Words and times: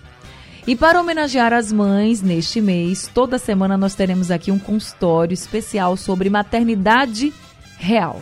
E 0.66 0.74
para 0.74 1.00
homenagear 1.00 1.52
as 1.52 1.70
mães 1.72 2.20
neste 2.20 2.60
mês, 2.60 3.08
toda 3.14 3.38
semana 3.38 3.76
nós 3.76 3.94
teremos 3.94 4.32
aqui 4.32 4.50
um 4.50 4.58
consultório 4.58 5.32
especial 5.32 5.96
sobre 5.96 6.28
maternidade 6.28 7.32
real. 7.78 8.20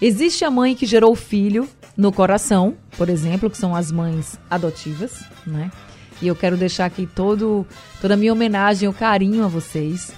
Existe 0.00 0.44
a 0.44 0.50
mãe 0.52 0.76
que 0.76 0.86
gerou 0.86 1.10
o 1.10 1.16
filho 1.16 1.68
no 1.96 2.12
coração, 2.12 2.76
por 2.96 3.08
exemplo, 3.08 3.50
que 3.50 3.58
são 3.58 3.74
as 3.74 3.90
mães 3.90 4.38
adotivas, 4.48 5.24
né? 5.44 5.68
E 6.22 6.28
eu 6.28 6.36
quero 6.36 6.56
deixar 6.56 6.84
aqui 6.84 7.08
todo, 7.12 7.66
toda 8.00 8.14
a 8.14 8.16
minha 8.16 8.32
homenagem, 8.32 8.88
o 8.88 8.92
carinho 8.92 9.44
a 9.44 9.48
vocês. 9.48 10.12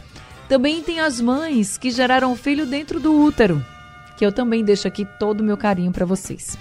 Também 0.50 0.82
tem 0.82 1.00
as 1.00 1.22
mães 1.22 1.78
que 1.78 1.90
geraram 1.90 2.32
o 2.32 2.36
filho 2.36 2.66
dentro 2.66 3.00
do 3.00 3.18
útero, 3.18 3.64
que 4.18 4.26
eu 4.26 4.30
também 4.30 4.62
deixo 4.62 4.86
aqui 4.86 5.06
todo 5.18 5.40
o 5.40 5.44
meu 5.44 5.56
carinho 5.56 5.90
para 5.90 6.04
vocês. 6.04 6.58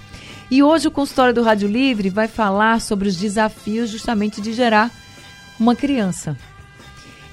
E 0.49 0.61
hoje 0.61 0.87
o 0.87 0.91
consultório 0.91 1.33
do 1.33 1.43
Rádio 1.43 1.67
Livre 1.67 2.09
vai 2.09 2.27
falar 2.27 2.79
sobre 2.79 3.07
os 3.07 3.15
desafios 3.15 3.89
justamente 3.89 4.41
de 4.41 4.53
gerar 4.53 4.91
uma 5.59 5.75
criança. 5.75 6.37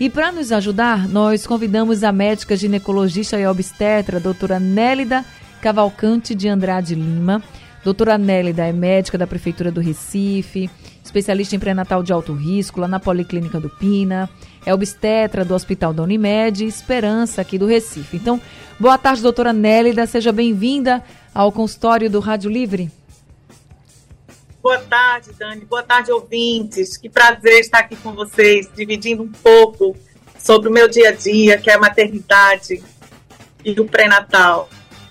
E 0.01 0.09
para 0.09 0.33
nos 0.33 0.51
ajudar, 0.51 1.07
nós 1.09 1.47
convidamos 1.47 2.03
a 2.03 2.11
médica 2.11 2.57
ginecologista 2.57 3.39
e 3.39 3.47
obstetra, 3.47 4.19
doutora 4.19 4.59
Nélida 4.59 5.25
Cavalcante 5.61 6.35
de 6.35 6.49
Andrade 6.49 6.95
Lima. 6.95 7.43
Doutora 7.85 8.17
Nélida 8.17 8.67
é 8.67 8.73
médica 8.73 9.19
da 9.19 9.27
Prefeitura 9.27 9.71
do 9.71 9.81
Recife, 9.81 10.71
especialista 11.05 11.55
em 11.55 11.59
pré-natal 11.59 12.03
de 12.03 12.13
alto 12.13 12.33
risco 12.33 12.81
lá 12.81 12.89
na 12.89 13.01
Policlínica 13.01 13.61
do 13.61 13.69
Pina 13.69 14.31
é 14.65 14.73
obstetra 14.73 15.45
do 15.45 15.55
Hospital 15.55 15.93
da 15.93 16.03
Unimed, 16.03 16.65
Esperança, 16.65 17.41
aqui 17.41 17.59
do 17.59 17.67
Recife. 17.67 18.17
Então, 18.17 18.41
boa 18.79 18.97
tarde, 18.97 19.23
doutora 19.23 19.53
Nélida, 19.53 20.07
seja 20.07 20.33
bem-vinda 20.33 21.03
ao 21.35 21.51
consultório 21.51 22.09
do 22.09 22.21
Rádio 22.21 22.51
Livre. 22.51 22.91
Boa 24.63 24.79
tarde, 24.79 25.31
Dani. 25.37 25.65
Boa 25.65 25.83
tarde, 25.83 26.13
ouvintes. 26.13 26.97
Que 26.97 27.09
prazer 27.09 27.61
estar 27.61 27.81
aqui 27.81 27.97
com 27.97 28.13
vocês, 28.13 28.71
dividindo 28.75 29.23
um 29.23 29.33
pouco 29.33 29.97
sobre 30.39 30.69
o 30.69 30.73
meu 30.73 30.89
dia 30.89 31.09
a 31.09 31.13
dia, 31.13 31.59
que 31.59 31.69
é 31.69 31.75
a 31.75 31.79
maternidade 31.79 32.83
e 33.65 33.81
o 33.81 33.85
pré-natal. 33.85 34.69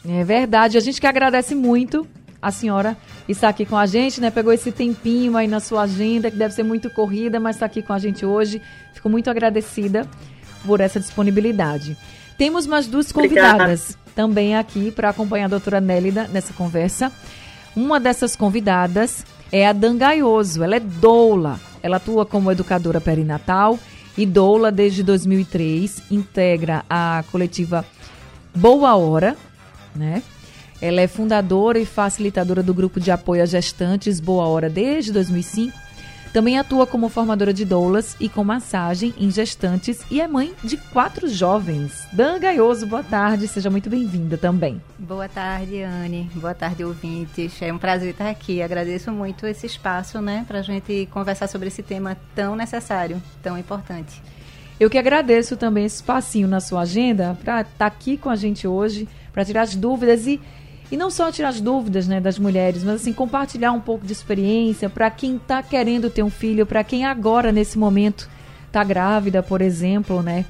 É 0.07 0.23
verdade. 0.23 0.77
A 0.77 0.81
gente 0.81 1.01
que 1.01 1.07
agradece 1.07 1.53
muito 1.53 2.07
a 2.41 2.49
senhora 2.49 2.97
estar 3.27 3.49
aqui 3.49 3.65
com 3.65 3.77
a 3.77 3.85
gente, 3.85 4.21
né? 4.21 4.31
Pegou 4.31 4.53
esse 4.53 4.71
tempinho 4.71 5.35
aí 5.35 5.47
na 5.47 5.59
sua 5.59 5.81
agenda, 5.81 6.31
que 6.31 6.37
deve 6.37 6.53
ser 6.53 6.63
muito 6.63 6.89
corrida, 6.89 7.39
mas 7.39 7.57
está 7.57 7.65
aqui 7.65 7.81
com 7.81 7.91
a 7.91 7.99
gente 7.99 8.25
hoje. 8.25 8.61
Fico 8.93 9.09
muito 9.09 9.29
agradecida 9.29 10.07
por 10.65 10.79
essa 10.79 10.99
disponibilidade. 10.99 11.97
Temos 12.37 12.65
mais 12.65 12.87
duas 12.87 13.11
convidadas 13.11 13.81
Obrigada. 13.91 14.11
também 14.15 14.55
aqui 14.55 14.91
para 14.91 15.09
acompanhar 15.09 15.45
a 15.45 15.49
doutora 15.49 15.81
Nélida 15.81 16.27
nessa 16.29 16.53
conversa. 16.53 17.11
Uma 17.75 17.99
dessas 17.99 18.35
convidadas 18.35 19.23
é 19.51 19.67
a 19.67 19.73
Dan 19.73 19.97
Gaioso, 19.97 20.63
ela 20.63 20.75
é 20.75 20.79
doula. 20.79 21.59
Ela 21.83 21.97
atua 21.97 22.25
como 22.25 22.51
educadora 22.51 23.01
perinatal 23.01 23.77
e 24.17 24.25
doula 24.25 24.71
desde 24.71 25.03
2003, 25.03 26.03
integra 26.11 26.85
a 26.89 27.23
coletiva 27.31 27.85
Boa 28.53 28.95
Hora, 28.95 29.35
né? 29.95 30.21
Ela 30.81 31.01
é 31.01 31.07
fundadora 31.07 31.79
e 31.79 31.85
facilitadora 31.85 32.63
do 32.63 32.73
grupo 32.73 32.99
de 32.99 33.11
apoio 33.11 33.43
a 33.43 33.45
gestantes 33.45 34.19
Boa 34.19 34.45
Hora 34.45 34.69
desde 34.69 35.11
2005. 35.11 35.90
Também 36.33 36.57
atua 36.57 36.87
como 36.87 37.09
formadora 37.09 37.53
de 37.53 37.65
doulas 37.65 38.15
e 38.17 38.29
com 38.29 38.41
massagem 38.41 39.13
em 39.17 39.29
gestantes 39.29 39.99
e 40.09 40.21
é 40.21 40.27
mãe 40.27 40.53
de 40.63 40.77
quatro 40.77 41.27
jovens. 41.27 42.07
Dan 42.13 42.39
Gaioso, 42.39 42.87
boa 42.87 43.03
tarde, 43.03 43.49
seja 43.49 43.69
muito 43.69 43.89
bem-vinda 43.89 44.37
também. 44.37 44.81
Boa 44.97 45.27
tarde, 45.27 45.81
Anne. 45.81 46.31
Boa 46.35 46.53
tarde, 46.53 46.85
ouvintes. 46.85 47.61
É 47.61 47.73
um 47.73 47.77
prazer 47.77 48.11
estar 48.11 48.29
aqui. 48.29 48.61
Agradeço 48.61 49.11
muito 49.11 49.45
esse 49.45 49.65
espaço, 49.65 50.21
né, 50.21 50.45
para 50.47 50.59
a 50.59 50.61
gente 50.61 51.05
conversar 51.11 51.47
sobre 51.47 51.67
esse 51.67 51.83
tema 51.83 52.15
tão 52.33 52.55
necessário, 52.55 53.21
tão 53.43 53.57
importante. 53.57 54.21
Eu 54.79 54.89
que 54.89 54.97
agradeço 54.97 55.57
também 55.57 55.83
esse 55.83 55.97
espacinho 55.97 56.47
na 56.47 56.61
sua 56.61 56.81
agenda 56.81 57.37
para 57.43 57.61
estar 57.61 57.73
tá 57.77 57.85
aqui 57.85 58.15
com 58.15 58.29
a 58.29 58.37
gente 58.37 58.65
hoje, 58.65 59.07
para 59.33 59.43
tirar 59.43 59.63
as 59.63 59.75
dúvidas 59.75 60.25
e 60.25 60.39
e 60.91 60.97
não 60.97 61.09
só 61.09 61.31
tirar 61.31 61.49
as 61.49 61.61
dúvidas 61.61 62.05
né, 62.05 62.19
das 62.19 62.37
mulheres, 62.37 62.83
mas 62.83 62.95
assim, 62.95 63.13
compartilhar 63.13 63.71
um 63.71 63.79
pouco 63.79 64.05
de 64.05 64.11
experiência 64.11 64.89
para 64.89 65.09
quem 65.09 65.37
está 65.37 65.63
querendo 65.63 66.09
ter 66.09 66.21
um 66.21 66.29
filho, 66.29 66.65
para 66.65 66.83
quem 66.83 67.05
agora, 67.05 67.51
nesse 67.51 67.79
momento, 67.79 68.29
está 68.67 68.83
grávida, 68.83 69.41
por 69.41 69.61
exemplo, 69.61 70.21
né? 70.21 70.45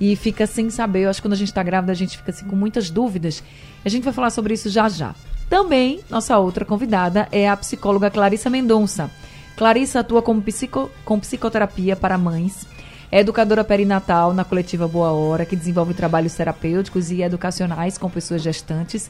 E 0.00 0.16
fica 0.16 0.46
sem 0.46 0.68
saber. 0.68 1.02
Eu 1.02 1.10
acho 1.10 1.22
que 1.22 1.28
quando 1.28 1.34
a 1.34 1.36
gente 1.36 1.48
está 1.48 1.62
grávida, 1.62 1.92
a 1.92 1.94
gente 1.94 2.18
fica 2.18 2.32
assim, 2.32 2.44
com 2.44 2.56
muitas 2.56 2.90
dúvidas. 2.90 3.42
A 3.84 3.88
gente 3.88 4.02
vai 4.02 4.12
falar 4.12 4.30
sobre 4.30 4.54
isso 4.54 4.68
já 4.68 4.88
já. 4.88 5.14
Também, 5.48 6.00
nossa 6.10 6.36
outra 6.38 6.64
convidada 6.64 7.28
é 7.30 7.48
a 7.48 7.56
psicóloga 7.56 8.10
Clarissa 8.10 8.50
Mendonça. 8.50 9.08
Clarissa 9.56 10.00
atua 10.00 10.20
como 10.20 10.42
psico, 10.42 10.90
com 11.04 11.20
psicoterapia 11.20 11.94
para 11.94 12.18
mães, 12.18 12.66
é 13.12 13.20
educadora 13.20 13.62
perinatal 13.62 14.34
na 14.34 14.42
coletiva 14.42 14.88
Boa 14.88 15.12
Hora, 15.12 15.44
que 15.44 15.54
desenvolve 15.54 15.94
trabalhos 15.94 16.34
terapêuticos 16.34 17.12
e 17.12 17.22
educacionais 17.22 17.96
com 17.96 18.10
pessoas 18.10 18.42
gestantes 18.42 19.08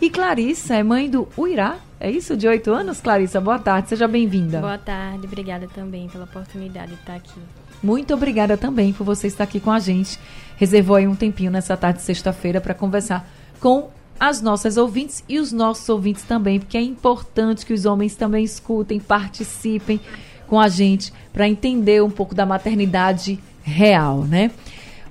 e 0.00 0.10
Clarissa 0.10 0.74
é 0.74 0.82
mãe 0.82 1.08
do 1.08 1.28
Uirá, 1.36 1.76
é 2.00 2.10
isso? 2.10 2.36
De 2.36 2.46
oito 2.46 2.72
anos, 2.72 3.00
Clarissa? 3.00 3.40
Boa 3.40 3.58
tarde, 3.58 3.88
seja 3.88 4.06
bem-vinda. 4.06 4.60
Boa 4.60 4.78
tarde, 4.78 5.26
obrigada 5.26 5.66
também 5.74 6.08
pela 6.08 6.24
oportunidade 6.24 6.88
de 6.88 6.94
estar 6.94 7.14
aqui. 7.14 7.40
Muito 7.82 8.14
obrigada 8.14 8.56
também 8.56 8.92
por 8.92 9.04
você 9.04 9.26
estar 9.26 9.44
aqui 9.44 9.60
com 9.60 9.70
a 9.70 9.78
gente. 9.78 10.18
Reservou 10.56 10.96
aí 10.96 11.06
um 11.06 11.14
tempinho 11.14 11.50
nessa 11.50 11.76
tarde 11.76 11.98
de 11.98 12.04
sexta-feira 12.04 12.60
para 12.60 12.74
conversar 12.74 13.28
com 13.60 13.90
as 14.18 14.40
nossas 14.40 14.76
ouvintes 14.76 15.24
e 15.28 15.38
os 15.38 15.52
nossos 15.52 15.88
ouvintes 15.88 16.22
também, 16.22 16.60
porque 16.60 16.78
é 16.78 16.82
importante 16.82 17.66
que 17.66 17.72
os 17.72 17.84
homens 17.84 18.14
também 18.14 18.44
escutem, 18.44 19.00
participem 19.00 20.00
com 20.46 20.58
a 20.60 20.68
gente 20.68 21.12
para 21.32 21.48
entender 21.48 22.02
um 22.02 22.10
pouco 22.10 22.34
da 22.34 22.46
maternidade 22.46 23.38
real, 23.62 24.24
né? 24.24 24.50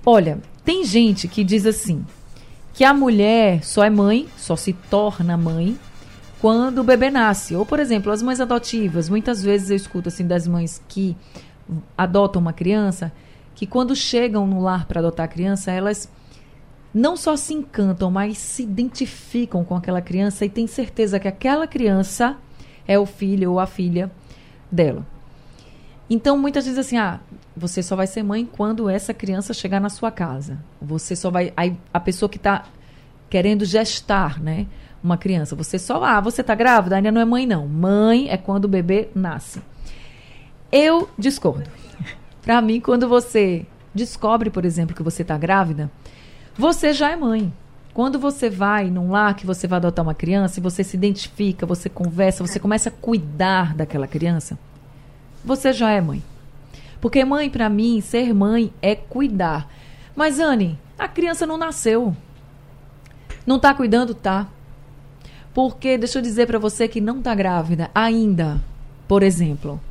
Olha, 0.06 0.40
tem 0.64 0.84
gente 0.84 1.28
que 1.28 1.44
diz 1.44 1.66
assim: 1.66 2.06
que 2.74 2.84
a 2.84 2.94
mulher 2.94 3.64
só 3.64 3.84
é 3.84 3.90
mãe, 3.90 4.28
só 4.36 4.56
se 4.56 4.74
torna 4.74 5.38
mãe 5.38 5.78
quando 6.42 6.80
o 6.80 6.84
bebê 6.84 7.10
nasce. 7.12 7.56
Ou, 7.56 7.66
por 7.66 7.80
exemplo, 7.80 8.12
as 8.12 8.22
mães 8.22 8.42
adotivas. 8.42 9.08
Muitas 9.08 9.44
vezes 9.44 9.70
eu 9.70 9.76
escuto 9.76 10.10
assim 10.10 10.26
das 10.26 10.48
mães 10.48 10.82
que 10.90 11.16
adotam 11.98 12.42
uma 12.42 12.52
criança, 12.52 13.14
que 13.56 13.68
quando 13.68 13.96
chegam 13.96 14.46
no 14.48 14.62
lar 14.62 14.86
para 14.86 15.00
adotar 15.00 15.26
a 15.26 15.30
criança, 15.30 15.72
elas 15.72 16.10
não 16.94 17.16
só 17.16 17.36
se 17.36 17.54
encantam, 17.54 18.12
mas 18.12 18.38
se 18.38 18.64
identificam 18.64 19.64
com 19.64 19.76
aquela 19.76 20.02
criança 20.02 20.44
e 20.44 20.50
têm 20.50 20.68
certeza 20.68 21.20
que 21.20 21.28
aquela 21.28 21.68
criança 21.68 22.38
é 22.88 23.00
o 23.00 23.06
filho 23.06 23.52
ou 23.52 23.60
a 23.60 23.66
filha 23.66 24.12
dela. 24.72 25.06
Então, 26.10 26.38
muitas 26.38 26.66
vezes 26.66 26.78
assim, 26.78 26.98
ah, 26.98 27.20
você 27.56 27.84
só 27.84 27.96
vai 27.96 28.08
ser 28.08 28.24
mãe 28.24 28.46
quando 28.46 28.90
essa 28.90 29.14
criança 29.14 29.54
chegar 29.54 29.80
na 29.80 29.90
sua 29.90 30.10
casa. 30.10 30.58
Você 30.82 31.16
só 31.16 31.30
vai. 31.30 31.54
Aí, 31.56 31.78
a 31.94 32.00
pessoa 32.00 32.28
que 32.28 32.38
está 32.38 32.66
querendo 33.30 33.64
gestar, 33.64 34.42
né? 34.42 34.66
Uma 35.04 35.18
criança. 35.18 35.56
Você 35.56 35.78
só. 35.78 36.04
Ah, 36.04 36.20
você 36.20 36.42
está 36.42 36.56
grávida? 36.56 36.96
Ainda 36.96 37.12
não 37.12 37.22
é 37.22 37.26
mãe, 37.26 37.46
não. 37.46 37.68
Mãe 37.68 38.30
é 38.30 38.38
quando 38.38 38.66
o 38.66 38.70
bebê 38.70 39.10
nasce. 39.14 39.62
Eu 40.72 41.10
discordo. 41.18 41.70
Para 42.42 42.62
mim, 42.62 42.80
quando 42.80 43.08
você 43.08 43.66
descobre, 43.94 44.50
por 44.50 44.66
exemplo, 44.66 44.96
que 44.96 45.04
você 45.04 45.22
está 45.22 45.38
grávida, 45.38 45.92
você 46.58 46.94
já 46.94 47.12
é 47.12 47.16
mãe. 47.16 47.54
Quando 47.94 48.18
você 48.18 48.50
vai 48.50 48.90
num 48.90 49.12
lar 49.12 49.36
que 49.36 49.46
você 49.46 49.68
vai 49.68 49.78
adotar 49.78 50.04
uma 50.04 50.16
criança, 50.16 50.60
e 50.60 50.64
você 50.64 50.84
se 50.84 50.98
identifica, 50.98 51.64
você 51.64 51.90
conversa, 51.90 52.46
você 52.46 52.60
começa 52.60 52.90
a 52.90 52.92
cuidar 52.92 53.76
daquela 53.76 54.08
criança, 54.08 54.58
você 55.46 55.72
já 55.72 55.92
é 55.92 56.02
mãe. 56.02 56.24
Porque 57.04 57.26
mãe, 57.26 57.50
para 57.50 57.68
mim, 57.68 58.00
ser 58.00 58.34
mãe 58.34 58.74
é 58.82 58.96
cuidar. 58.96 59.70
Mas, 60.16 60.40
Anne, 60.40 60.80
a 60.98 61.06
criança 61.06 61.46
não 61.46 61.58
nasceu. 61.58 62.16
Não 63.46 63.60
tá 63.60 63.74
cuidando? 63.74 64.16
Tá. 64.16 64.48
Porque, 65.54 65.98
deixa 65.98 66.20
eu 66.20 66.22
dizer 66.22 66.48
para 66.48 66.58
você 66.58 66.88
que 66.88 67.02
não 67.02 67.22
tá 67.22 67.36
grávida 67.36 67.92
ainda, 67.94 68.64
por 69.06 69.22
exemplo. 69.22 69.82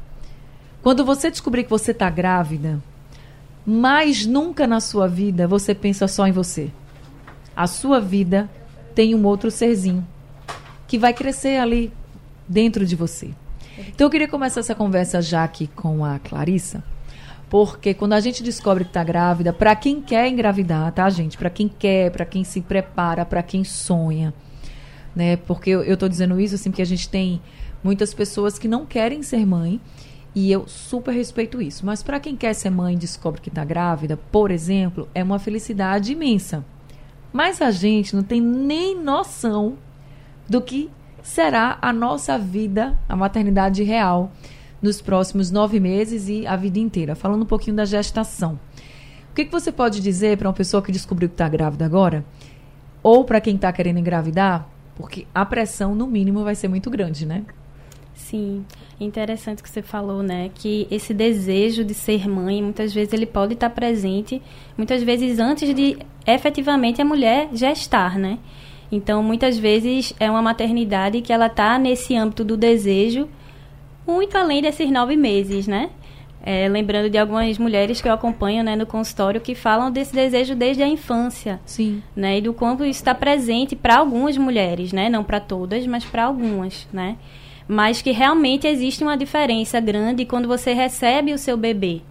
Quando 0.83 1.05
você 1.05 1.31
descobrir 1.31 1.65
que 1.65 1.69
você 1.69 1.93
tá 1.93 2.09
grávida, 2.09 2.83
mais 3.67 4.25
nunca 4.25 4.67
na 4.67 4.81
sua 4.81 5.07
vida 5.07 5.47
você 5.47 5.75
pensa 5.75 6.09
só 6.09 6.27
em 6.27 6.33
você. 6.33 6.71
A 7.55 7.67
sua 7.67 8.01
vida 8.01 8.49
tem 8.95 9.15
um 9.15 9.27
outro 9.27 9.51
serzinho 9.51 10.03
que 10.89 10.99
vai 10.99 11.13
crescer 11.13 11.59
ali 11.59 11.93
dentro 12.49 12.87
de 12.87 12.97
você. 12.97 13.35
Então 13.89 14.07
eu 14.07 14.11
queria 14.11 14.29
começar 14.29 14.61
essa 14.61 14.75
conversa 14.75 15.21
já 15.21 15.45
aqui 15.45 15.67
com 15.67 16.07
a 16.07 16.19
Clarissa, 16.19 16.83
Porque 17.53 17.93
quando 17.93 18.15
a 18.15 18.21
gente 18.21 18.43
descobre 18.43 18.83
que 18.83 18.89
está 18.89 19.05
grávida, 19.05 19.53
para 19.53 19.77
quem 19.77 20.01
quer 20.01 20.27
engravidar, 20.27 20.91
tá, 20.91 21.11
gente? 21.11 21.37
Para 21.37 21.51
quem 21.51 21.69
quer, 21.69 22.11
para 22.11 22.25
quem 22.25 22.45
se 22.45 22.63
prepara, 22.63 23.27
para 23.27 23.43
quem 23.43 23.63
sonha, 23.63 24.33
né? 25.15 25.37
Porque 25.37 25.69
eu, 25.69 25.95
tô 25.95 26.09
dizendo 26.09 26.41
isso 26.41 26.55
assim, 26.55 26.71
porque 26.71 26.81
a 26.81 26.87
gente 26.87 27.11
tem 27.11 27.43
muitas 27.85 28.15
pessoas 28.15 28.59
que 28.59 28.67
não 28.67 28.87
querem 28.87 29.23
ser 29.23 29.45
mãe 29.45 29.79
e 30.35 30.51
eu 30.51 30.67
super 30.67 31.13
respeito 31.13 31.61
isso. 31.61 31.85
Mas 31.85 32.03
para 32.03 32.19
quem 32.19 32.35
quer 32.37 32.55
ser 32.55 32.71
mãe 32.71 32.95
e 32.95 32.97
descobre 32.97 33.43
que 33.43 33.51
está 33.51 33.67
grávida, 33.67 34.17
por 34.17 34.51
exemplo, 34.51 35.07
é 35.15 35.23
uma 35.23 35.39
felicidade 35.39 36.13
imensa. 36.13 36.65
Mas 37.35 37.61
a 37.61 37.71
gente 37.71 38.17
não 38.17 38.23
tem 38.23 38.41
nem 38.41 38.99
noção 38.99 39.77
do 40.49 40.63
que 40.63 40.89
será 41.23 41.77
a 41.83 41.93
nossa 41.93 42.39
vida, 42.39 42.99
a 43.07 43.15
maternidade 43.15 43.83
real, 43.83 44.33
nos 44.83 45.01
próximos 45.01 45.51
nove 45.51 45.79
meses 45.79 46.29
e 46.29 46.47
a 46.47 46.57
vida 46.57 46.79
inteira. 46.79 47.15
Falando 47.15 47.43
um 47.43 47.47
pouquinho 47.47 47.77
da 47.77 47.85
gestação. 47.85 48.59
O 49.31 49.35
que, 49.35 49.47
que 49.47 49.53
você 49.53 49.73
pode 49.73 50.01
dizer 50.01 50.37
para 50.37 50.49
uma 50.49 50.55
pessoa 50.55 50.83
que 50.83 50.93
descobriu 50.93 51.29
que 51.29 51.35
está 51.35 51.49
grávida 51.49 51.87
agora? 51.87 52.25
Ou 53.03 53.25
para 53.25 53.41
quem 53.41 53.55
está 53.55 53.73
querendo 53.73 53.99
engravidar? 53.99 54.69
Porque 54.95 55.27
a 55.35 55.45
pressão, 55.47 55.95
no 55.95 56.07
mínimo, 56.07 56.45
vai 56.45 56.55
ser 56.55 56.69
muito 56.69 56.91
grande, 56.91 57.25
né? 57.25 57.45
Sim, 58.15 58.65
interessante 59.01 59.63
que 59.63 59.71
você 59.71 59.81
falou, 59.81 60.23
né? 60.23 60.51
Que 60.55 60.87
esse 60.91 61.15
desejo 61.15 61.85
de 61.85 61.95
ser 61.95 62.29
mãe, 62.29 62.63
muitas 62.63 62.93
vezes 62.93 63.13
ele 63.13 63.27
pode 63.27 63.55
estar 63.55 63.71
presente, 63.71 64.43
muitas 64.77 65.03
vezes 65.03 65.39
antes 65.39 65.75
de 65.75 65.99
efetivamente 66.27 67.01
a 67.01 67.05
mulher 67.05 67.49
gestar, 67.53 68.19
né? 68.19 68.39
Então, 68.91 69.23
muitas 69.23 69.59
vezes 69.59 70.15
é 70.21 70.31
uma 70.31 70.43
maternidade 70.43 71.23
que 71.23 71.33
ela 71.33 71.47
está 71.47 71.79
nesse 71.79 72.15
âmbito 72.15 72.45
do 72.45 72.57
desejo, 72.57 73.27
muito 74.07 74.37
além 74.37 74.63
desses 74.63 74.91
nove 74.91 75.17
meses, 75.17 75.67
né? 75.67 75.91
É, 76.45 76.69
lembrando 76.69 77.09
de 77.09 77.17
algumas 77.17 77.57
mulheres 77.57 78.01
que 78.01 78.09
eu 78.09 78.13
acompanho 78.13 78.65
né, 78.65 78.75
no 78.75 78.85
consultório 78.85 79.41
que 79.41 79.55
falam 79.55 79.93
desse 79.93 80.13
desejo 80.13 80.57
desde 80.57 80.83
a 80.83 80.89
infância. 80.89 81.61
Sim. 81.65 82.03
Né, 82.17 82.39
e 82.39 82.41
do 82.41 82.53
quanto 82.53 82.85
isso 82.85 82.99
está 82.99 83.15
presente 83.15 83.77
para 83.77 83.99
algumas 83.99 84.37
mulheres, 84.37 84.93
né? 84.93 85.09
Não 85.09 85.23
para 85.23 85.39
todas, 85.39 85.87
mas 85.87 86.05
para 86.05 86.25
algumas, 86.25 86.89
né? 86.93 87.17
mas 87.69 88.03
que 88.03 88.11
realmente 88.11 88.67
existe 88.67 89.03
uma 89.03 89.17
diferença 89.17 89.81
grande 89.81 90.25
quando 90.25 90.49
você 90.49 90.73
recebe 90.73 91.33
o 91.33 91.39
seu 91.39 91.57
bebê. 91.57 92.03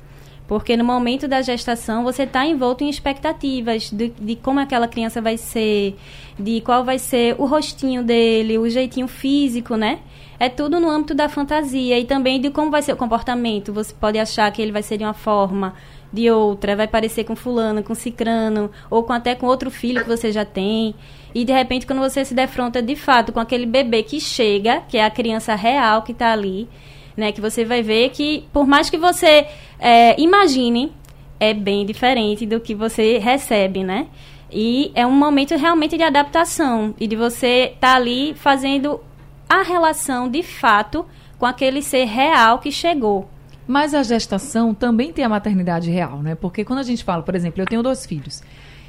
Porque 0.51 0.75
no 0.75 0.83
momento 0.83 1.30
da 1.30 1.42
gestação 1.42 2.03
você 2.03 2.24
está 2.24 2.45
envolto 2.45 2.83
em 2.83 2.89
expectativas 2.89 3.89
de, 3.89 4.09
de, 4.09 4.36
como 4.36 4.59
aquela 4.59 4.86
criança 4.86 5.21
vai 5.21 5.38
ser, 5.38 5.95
de 6.38 6.59
qual 6.59 6.83
vai 6.83 7.00
ser 7.00 7.38
o 7.39 7.45
rostinho 7.45 8.03
dele, 8.03 8.57
o 8.57 8.69
jeitinho 8.69 9.07
físico, 9.07 9.77
né? 9.77 10.00
É 10.38 10.50
tudo 10.50 10.77
no 10.77 10.89
âmbito 10.89 11.15
da 11.15 11.30
fantasia 11.30 11.98
e 11.98 12.03
também 12.03 12.42
de 12.42 12.50
como 12.50 12.69
vai 12.69 12.81
ser 12.81 12.92
o 12.92 12.98
comportamento. 12.98 13.71
Você 13.71 13.94
pode 13.94 14.19
achar 14.19 14.51
que 14.51 14.62
ele 14.62 14.74
vai 14.74 14.83
ser 14.83 14.98
de 14.98 15.06
uma 15.06 15.13
forma, 15.13 15.74
de 16.12 16.30
outra, 16.30 16.75
vai 16.75 16.86
parecer 16.86 17.24
com 17.24 17.33
fulano, 17.33 17.81
com 17.81 17.95
cicrano, 17.95 18.69
ou 18.89 19.03
com 19.03 19.13
até 19.13 19.33
com 19.33 19.45
outro 19.45 19.71
filho 19.71 20.01
que 20.03 20.09
você 20.09 20.33
já 20.33 20.44
tem. 20.44 20.94
E 21.33 21.45
de 21.45 21.53
repente, 21.53 21.88
quando 21.88 22.00
você 22.00 22.25
se 22.25 22.33
defronta 22.33 22.81
de 22.81 22.98
fato 22.98 23.31
com 23.31 23.39
aquele 23.39 23.65
bebê 23.65 24.03
que 24.03 24.19
chega, 24.19 24.81
que 24.81 24.98
é 24.98 25.06
a 25.06 25.09
criança 25.09 25.56
real 25.56 26.01
que 26.01 26.12
está 26.12 26.33
ali, 26.33 26.68
né? 27.15 27.31
Que 27.31 27.39
você 27.39 27.63
vai 27.63 27.81
ver 27.81 28.09
que, 28.09 28.45
por 28.51 28.68
mais 28.68 28.89
que 28.89 28.98
você 28.98 29.48
é, 29.81 30.16
imagine, 30.22 30.94
é 31.39 31.54
bem 31.54 31.86
diferente 31.86 32.45
do 32.45 32.60
que 32.60 32.75
você 32.75 33.18
recebe, 33.18 33.83
né? 33.83 34.07
E 34.51 34.92
é 34.94 35.07
um 35.07 35.12
momento 35.12 35.56
realmente 35.56 35.98
de 35.98 36.04
adaptação 36.04 36.94
e 37.00 37.07
de 37.07 37.16
você 37.16 37.72
estar 37.74 37.94
tá 37.94 37.95
ali 37.95 38.33
fazendo 38.36 39.01
a 39.50 39.63
relação 39.63 40.30
de 40.30 40.44
fato 40.44 41.06
com 41.39 41.45
aquele 41.45 41.81
ser 41.81 42.06
real 42.06 42.60
que 42.60 42.72
chegou. 42.72 43.28
Mas 43.68 43.94
a 43.94 44.04
gestação 44.04 44.74
também 44.74 45.12
tem 45.12 45.25
a 45.25 45.30
maternidade 45.30 45.89
real, 45.89 46.22
né? 46.22 46.36
Porque 46.36 46.63
quando 46.63 46.80
a 46.80 46.84
gente 46.84 47.04
fala, 47.04 47.24
por 47.24 47.36
exemplo, 47.36 47.62
eu 47.62 47.66
tenho 47.66 47.81
dois 47.81 48.06
filhos. 48.06 48.44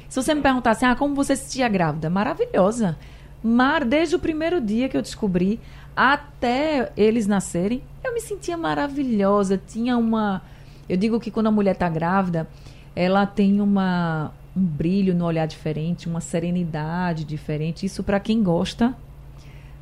Se 0.09 0.21
você 0.21 0.35
me 0.35 0.41
perguntasse, 0.41 0.85
ah, 0.85 0.95
como 0.95 1.15
você 1.15 1.35
se 1.35 1.45
sentia 1.45 1.67
grávida? 1.67 2.09
Maravilhosa. 2.09 2.97
Mar, 3.41 3.83
desde 3.83 4.15
o 4.15 4.19
primeiro 4.19 4.61
dia 4.61 4.87
que 4.87 4.95
eu 4.95 5.01
descobri 5.01 5.59
até 5.95 6.91
eles 6.95 7.25
nascerem, 7.25 7.81
eu 8.03 8.13
me 8.13 8.21
sentia 8.21 8.55
maravilhosa. 8.55 9.59
Tinha 9.65 9.97
uma. 9.97 10.41
Eu 10.87 10.97
digo 10.97 11.19
que 11.19 11.31
quando 11.31 11.47
a 11.47 11.51
mulher 11.51 11.73
está 11.73 11.89
grávida, 11.89 12.47
ela 12.95 13.25
tem 13.25 13.61
uma, 13.61 14.31
um 14.55 14.61
brilho 14.61 15.15
no 15.15 15.25
olhar 15.25 15.45
diferente, 15.45 16.07
uma 16.07 16.21
serenidade 16.21 17.23
diferente. 17.23 17.85
Isso 17.85 18.03
para 18.03 18.19
quem 18.19 18.43
gosta 18.43 18.95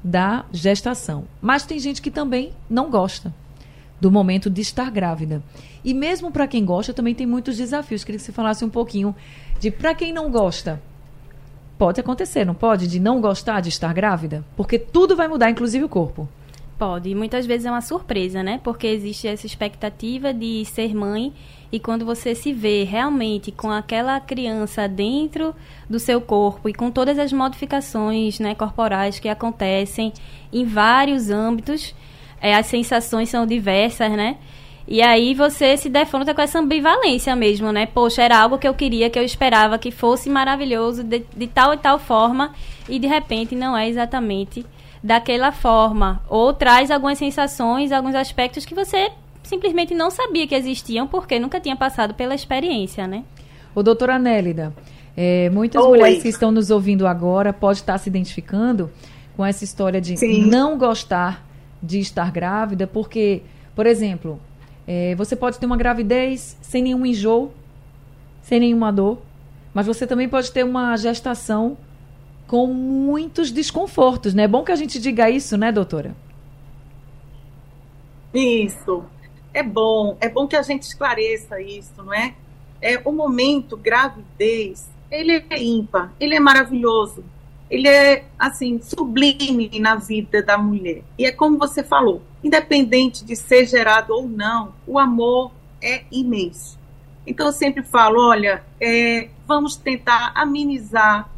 da 0.03 0.45
gestação. 0.51 1.25
Mas 1.41 1.65
tem 1.65 1.79
gente 1.79 2.01
que 2.01 2.11
também 2.11 2.53
não 2.69 2.89
gosta 2.89 3.33
do 3.99 4.11
momento 4.11 4.49
de 4.49 4.61
estar 4.61 4.89
grávida. 4.89 5.43
E 5.83 5.93
mesmo 5.93 6.31
para 6.31 6.47
quem 6.47 6.65
gosta, 6.65 6.93
também 6.93 7.13
tem 7.13 7.27
muitos 7.27 7.57
desafios. 7.57 8.03
Queria 8.03 8.17
que 8.17 8.25
você 8.25 8.31
falasse 8.31 8.65
um 8.65 8.69
pouquinho 8.69 9.15
de 9.59 9.69
para 9.69 9.93
quem 9.93 10.11
não 10.11 10.31
gosta. 10.31 10.81
Pode 11.77 11.99
acontecer, 11.99 12.45
não 12.45 12.55
pode? 12.55 12.87
De 12.87 12.99
não 12.99 13.21
gostar 13.21 13.61
de 13.61 13.69
estar 13.69 13.93
grávida? 13.93 14.43
Porque 14.55 14.79
tudo 14.79 15.15
vai 15.15 15.27
mudar, 15.27 15.49
inclusive 15.49 15.85
o 15.85 15.89
corpo. 15.89 16.27
Pode. 16.81 17.11
E 17.11 17.13
muitas 17.13 17.45
vezes 17.45 17.67
é 17.67 17.69
uma 17.69 17.79
surpresa, 17.79 18.41
né? 18.41 18.59
Porque 18.63 18.87
existe 18.87 19.27
essa 19.27 19.45
expectativa 19.45 20.33
de 20.33 20.65
ser 20.65 20.95
mãe 20.95 21.31
e 21.71 21.79
quando 21.79 22.03
você 22.03 22.33
se 22.33 22.51
vê 22.51 22.83
realmente 22.85 23.51
com 23.51 23.69
aquela 23.69 24.19
criança 24.19 24.87
dentro 24.87 25.53
do 25.87 25.99
seu 25.99 26.19
corpo 26.19 26.67
e 26.67 26.73
com 26.73 26.89
todas 26.89 27.19
as 27.19 27.31
modificações 27.31 28.39
né, 28.39 28.55
corporais 28.55 29.19
que 29.19 29.29
acontecem 29.29 30.11
em 30.51 30.65
vários 30.65 31.29
âmbitos, 31.29 31.93
é, 32.41 32.55
as 32.55 32.65
sensações 32.65 33.29
são 33.29 33.45
diversas, 33.45 34.11
né? 34.13 34.37
E 34.87 35.03
aí 35.03 35.35
você 35.35 35.77
se 35.77 35.87
defronta 35.87 36.33
com 36.33 36.41
essa 36.41 36.57
ambivalência 36.57 37.35
mesmo, 37.35 37.71
né? 37.71 37.85
Poxa, 37.85 38.23
era 38.23 38.39
algo 38.39 38.57
que 38.57 38.67
eu 38.67 38.73
queria, 38.73 39.07
que 39.07 39.19
eu 39.19 39.23
esperava 39.23 39.77
que 39.77 39.91
fosse 39.91 40.31
maravilhoso 40.31 41.03
de, 41.03 41.23
de 41.37 41.45
tal 41.45 41.75
e 41.75 41.77
tal 41.77 41.99
forma, 41.99 42.55
e 42.89 42.97
de 42.97 43.05
repente 43.05 43.53
não 43.53 43.77
é 43.77 43.87
exatamente 43.87 44.65
daquela 45.03 45.51
forma. 45.51 46.21
Ou 46.29 46.53
traz 46.53 46.91
algumas 46.91 47.17
sensações, 47.17 47.91
alguns 47.91 48.15
aspectos 48.15 48.65
que 48.65 48.75
você 48.75 49.11
simplesmente 49.43 49.93
não 49.93 50.09
sabia 50.09 50.47
que 50.47 50.55
existiam, 50.55 51.07
porque 51.07 51.39
nunca 51.39 51.59
tinha 51.59 51.75
passado 51.75 52.13
pela 52.13 52.35
experiência, 52.35 53.07
né? 53.07 53.23
O 53.73 53.81
doutora 53.81 54.19
Nélida, 54.19 54.73
é, 55.15 55.49
muitas 55.49 55.83
Oi. 55.83 55.89
mulheres 55.89 56.21
que 56.21 56.29
estão 56.29 56.51
nos 56.51 56.69
ouvindo 56.69 57.07
agora 57.07 57.51
podem 57.51 57.79
estar 57.79 57.97
se 57.97 58.09
identificando 58.09 58.91
com 59.35 59.45
essa 59.45 59.63
história 59.63 59.99
de 59.99 60.17
Sim. 60.17 60.45
não 60.45 60.77
gostar 60.77 61.45
de 61.81 61.99
estar 61.99 62.31
grávida, 62.31 62.85
porque, 62.85 63.41
por 63.75 63.85
exemplo, 63.87 64.39
é, 64.87 65.15
você 65.15 65.35
pode 65.35 65.57
ter 65.57 65.65
uma 65.65 65.77
gravidez 65.77 66.57
sem 66.61 66.83
nenhum 66.83 67.05
enjoo, 67.05 67.51
sem 68.41 68.59
nenhuma 68.59 68.91
dor, 68.91 69.19
mas 69.73 69.87
você 69.87 70.05
também 70.05 70.29
pode 70.29 70.51
ter 70.51 70.63
uma 70.63 70.95
gestação 70.97 71.77
com 72.51 72.67
muitos 72.67 73.49
desconfortos, 73.49 74.33
né? 74.33 74.43
É 74.43 74.47
bom 74.47 74.61
que 74.61 74.73
a 74.73 74.75
gente 74.75 74.99
diga 74.99 75.29
isso, 75.29 75.55
né, 75.55 75.71
doutora? 75.71 76.13
Isso. 78.33 79.05
É 79.53 79.63
bom, 79.63 80.17
é 80.19 80.27
bom 80.27 80.45
que 80.45 80.57
a 80.57 80.61
gente 80.61 80.81
esclareça 80.81 81.61
isso, 81.61 82.03
não 82.03 82.13
é? 82.13 82.35
É 82.81 83.01
o 83.05 83.13
momento 83.13 83.77
gravidez, 83.77 84.89
ele 85.09 85.45
é 85.49 85.63
ímpar, 85.63 86.11
ele 86.19 86.35
é 86.35 86.41
maravilhoso 86.41 87.23
ele 87.69 87.87
é 87.87 88.25
assim 88.37 88.81
sublime 88.81 89.71
na 89.79 89.95
vida 89.95 90.43
da 90.43 90.57
mulher. 90.57 91.03
E 91.17 91.25
é 91.25 91.31
como 91.31 91.57
você 91.57 91.81
falou, 91.81 92.21
independente 92.43 93.23
de 93.23 93.33
ser 93.33 93.65
gerado 93.65 94.13
ou 94.13 94.27
não, 94.27 94.73
o 94.85 94.99
amor 94.99 95.53
é 95.81 96.03
imenso. 96.11 96.77
Então 97.25 97.45
eu 97.45 97.53
sempre 97.53 97.81
falo, 97.81 98.27
olha, 98.27 98.61
é, 98.77 99.29
vamos 99.47 99.77
tentar 99.77 100.33
amenizar 100.35 101.31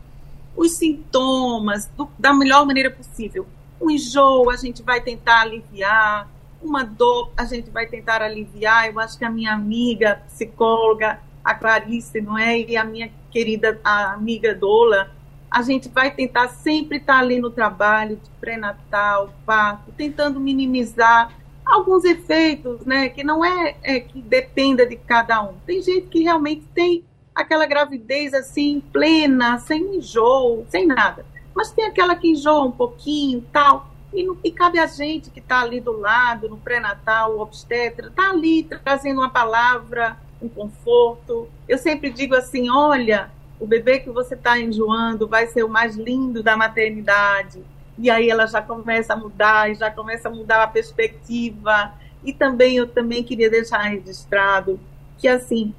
os 0.56 0.78
sintomas 0.78 1.88
do, 1.98 2.10
da 2.18 2.34
melhor 2.34 2.66
maneira 2.66 2.92
possível. 2.92 3.48
Um 3.82 3.90
enjoo 3.90 4.50
a 4.50 4.56
gente 4.56 4.82
vai 4.82 5.02
tentar 5.02 5.42
aliviar, 5.42 6.30
uma 6.62 6.84
dor 6.84 7.32
a 7.36 7.46
gente 7.46 7.70
vai 7.70 7.86
tentar 7.86 8.22
aliviar. 8.22 8.88
Eu 8.88 9.00
acho 9.00 9.18
que 9.18 9.26
a 9.26 9.30
minha 9.30 9.54
amiga 9.54 10.22
psicóloga, 10.28 11.20
a 11.44 11.54
Clarice, 11.54 12.22
não 12.22 12.38
é, 12.38 12.60
e 12.60 12.78
a 12.78 12.84
minha 12.84 13.12
querida 13.30 13.80
a 13.84 14.14
amiga 14.14 14.54
Dola, 14.56 15.12
a 15.50 15.62
gente 15.62 15.90
vai 15.90 16.10
tentar 16.10 16.48
sempre 16.48 16.98
estar 16.98 17.20
ali 17.20 17.40
no 17.40 17.50
trabalho 17.50 18.16
de 18.16 18.30
pré-natal, 18.40 19.34
parto, 19.46 19.92
tentando 19.92 20.40
minimizar 20.40 21.32
alguns 21.66 22.04
efeitos, 22.04 22.86
né, 22.86 23.10
que 23.10 23.24
não 23.24 23.44
é, 23.44 23.76
é, 23.84 24.00
que 24.00 24.22
dependa 24.22 24.86
de 24.86 24.96
cada 24.96 25.42
um. 25.44 25.54
Tem 25.66 25.82
gente 25.82 26.08
que 26.08 26.24
realmente 26.24 26.64
tem 26.74 27.04
aquela 27.34 27.66
gravidez 27.66 28.34
assim 28.34 28.82
plena, 28.92 29.58
sem 29.60 29.98
enjoo, 29.98 30.66
sem 30.70 30.86
nada. 30.86 31.26
Mas 31.56 31.72
tem 31.72 31.86
aquela 31.86 32.16
que 32.16 32.30
enjoa 32.30 32.64
um 32.64 32.72
pouquinho, 32.72 33.44
tal. 33.52 33.92
E, 34.14 34.28
e 34.44 34.52
cabe 34.52 34.80
a 34.80 34.86
gente 34.86 35.30
que 35.30 35.40
está 35.40 35.62
ali 35.62 35.80
do 35.80 36.00
lado, 36.00 36.48
no 36.48 36.58
pré-natal, 36.58 37.40
obstetra, 37.40 38.08
está 38.08 38.30
ali 38.30 38.64
trazendo 38.64 39.20
uma 39.20 39.30
palavra, 39.30 40.18
um 40.42 40.48
conforto. 40.48 41.48
Eu 41.68 41.78
sempre 41.78 42.12
digo 42.12 42.36
assim, 42.36 42.70
olha, 42.70 43.32
o 43.60 43.66
bebê 43.66 44.00
que 44.00 44.10
você 44.10 44.36
está 44.36 44.60
enjoando 44.60 45.28
vai 45.28 45.48
ser 45.48 45.64
o 45.64 45.70
mais 45.70 45.96
lindo 45.96 46.44
da 46.44 46.56
maternidade. 46.56 47.64
E 47.98 48.10
aí 48.10 48.30
ela 48.30 48.46
já 48.46 48.62
começa 48.62 49.14
a 49.14 49.16
mudar, 49.16 49.72
e 49.72 49.76
já 49.76 49.90
começa 49.90 50.28
a 50.28 50.32
mudar 50.32 50.64
a 50.64 50.68
perspectiva. 50.68 51.94
E 52.24 52.34
também 52.34 52.78
eu 52.78 52.88
também 52.88 53.24
queria 53.24 53.50
deixar 53.50 53.80
registrado 53.80 54.80
que 55.18 55.28
assim 55.28 55.74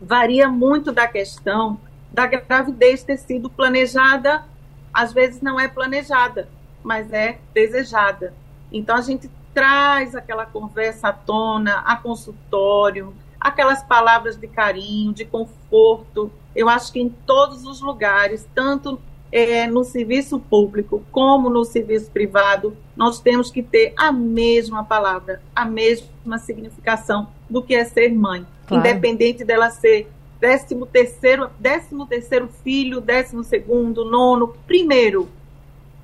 varia 0.00 0.48
muito 0.48 0.92
da 0.92 1.06
questão 1.06 1.80
da 2.12 2.26
gravidez 2.26 3.02
ter 3.02 3.18
sido 3.18 3.50
planejada, 3.50 4.44
às 4.92 5.12
vezes 5.12 5.40
não 5.40 5.60
é 5.60 5.68
planejada, 5.68 6.48
mas 6.82 7.12
é 7.12 7.38
desejada. 7.52 8.34
Então 8.72 8.96
a 8.96 9.00
gente 9.00 9.30
traz 9.54 10.14
aquela 10.14 10.46
conversa 10.46 11.08
à 11.08 11.12
tona, 11.12 11.80
a 11.80 11.96
consultório, 11.96 13.14
aquelas 13.40 13.82
palavras 13.82 14.36
de 14.36 14.46
carinho, 14.46 15.12
de 15.12 15.24
conforto. 15.24 16.32
Eu 16.54 16.68
acho 16.68 16.92
que 16.92 17.00
em 17.00 17.08
todos 17.08 17.64
os 17.64 17.80
lugares, 17.80 18.48
tanto 18.54 19.00
é, 19.30 19.66
no 19.66 19.84
serviço 19.84 20.38
público 20.38 21.02
como 21.12 21.50
no 21.50 21.64
serviço 21.64 22.10
privado, 22.10 22.76
nós 22.96 23.20
temos 23.20 23.50
que 23.50 23.62
ter 23.62 23.92
a 23.96 24.10
mesma 24.10 24.84
palavra, 24.84 25.40
a 25.54 25.64
mesma 25.64 26.38
significação 26.38 27.28
do 27.48 27.62
que 27.62 27.74
é 27.74 27.84
ser 27.84 28.12
mãe, 28.12 28.46
claro. 28.66 28.86
independente 28.86 29.44
dela 29.44 29.70
ser 29.70 30.08
décimo 30.40 30.86
terceiro, 30.86 31.50
décimo 31.58 32.06
terceiro 32.06 32.48
filho, 32.62 33.00
décimo 33.00 33.44
segundo, 33.44 34.04
nono, 34.04 34.54
primeiro. 34.66 35.28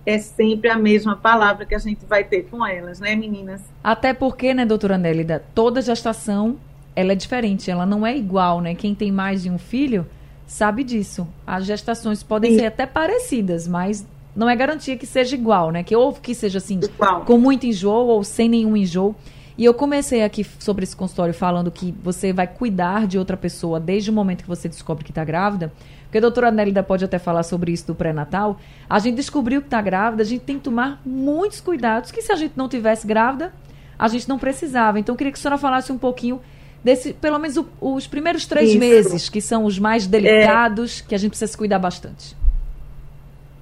É 0.07 0.19
sempre 0.19 0.69
a 0.69 0.77
mesma 0.77 1.17
palavra 1.17 1.65
que 1.65 1.75
a 1.75 1.79
gente 1.79 2.05
vai 2.05 2.25
ter 2.25 2.43
com 2.51 2.67
elas, 2.67 3.01
né, 3.01 3.17
meninas? 3.17 3.63
Até 3.83 4.13
porque, 4.13 4.53
né, 4.53 4.67
doutora 4.67 4.99
Nélida, 4.99 5.43
toda 5.55 5.81
gestação 5.81 6.59
ela 6.95 7.13
é 7.13 7.15
diferente, 7.15 7.71
ela 7.71 7.87
não 7.87 8.07
é 8.07 8.17
igual, 8.17 8.61
né? 8.61 8.75
Quem 8.75 8.95
tem 8.95 9.11
mais 9.11 9.43
de 9.43 9.51
um 9.51 9.59
filho 9.59 10.07
sabe 10.47 10.85
disso. 10.85 11.27
As 11.47 11.65
gestações 11.65 12.23
podem 12.23 12.53
Sim. 12.53 12.59
ser 12.61 12.67
até 12.67 12.87
parecidas, 12.87 13.67
mas 13.67 14.07
não 14.35 14.49
é 14.49 14.57
garantia 14.57 14.97
que 14.97 15.07
seja 15.07 15.35
igual, 15.35 15.71
né? 15.71 15.83
Que 15.83 15.95
ou 15.95 16.13
que 16.13 16.35
seja 16.35 16.59
assim, 16.59 16.81
igual. 16.83 17.23
com 17.23 17.39
muito 17.39 17.67
enjoo 17.67 18.07
ou 18.07 18.25
sem 18.25 18.49
nenhum 18.49 18.77
enjoo. 18.77 19.15
E 19.57 19.65
eu 19.65 19.73
comecei 19.73 20.25
aqui 20.25 20.45
sobre 20.59 20.83
esse 20.83 20.97
consultório 20.97 21.33
falando 21.33 21.71
que 21.71 21.95
você 22.03 22.33
vai 22.33 22.47
cuidar 22.47 23.07
de 23.07 23.19
outra 23.19 23.37
pessoa 23.37 23.79
desde 23.79 24.11
o 24.11 24.13
momento 24.13 24.43
que 24.43 24.49
você 24.49 24.69
descobre 24.69 25.05
que 25.05 25.13
está 25.13 25.25
grávida. 25.25 25.73
Porque 26.05 26.19
a 26.19 26.21
doutora 26.21 26.51
Nélida 26.51 26.83
pode 26.83 27.05
até 27.05 27.19
falar 27.19 27.45
sobre 27.45 27.73
isso 27.73 27.87
do 27.87 27.95
pré-natal. 27.95 28.59
A 28.91 28.99
gente 28.99 29.15
descobriu 29.15 29.61
que 29.61 29.69
está 29.69 29.81
grávida, 29.81 30.23
a 30.23 30.27
gente 30.27 30.43
tem 30.43 30.59
que 30.59 30.65
tomar 30.65 31.01
muitos 31.05 31.61
cuidados, 31.61 32.11
que 32.11 32.21
se 32.21 32.33
a 32.33 32.37
gente 32.37 32.55
não 32.57 32.69
tivesse 32.69 33.07
grávida, 33.07 33.53
a 33.99 34.09
gente 34.09 34.29
não 34.29 34.39
precisava. 34.39 34.99
Então, 34.99 35.13
eu 35.13 35.17
queria 35.17 35.33
que 35.33 35.39
a 35.39 35.43
senhora 35.43 35.59
falasse 35.59 35.93
um 35.93 35.99
pouquinho 35.99 36.41
desse, 36.85 37.15
pelo 37.15 37.39
menos 37.39 37.57
o, 37.57 37.67
os 37.81 38.07
primeiros 38.07 38.45
três 38.45 38.71
Isso. 38.71 38.79
meses, 38.79 39.29
que 39.31 39.41
são 39.41 39.65
os 39.65 39.79
mais 39.79 40.07
delicados, 40.07 41.01
é. 41.01 41.09
que 41.09 41.15
a 41.15 41.19
gente 41.19 41.31
precisa 41.31 41.51
se 41.51 41.57
cuidar 41.57 41.79
bastante. 41.79 42.37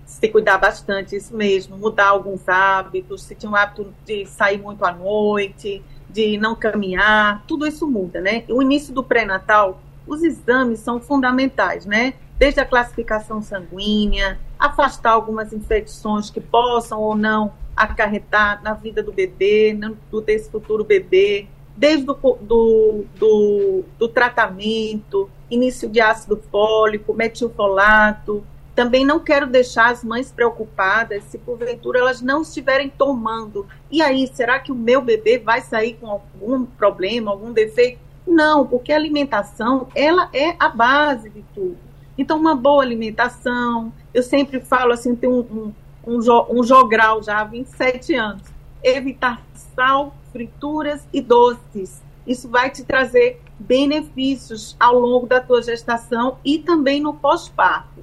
Se 0.04 0.28
cuidar 0.28 0.58
bastante, 0.58 1.16
isso 1.16 1.34
mesmo. 1.34 1.76
Mudar 1.78 2.08
alguns 2.08 2.48
hábitos, 2.48 3.22
se 3.22 3.34
tinha 3.34 3.50
um 3.50 3.56
hábito 3.56 3.94
de 4.04 4.26
sair 4.26 4.58
muito 4.58 4.84
à 4.84 4.92
noite, 4.92 5.82
de 6.10 6.36
não 6.36 6.54
caminhar, 6.54 7.42
tudo 7.46 7.66
isso 7.66 7.86
muda, 7.86 8.20
né? 8.20 8.44
O 8.48 8.62
início 8.62 8.92
do 8.92 9.02
pré-natal, 9.02 9.80
os 10.06 10.22
exames 10.22 10.80
são 10.80 11.00
fundamentais, 11.00 11.86
né? 11.86 12.14
Desde 12.38 12.60
a 12.60 12.64
classificação 12.64 13.40
sanguínea, 13.40 14.38
afastar 14.58 15.12
algumas 15.12 15.52
infecções 15.52 16.28
que 16.28 16.40
possam 16.40 17.00
ou 17.00 17.16
não 17.16 17.52
acarretar 17.74 18.62
na 18.62 18.74
vida 18.74 19.02
do 19.02 19.12
bebê, 19.12 19.72
no, 19.72 20.20
desse 20.20 20.50
futuro 20.50 20.84
bebê, 20.84 21.48
desde 21.82 22.06
do, 22.06 22.14
do, 22.14 23.04
do, 23.18 23.84
do 23.98 24.08
tratamento, 24.08 25.28
início 25.50 25.88
de 25.88 26.00
ácido 26.00 26.40
fólico, 26.48 27.12
metilfolato. 27.12 28.44
Também 28.72 29.04
não 29.04 29.18
quero 29.18 29.48
deixar 29.48 29.90
as 29.90 30.04
mães 30.04 30.30
preocupadas 30.30 31.24
se 31.24 31.38
porventura 31.38 31.98
elas 31.98 32.22
não 32.22 32.42
estiverem 32.42 32.88
tomando. 32.88 33.66
E 33.90 34.00
aí, 34.00 34.28
será 34.28 34.60
que 34.60 34.70
o 34.70 34.76
meu 34.76 35.02
bebê 35.02 35.38
vai 35.38 35.60
sair 35.60 35.94
com 35.94 36.06
algum 36.08 36.64
problema, 36.64 37.32
algum 37.32 37.52
defeito? 37.52 37.98
Não, 38.24 38.64
porque 38.64 38.92
a 38.92 38.96
alimentação, 38.96 39.88
ela 39.92 40.30
é 40.32 40.54
a 40.60 40.68
base 40.68 41.30
de 41.30 41.42
tudo. 41.52 41.78
Então, 42.16 42.38
uma 42.38 42.54
boa 42.54 42.84
alimentação, 42.84 43.92
eu 44.14 44.22
sempre 44.22 44.60
falo 44.60 44.92
assim, 44.92 45.16
tem 45.16 45.28
um, 45.28 45.72
um, 46.06 46.14
um, 46.14 46.60
um 46.60 46.62
jogral 46.62 47.20
já 47.24 47.40
há 47.40 47.44
27 47.44 48.14
anos, 48.14 48.42
evitar 48.84 49.42
sal, 49.74 50.14
frituras 50.32 51.06
e 51.12 51.20
doces. 51.20 52.02
Isso 52.26 52.48
vai 52.48 52.70
te 52.70 52.84
trazer 52.84 53.40
benefícios 53.58 54.76
ao 54.78 54.98
longo 54.98 55.26
da 55.26 55.40
tua 55.40 55.62
gestação 55.62 56.38
e 56.44 56.58
também 56.58 57.00
no 57.00 57.14
pós-parto. 57.14 58.02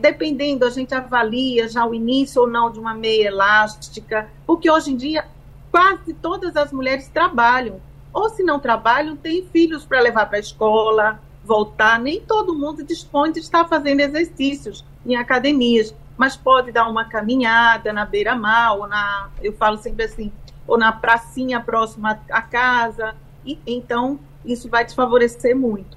dependendo, 0.00 0.64
a 0.64 0.70
gente 0.70 0.94
avalia 0.94 1.68
já 1.68 1.86
o 1.86 1.94
início 1.94 2.42
ou 2.42 2.48
não 2.48 2.70
de 2.70 2.80
uma 2.80 2.94
meia 2.94 3.28
elástica, 3.28 4.28
porque 4.46 4.70
hoje 4.70 4.90
em 4.90 4.96
dia 4.96 5.24
quase 5.70 6.14
todas 6.14 6.56
as 6.56 6.72
mulheres 6.72 7.08
trabalham. 7.08 7.80
Ou 8.12 8.28
se 8.30 8.42
não 8.42 8.58
trabalham, 8.58 9.16
têm 9.16 9.46
filhos 9.46 9.84
para 9.84 10.00
levar 10.00 10.26
para 10.26 10.38
a 10.38 10.40
escola, 10.40 11.20
voltar. 11.44 11.98
Nem 12.00 12.20
todo 12.20 12.54
mundo 12.54 12.82
dispõe 12.82 13.30
de 13.30 13.40
estar 13.40 13.66
fazendo 13.68 14.00
exercícios 14.00 14.84
em 15.06 15.16
academias, 15.16 15.94
mas 16.16 16.36
pode 16.36 16.72
dar 16.72 16.88
uma 16.88 17.04
caminhada 17.04 17.92
na 17.92 18.04
beira-mar, 18.04 18.76
ou 18.76 18.88
na. 18.88 19.30
Eu 19.42 19.52
falo 19.52 19.78
sempre 19.78 20.04
assim, 20.04 20.32
ou 20.68 20.78
na 20.78 20.92
pracinha 20.92 21.58
próxima 21.58 22.20
à 22.30 22.42
casa. 22.42 23.16
E, 23.44 23.58
então, 23.66 24.20
isso 24.44 24.68
vai 24.68 24.84
te 24.84 24.94
favorecer 24.94 25.56
muito. 25.56 25.96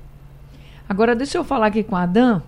Agora, 0.87 1.15
deixa 1.15 1.37
eu 1.37 1.43
falar 1.43 1.67
aqui 1.67 1.83
com 1.83 1.95
a 1.95 2.05
Dan. 2.05 2.41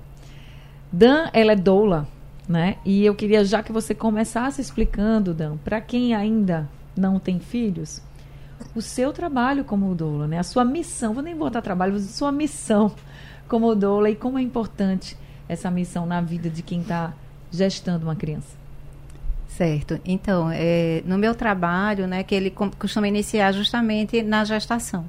Dan, 0.91 1.29
ela 1.33 1.51
é 1.51 1.55
doula, 1.55 2.07
né? 2.47 2.77
E 2.85 3.05
eu 3.05 3.13
queria 3.13 3.43
já 3.43 3.61
que 3.61 3.71
você 3.71 3.93
começasse 3.93 4.61
explicando, 4.61 5.33
Dan, 5.33 5.57
para 5.57 5.81
quem 5.81 6.15
ainda 6.15 6.69
não 6.95 7.19
tem 7.19 7.39
filhos, 7.39 8.01
o 8.75 8.81
seu 8.81 9.11
trabalho 9.11 9.65
como 9.65 9.93
doula, 9.93 10.27
né? 10.27 10.39
A 10.39 10.43
sua 10.43 10.63
missão, 10.63 11.13
vou 11.13 11.23
nem 11.23 11.35
botar 11.35 11.61
trabalho, 11.61 11.93
mas 11.93 12.05
a 12.05 12.11
sua 12.11 12.31
missão 12.31 12.93
como 13.47 13.75
doula 13.75 14.09
e 14.09 14.15
como 14.15 14.39
é 14.39 14.41
importante 14.41 15.17
essa 15.47 15.69
missão 15.69 16.05
na 16.05 16.21
vida 16.21 16.49
de 16.49 16.61
quem 16.61 16.81
está 16.81 17.13
gestando 17.51 18.05
uma 18.05 18.15
criança. 18.15 18.62
Certo. 19.57 19.99
Então, 20.03 20.49
é, 20.51 21.03
no 21.05 21.15
meu 21.15 21.35
trabalho, 21.35 22.07
né, 22.07 22.23
que 22.23 22.33
ele 22.33 22.49
costuma 22.49 23.07
iniciar 23.07 23.51
justamente 23.51 24.23
na 24.23 24.43
gestação. 24.43 25.05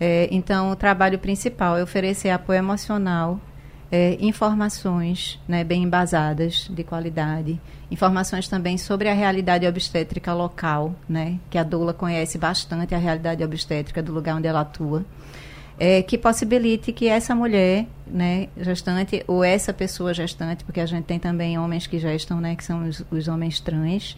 É, 0.00 0.26
então, 0.30 0.70
o 0.70 0.76
trabalho 0.76 1.18
principal 1.18 1.76
é 1.76 1.82
oferecer 1.82 2.30
apoio 2.30 2.58
emocional, 2.58 3.38
é, 3.90 4.16
informações 4.20 5.38
né, 5.46 5.62
bem 5.64 5.82
embasadas, 5.82 6.66
de 6.70 6.82
qualidade, 6.82 7.60
informações 7.90 8.48
também 8.48 8.78
sobre 8.78 9.10
a 9.10 9.12
realidade 9.12 9.66
obstétrica 9.66 10.32
local, 10.32 10.94
né, 11.06 11.38
que 11.50 11.58
a 11.58 11.62
doula 11.62 11.92
conhece 11.92 12.38
bastante 12.38 12.94
a 12.94 12.98
realidade 12.98 13.44
obstétrica 13.44 14.02
do 14.02 14.12
lugar 14.12 14.36
onde 14.36 14.48
ela 14.48 14.62
atua 14.62 15.04
é, 15.84 16.00
que 16.00 16.16
possibilite 16.16 16.92
que 16.92 17.08
essa 17.08 17.34
mulher, 17.34 17.86
né, 18.06 18.46
gestante, 18.56 19.24
ou 19.26 19.42
essa 19.42 19.72
pessoa 19.72 20.14
gestante, 20.14 20.62
porque 20.62 20.78
a 20.78 20.86
gente 20.86 21.06
tem 21.06 21.18
também 21.18 21.58
homens 21.58 21.88
que 21.88 21.98
gestam, 21.98 22.40
né, 22.40 22.54
que 22.54 22.62
são 22.62 22.88
os, 22.88 23.04
os 23.10 23.26
homens 23.26 23.58
trans, 23.58 24.16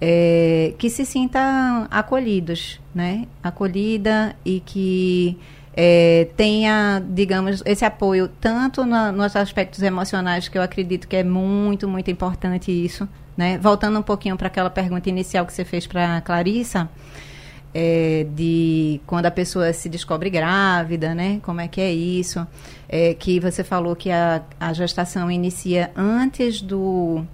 é, 0.00 0.74
que 0.78 0.88
se 0.88 1.04
sinta 1.04 1.88
acolhidos, 1.90 2.80
né, 2.94 3.26
acolhida 3.42 4.36
e 4.44 4.60
que 4.60 5.36
é, 5.76 6.28
tenha, 6.36 7.02
digamos, 7.04 7.64
esse 7.66 7.84
apoio 7.84 8.28
tanto 8.40 8.86
na, 8.86 9.10
nos 9.10 9.34
aspectos 9.34 9.82
emocionais, 9.82 10.46
que 10.46 10.56
eu 10.56 10.62
acredito 10.62 11.08
que 11.08 11.16
é 11.16 11.24
muito, 11.24 11.88
muito 11.88 12.12
importante 12.12 12.70
isso, 12.70 13.08
né, 13.36 13.58
voltando 13.58 13.98
um 13.98 14.02
pouquinho 14.02 14.36
para 14.36 14.46
aquela 14.46 14.70
pergunta 14.70 15.08
inicial 15.08 15.44
que 15.44 15.52
você 15.52 15.64
fez 15.64 15.84
para 15.84 16.18
a 16.18 16.20
Clarissa, 16.20 16.88
é, 17.74 18.26
de 18.34 19.00
quando 19.06 19.26
a 19.26 19.30
pessoa 19.30 19.72
se 19.72 19.88
descobre 19.88 20.28
grávida, 20.28 21.14
né? 21.14 21.40
Como 21.42 21.60
é 21.60 21.68
que 21.68 21.80
é 21.80 21.92
isso? 21.92 22.46
É, 22.88 23.14
que 23.14 23.40
você 23.40 23.64
falou 23.64 23.96
que 23.96 24.10
a, 24.10 24.42
a 24.60 24.72
gestação 24.72 25.30
inicia 25.30 25.90
antes 25.96 26.60
do, 26.60 27.24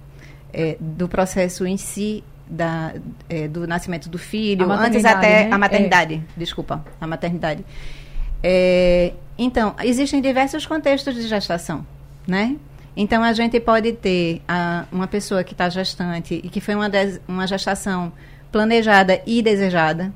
é, 0.53 0.77
do 0.79 1.07
processo 1.07 1.65
em 1.65 1.77
si 1.77 2.23
da, 2.49 2.93
é, 3.29 3.47
do 3.47 3.67
nascimento 3.67 4.09
do 4.09 4.17
filho, 4.17 4.71
antes 4.71 5.05
até 5.05 5.45
né? 5.45 5.51
a 5.51 5.57
maternidade, 5.57 6.15
é. 6.15 6.39
desculpa, 6.39 6.83
a 6.99 7.05
maternidade. 7.05 7.63
É, 8.41 9.13
então, 9.37 9.75
existem 9.83 10.21
diversos 10.21 10.65
contextos 10.65 11.13
de 11.13 11.27
gestação, 11.27 11.85
né? 12.25 12.55
Então, 12.95 13.23
a 13.23 13.31
gente 13.33 13.59
pode 13.59 13.93
ter 13.93 14.41
a, 14.47 14.85
uma 14.91 15.07
pessoa 15.07 15.43
que 15.43 15.53
está 15.53 15.69
gestante 15.69 16.41
e 16.43 16.49
que 16.49 16.59
foi 16.59 16.75
uma, 16.75 16.89
des, 16.89 17.21
uma 17.27 17.45
gestação 17.45 18.11
planejada 18.51 19.21
e 19.25 19.41
desejada, 19.41 20.11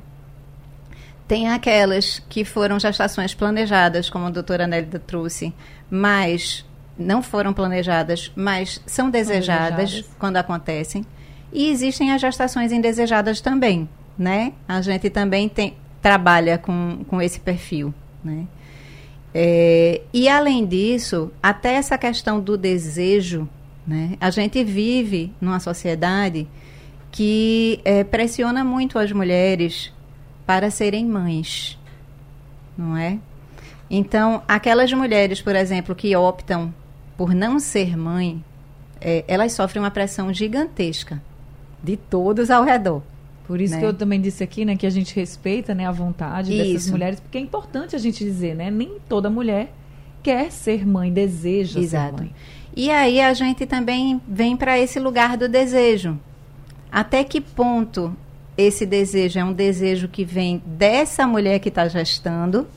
tem 1.27 1.49
aquelas 1.49 2.21
que 2.29 2.43
foram 2.43 2.79
gestações 2.79 3.33
planejadas, 3.33 4.09
como 4.09 4.25
a 4.25 4.29
doutora 4.29 4.67
Nélida 4.67 4.99
trouxe, 4.99 5.53
mas 5.89 6.65
não 6.97 7.23
foram 7.23 7.53
planejadas, 7.53 8.31
mas 8.35 8.81
são 8.85 9.09
desejadas, 9.09 9.77
desejadas, 9.77 10.15
quando 10.19 10.37
acontecem. 10.37 11.05
E 11.51 11.69
existem 11.69 12.11
as 12.11 12.21
gestações 12.21 12.71
indesejadas 12.71 13.39
também, 13.39 13.87
né? 14.17 14.53
A 14.67 14.81
gente 14.81 15.09
também 15.09 15.47
tem, 15.47 15.75
trabalha 16.01 16.57
com, 16.57 17.03
com 17.07 17.21
esse 17.21 17.39
perfil, 17.39 17.93
né? 18.23 18.45
É, 19.33 20.01
e 20.13 20.29
além 20.29 20.65
disso, 20.65 21.31
até 21.41 21.73
essa 21.73 21.97
questão 21.97 22.39
do 22.39 22.55
desejo, 22.55 23.47
né? 23.87 24.15
A 24.19 24.29
gente 24.29 24.63
vive 24.63 25.33
numa 25.41 25.59
sociedade 25.59 26.47
que 27.11 27.79
é, 27.85 28.03
pressiona 28.03 28.63
muito 28.63 28.97
as 28.99 29.11
mulheres 29.11 29.93
para 30.45 30.69
serem 30.69 31.05
mães, 31.05 31.77
não 32.77 32.97
é? 32.97 33.19
Então, 33.89 34.41
aquelas 34.47 34.91
mulheres, 34.91 35.41
por 35.41 35.55
exemplo, 35.55 35.93
que 35.93 36.15
optam 36.15 36.73
por 37.15 37.33
não 37.33 37.59
ser 37.59 37.95
mãe, 37.95 38.43
é, 38.99 39.23
elas 39.27 39.51
sofrem 39.51 39.83
uma 39.83 39.91
pressão 39.91 40.33
gigantesca 40.33 41.21
de 41.83 41.97
todos 41.97 42.49
ao 42.49 42.63
redor. 42.63 43.03
Por 43.45 43.59
isso 43.59 43.73
né? 43.73 43.81
que 43.81 43.85
eu 43.85 43.93
também 43.93 44.21
disse 44.21 44.43
aqui, 44.43 44.63
né, 44.63 44.75
que 44.75 44.87
a 44.87 44.89
gente 44.89 45.13
respeita, 45.15 45.75
né, 45.75 45.85
a 45.85 45.91
vontade 45.91 46.53
Isso. 46.53 46.73
dessas 46.73 46.91
mulheres, 46.91 47.19
porque 47.19 47.37
é 47.37 47.41
importante 47.41 47.95
a 47.95 47.99
gente 47.99 48.23
dizer, 48.23 48.55
né, 48.55 48.71
nem 48.71 48.97
toda 49.07 49.29
mulher 49.29 49.71
quer 50.23 50.49
ser 50.51 50.87
mãe, 50.87 51.11
deseja 51.11 51.79
Exato. 51.79 52.17
ser 52.17 52.23
mãe. 52.23 52.35
E 52.75 52.89
aí 52.89 53.19
a 53.19 53.33
gente 53.33 53.65
também 53.65 54.19
vem 54.27 54.55
para 54.55 54.79
esse 54.79 54.99
lugar 54.99 55.37
do 55.37 55.49
desejo. 55.49 56.17
Até 56.91 57.23
que 57.23 57.41
ponto 57.41 58.15
esse 58.57 58.85
desejo 58.85 59.39
é 59.39 59.43
um 59.43 59.53
desejo 59.53 60.07
que 60.07 60.23
vem 60.23 60.61
dessa 60.65 61.25
mulher 61.25 61.59
que 61.59 61.69
está 61.69 61.87
gestando, 61.87 62.67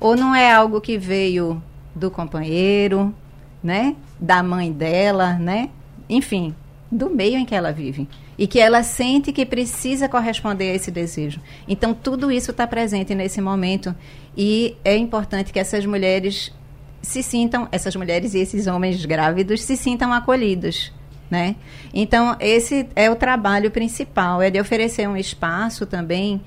ou 0.00 0.16
não 0.16 0.34
é 0.34 0.52
algo 0.52 0.80
que 0.80 0.98
veio 0.98 1.62
do 1.94 2.10
companheiro, 2.10 3.14
né? 3.62 3.96
Da 4.18 4.42
mãe 4.42 4.72
dela, 4.72 5.34
né? 5.34 5.70
Enfim, 6.08 6.54
do 6.90 7.08
meio 7.08 7.38
em 7.38 7.44
que 7.44 7.54
ela 7.54 7.72
vive. 7.72 8.08
E 8.36 8.46
que 8.46 8.58
ela 8.58 8.82
sente 8.82 9.32
que 9.32 9.46
precisa 9.46 10.08
corresponder 10.08 10.72
a 10.72 10.74
esse 10.74 10.90
desejo. 10.90 11.40
Então, 11.68 11.94
tudo 11.94 12.32
isso 12.32 12.50
está 12.50 12.66
presente 12.66 13.14
nesse 13.14 13.40
momento. 13.40 13.94
E 14.36 14.76
é 14.84 14.96
importante 14.96 15.52
que 15.52 15.58
essas 15.58 15.86
mulheres 15.86 16.52
se 17.00 17.22
sintam, 17.22 17.68
essas 17.70 17.94
mulheres 17.94 18.34
e 18.34 18.38
esses 18.38 18.66
homens 18.66 19.04
grávidos 19.04 19.62
se 19.62 19.76
sintam 19.76 20.12
acolhidos. 20.12 20.92
Né? 21.30 21.56
Então, 21.92 22.36
esse 22.38 22.86
é 22.94 23.10
o 23.10 23.16
trabalho 23.16 23.70
principal, 23.70 24.42
é 24.42 24.50
de 24.50 24.60
oferecer 24.60 25.08
um 25.08 25.16
espaço 25.16 25.86
também 25.86 26.40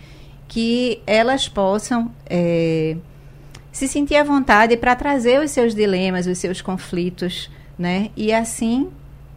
que 0.48 1.02
elas 1.06 1.48
possam 1.50 2.12
é, 2.30 2.96
se 3.72 3.88
sentir 3.88 4.16
à 4.16 4.24
vontade 4.24 4.78
para 4.78 4.96
trazer 4.96 5.40
os 5.44 5.52
seus 5.52 5.76
dilemas, 5.76 6.26
os 6.26 6.38
seus 6.38 6.62
conflitos, 6.62 7.50
né? 7.78 8.10
E 8.16 8.32
assim 8.34 8.90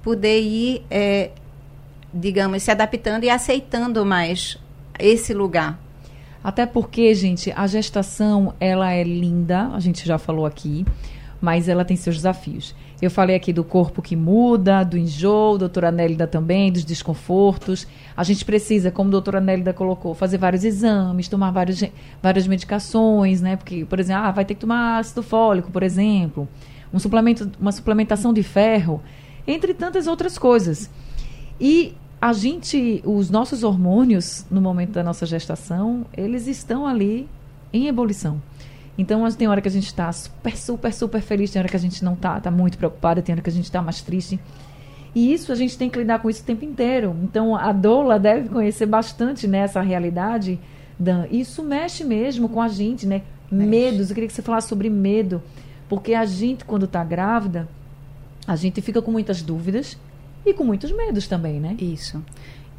poder 0.03 0.41
ir, 0.41 0.83
é, 0.91 1.31
digamos, 2.13 2.63
se 2.63 2.71
adaptando 2.71 3.25
e 3.25 3.31
aceitando 3.31 4.05
mais 4.07 4.57
esse 4.99 5.35
lugar. 5.35 5.79
Até 6.43 6.65
porque, 6.65 7.15
gente, 7.15 7.53
a 7.55 7.67
gestação, 7.67 8.55
ela 8.59 8.91
é 8.93 9.05
linda, 9.05 9.69
a 9.75 9.81
gente 9.81 10.07
já 10.07 10.17
falou 10.17 10.47
aqui, 10.47 10.87
mas 11.41 11.69
ela 11.69 11.85
tem 11.85 11.97
seus 11.97 12.17
desafios. 12.17 12.75
Eu 13.01 13.11
falei 13.11 13.35
aqui 13.35 13.51
do 13.51 13.65
corpo 13.65 14.03
que 14.03 14.15
muda, 14.15 14.85
do 14.85 14.99
enjoo, 14.99 15.57
doutora 15.57 15.91
Nélida 15.91 16.27
também, 16.27 16.71
dos 16.71 16.85
desconfortos. 16.85 17.87
A 18.15 18.23
gente 18.23 18.45
precisa, 18.45 18.91
como 18.91 19.09
a 19.09 19.13
doutora 19.13 19.41
Nélida 19.41 19.73
colocou, 19.73 20.15
fazer 20.15 20.37
vários 20.37 20.65
exames, 20.65 21.27
tomar 21.27 21.51
vários, 21.51 21.83
várias 22.23 22.47
medicações, 22.47 23.41
né? 23.41 23.57
Porque, 23.57 23.87
por 23.87 23.99
exemplo, 23.99 24.23
ah, 24.25 24.31
vai 24.31 24.45
ter 24.45 24.55
que 24.55 24.61
tomar 24.61 24.99
ácido 24.99 25.23
fólico, 25.23 25.71
por 25.71 25.83
exemplo, 25.83 26.47
um 26.93 26.99
suplemento, 26.99 27.51
uma 27.59 27.73
suplementação 27.73 28.35
de 28.35 28.43
ferro, 28.43 29.03
entre 29.47 29.73
tantas 29.73 30.07
outras 30.07 30.37
coisas. 30.37 30.91
E 31.59 31.95
a 32.21 32.35
gente, 32.35 33.01
os 33.07 33.31
nossos 33.31 33.63
hormônios, 33.63 34.45
no 34.51 34.61
momento 34.61 34.93
da 34.93 35.03
nossa 35.03 35.25
gestação, 35.25 36.05
eles 36.15 36.47
estão 36.47 36.87
ali 36.87 37.27
em 37.73 37.87
ebulição. 37.87 38.43
Então, 38.99 39.27
tem 39.33 39.49
hora 39.49 39.61
que 39.61 39.69
a 39.69 39.71
gente 39.71 39.87
está 39.87 40.13
super, 40.13 40.57
super, 40.57 40.93
super 40.93 41.23
feliz, 41.23 41.51
tem 41.51 41.61
hora 41.61 41.69
que 41.69 41.77
a 41.77 41.81
gente 41.81 42.05
não 42.05 42.15
está, 42.15 42.39
está 42.39 42.51
muito 42.51 42.77
preocupada, 42.77 43.23
tem 43.23 43.33
hora 43.33 43.43
que 43.43 43.51
a 43.51 43.53
gente 43.53 43.65
está 43.65 43.81
mais 43.81 44.03
triste. 44.03 44.39
E 45.15 45.33
isso 45.33 45.51
a 45.51 45.55
gente 45.55 45.77
tem 45.77 45.89
que 45.89 45.99
lidar 45.99 46.21
com 46.21 46.31
isso 46.31 46.43
o 46.43 46.47
tempo 46.47 46.65
inteiro. 46.65 47.17
Então, 47.23 47.57
a 47.57 47.73
doula 47.73 48.19
deve 48.19 48.49
conhecer 48.49 48.87
bastante 48.87 49.49
nessa 49.49 49.81
realidade, 49.81 50.59
Dan. 50.99 51.27
Isso 51.31 51.63
mexe 51.63 52.05
mesmo 52.05 52.49
com 52.49 52.61
a 52.61 52.69
gente, 52.69 53.07
né? 53.07 53.23
Mexe. 53.51 53.71
Medos. 53.71 54.11
Eu 54.11 54.15
queria 54.15 54.29
que 54.29 54.35
você 54.35 54.43
falasse 54.43 54.69
sobre 54.69 54.91
medo. 54.91 55.43
Porque 55.89 56.15
a 56.15 56.25
gente, 56.25 56.65
quando 56.65 56.85
está 56.85 57.03
grávida, 57.03 57.69
a 58.47 58.55
gente 58.55 58.81
fica 58.81 59.03
com 59.03 59.11
muitas 59.11 59.43
dúvidas 59.43 59.99
e 60.47 60.55
com 60.55 60.63
muitos 60.63 60.93
medos 60.93 61.27
também, 61.27 61.59
né? 61.59 61.75
Isso. 61.81 62.23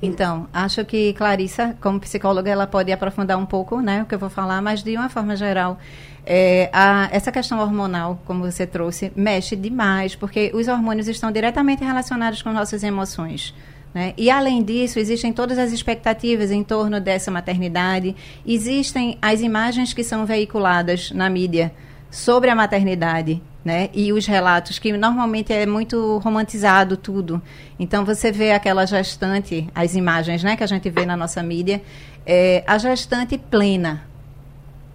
Então, 0.01 0.47
acho 0.51 0.83
que 0.83 1.13
Clarissa, 1.13 1.77
como 1.79 1.99
psicóloga, 1.99 2.49
ela 2.49 2.65
pode 2.65 2.91
aprofundar 2.91 3.37
um 3.37 3.45
pouco, 3.45 3.79
né, 3.81 4.01
o 4.01 4.05
que 4.05 4.15
eu 4.15 4.19
vou 4.19 4.29
falar, 4.29 4.59
mas 4.61 4.81
de 4.81 4.97
uma 4.97 5.09
forma 5.09 5.35
geral, 5.35 5.77
é, 6.25 6.69
a, 6.73 7.07
essa 7.11 7.31
questão 7.31 7.59
hormonal, 7.59 8.19
como 8.25 8.41
você 8.41 8.65
trouxe, 8.65 9.11
mexe 9.15 9.55
demais, 9.55 10.15
porque 10.15 10.51
os 10.55 10.67
hormônios 10.67 11.07
estão 11.07 11.31
diretamente 11.31 11.83
relacionados 11.83 12.41
com 12.41 12.51
nossas 12.51 12.83
emoções. 12.83 13.53
Né? 13.93 14.13
E, 14.17 14.31
além 14.31 14.63
disso, 14.63 14.97
existem 14.97 15.31
todas 15.31 15.59
as 15.59 15.71
expectativas 15.71 16.49
em 16.49 16.63
torno 16.63 16.99
dessa 16.99 17.29
maternidade, 17.29 18.15
existem 18.45 19.19
as 19.21 19.41
imagens 19.41 19.93
que 19.93 20.03
são 20.03 20.25
veiculadas 20.25 21.11
na 21.11 21.29
mídia 21.29 21.71
sobre 22.09 22.49
a 22.49 22.55
maternidade, 22.55 23.41
né? 23.63 23.89
E 23.93 24.11
os 24.11 24.25
relatos 24.25 24.79
que 24.79 24.91
normalmente 24.93 25.53
é 25.53 25.65
muito 25.65 26.17
romantizado 26.19 26.97
tudo. 26.97 27.41
Então 27.79 28.03
você 28.03 28.31
vê 28.31 28.51
aquela 28.51 28.85
gestante, 28.85 29.69
as 29.73 29.95
imagens, 29.95 30.43
né, 30.43 30.55
que 30.55 30.63
a 30.63 30.67
gente 30.67 30.89
vê 30.89 31.05
na 31.05 31.15
nossa 31.15 31.41
mídia, 31.43 31.81
é, 32.25 32.63
a 32.65 32.77
gestante 32.77 33.37
plena, 33.37 34.03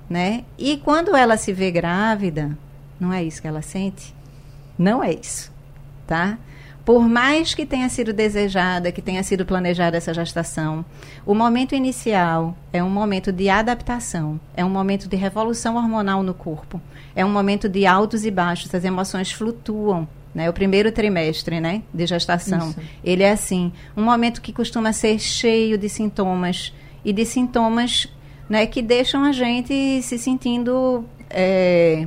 né? 0.08 0.44
E 0.58 0.76
quando 0.78 1.16
ela 1.16 1.36
se 1.36 1.52
vê 1.52 1.70
grávida, 1.70 2.56
não 2.98 3.12
é 3.12 3.22
isso 3.22 3.40
que 3.40 3.48
ela 3.48 3.62
sente? 3.62 4.14
Não 4.78 5.02
é 5.02 5.12
isso, 5.12 5.52
tá? 6.06 6.38
Por 6.86 7.08
mais 7.08 7.52
que 7.52 7.66
tenha 7.66 7.88
sido 7.88 8.12
desejada, 8.12 8.92
que 8.92 9.02
tenha 9.02 9.20
sido 9.24 9.44
planejada 9.44 9.96
essa 9.96 10.14
gestação, 10.14 10.84
o 11.26 11.34
momento 11.34 11.74
inicial 11.74 12.56
é 12.72 12.80
um 12.80 12.88
momento 12.88 13.32
de 13.32 13.48
adaptação, 13.48 14.38
é 14.56 14.64
um 14.64 14.70
momento 14.70 15.08
de 15.08 15.16
revolução 15.16 15.74
hormonal 15.74 16.22
no 16.22 16.32
corpo, 16.32 16.80
é 17.16 17.24
um 17.24 17.28
momento 17.28 17.68
de 17.68 17.84
altos 17.86 18.24
e 18.24 18.30
baixos, 18.30 18.72
as 18.72 18.84
emoções 18.84 19.32
flutuam. 19.32 20.06
Né? 20.32 20.48
O 20.48 20.52
primeiro 20.52 20.92
trimestre 20.92 21.58
né, 21.58 21.82
de 21.92 22.06
gestação, 22.06 22.70
Isso. 22.70 22.80
ele 23.02 23.24
é 23.24 23.32
assim, 23.32 23.72
um 23.96 24.04
momento 24.04 24.40
que 24.40 24.52
costuma 24.52 24.92
ser 24.92 25.18
cheio 25.18 25.76
de 25.76 25.88
sintomas, 25.88 26.72
e 27.04 27.12
de 27.12 27.24
sintomas 27.24 28.06
né, 28.48 28.64
que 28.64 28.80
deixam 28.80 29.24
a 29.24 29.32
gente 29.32 30.02
se 30.02 30.16
sentindo 30.18 31.04
é, 31.30 32.06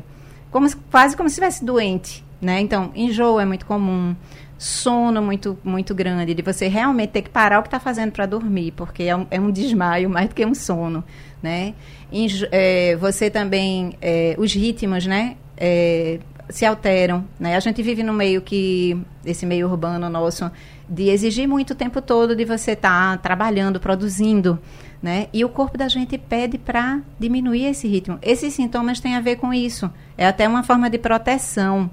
como, 0.50 0.74
quase 0.90 1.18
como 1.18 1.28
se 1.28 1.34
estivesse 1.34 1.66
doente. 1.66 2.24
Né? 2.42 2.62
Então, 2.62 2.92
enjoo 2.96 3.38
é 3.40 3.46
muito 3.46 3.66
comum, 3.66 4.16
sono 4.60 5.22
muito, 5.22 5.58
muito 5.64 5.96
grande, 5.96 6.34
de 6.34 6.42
você 6.42 6.68
realmente 6.68 7.12
ter 7.12 7.22
que 7.22 7.30
parar 7.30 7.60
o 7.60 7.62
que 7.62 7.70
está 7.70 7.80
fazendo 7.80 8.12
para 8.12 8.26
dormir, 8.26 8.74
porque 8.74 9.04
é 9.04 9.16
um, 9.16 9.26
é 9.32 9.40
um, 9.40 9.50
desmaio 9.50 10.10
mais 10.10 10.28
do 10.28 10.36
que 10.36 10.46
um 10.46 10.54
sono, 10.54 11.02
né? 11.42 11.74
Enjo, 12.12 12.46
é, 12.52 12.98
você 12.98 13.30
também, 13.30 13.94
é, 14.02 14.36
os 14.38 14.54
ritmos, 14.54 15.06
né? 15.06 15.38
É, 15.56 16.20
se 16.50 16.66
alteram, 16.66 17.24
né? 17.40 17.56
A 17.56 17.60
gente 17.62 17.82
vive 17.82 18.04
no 18.04 18.12
meio 18.12 18.42
que, 18.42 19.02
esse 19.26 19.46
meio 19.46 19.70
urbano 19.70 20.10
nosso, 20.10 20.52
de 20.90 21.08
exigir 21.08 21.48
muito 21.48 21.72
o 21.72 21.76
tempo 21.76 22.02
todo 22.02 22.36
de 22.36 22.44
você 22.44 22.72
estar 22.72 23.12
tá 23.12 23.18
trabalhando, 23.18 23.80
produzindo, 23.80 24.60
né? 25.02 25.28
E 25.32 25.46
o 25.46 25.50
corpo 25.50 25.78
da 25.78 25.88
gente 25.88 26.18
pede 26.18 26.58
para 26.58 27.00
diminuir 27.18 27.64
esse 27.64 27.88
ritmo. 27.88 28.20
Esses 28.22 28.54
sintomas 28.56 29.00
têm 29.00 29.16
a 29.16 29.22
ver 29.22 29.38
com 29.38 29.54
isso. 29.54 29.90
É 30.18 30.28
até 30.28 30.46
uma 30.50 30.64
forma 30.64 30.90
de 30.90 30.98
proteção, 30.98 31.90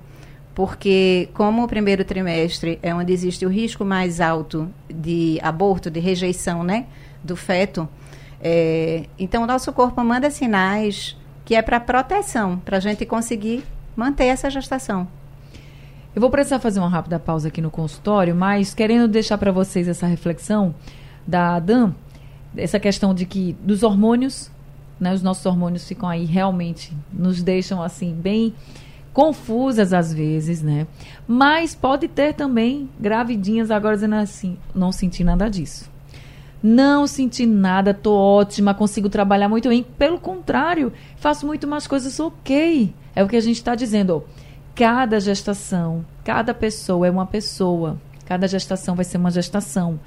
porque 0.56 1.28
como 1.34 1.62
o 1.62 1.68
primeiro 1.68 2.02
trimestre 2.02 2.78
é 2.82 2.94
onde 2.94 3.12
existe 3.12 3.44
o 3.44 3.48
risco 3.50 3.84
mais 3.84 4.22
alto 4.22 4.70
de 4.88 5.38
aborto, 5.42 5.90
de 5.90 6.00
rejeição, 6.00 6.64
né, 6.64 6.86
do 7.22 7.36
feto, 7.36 7.86
é, 8.40 9.04
então 9.18 9.42
o 9.42 9.46
nosso 9.46 9.70
corpo 9.70 10.02
manda 10.02 10.30
sinais 10.30 11.14
que 11.44 11.54
é 11.54 11.60
para 11.60 11.78
proteção, 11.78 12.56
para 12.58 12.78
a 12.78 12.80
gente 12.80 13.04
conseguir 13.04 13.64
manter 13.94 14.24
essa 14.24 14.48
gestação. 14.48 15.06
Eu 16.14 16.22
vou 16.22 16.30
precisar 16.30 16.58
fazer 16.58 16.80
uma 16.80 16.88
rápida 16.88 17.18
pausa 17.18 17.48
aqui 17.48 17.60
no 17.60 17.70
consultório, 17.70 18.34
mas 18.34 18.72
querendo 18.72 19.06
deixar 19.06 19.36
para 19.36 19.52
vocês 19.52 19.86
essa 19.86 20.06
reflexão 20.06 20.74
da 21.26 21.60
Dan, 21.60 21.92
essa 22.56 22.80
questão 22.80 23.12
de 23.12 23.26
que 23.26 23.52
dos 23.60 23.82
hormônios, 23.82 24.50
né, 24.98 25.12
os 25.12 25.22
nossos 25.22 25.44
hormônios 25.44 25.86
ficam 25.86 26.08
aí 26.08 26.24
realmente 26.24 26.96
nos 27.12 27.42
deixam 27.42 27.82
assim 27.82 28.14
bem 28.14 28.54
confusas 29.16 29.94
às 29.94 30.12
vezes, 30.12 30.60
né? 30.60 30.86
Mas 31.26 31.74
pode 31.74 32.06
ter 32.06 32.34
também 32.34 32.86
gravidinhas 33.00 33.70
agora 33.70 33.94
dizendo 33.94 34.16
assim, 34.16 34.58
não 34.74 34.92
senti 34.92 35.24
nada 35.24 35.48
disso. 35.48 35.90
Não 36.62 37.06
senti 37.06 37.46
nada, 37.46 37.94
tô 37.94 38.12
ótima, 38.12 38.74
consigo 38.74 39.08
trabalhar 39.08 39.48
muito 39.48 39.70
bem. 39.70 39.82
Pelo 39.82 40.20
contrário, 40.20 40.92
faço 41.16 41.46
muito 41.46 41.66
mais 41.66 41.86
coisas 41.86 42.20
ok. 42.20 42.92
É 43.14 43.24
o 43.24 43.26
que 43.26 43.36
a 43.36 43.40
gente 43.40 43.56
está 43.56 43.74
dizendo. 43.74 44.22
Cada 44.74 45.18
gestação, 45.18 46.04
cada 46.22 46.52
pessoa 46.52 47.06
é 47.06 47.10
uma 47.10 47.24
pessoa. 47.24 47.98
Cada 48.26 48.46
gestação 48.46 48.94
vai 48.94 49.06
ser 49.06 49.16
uma 49.16 49.30
gestação. 49.30 49.98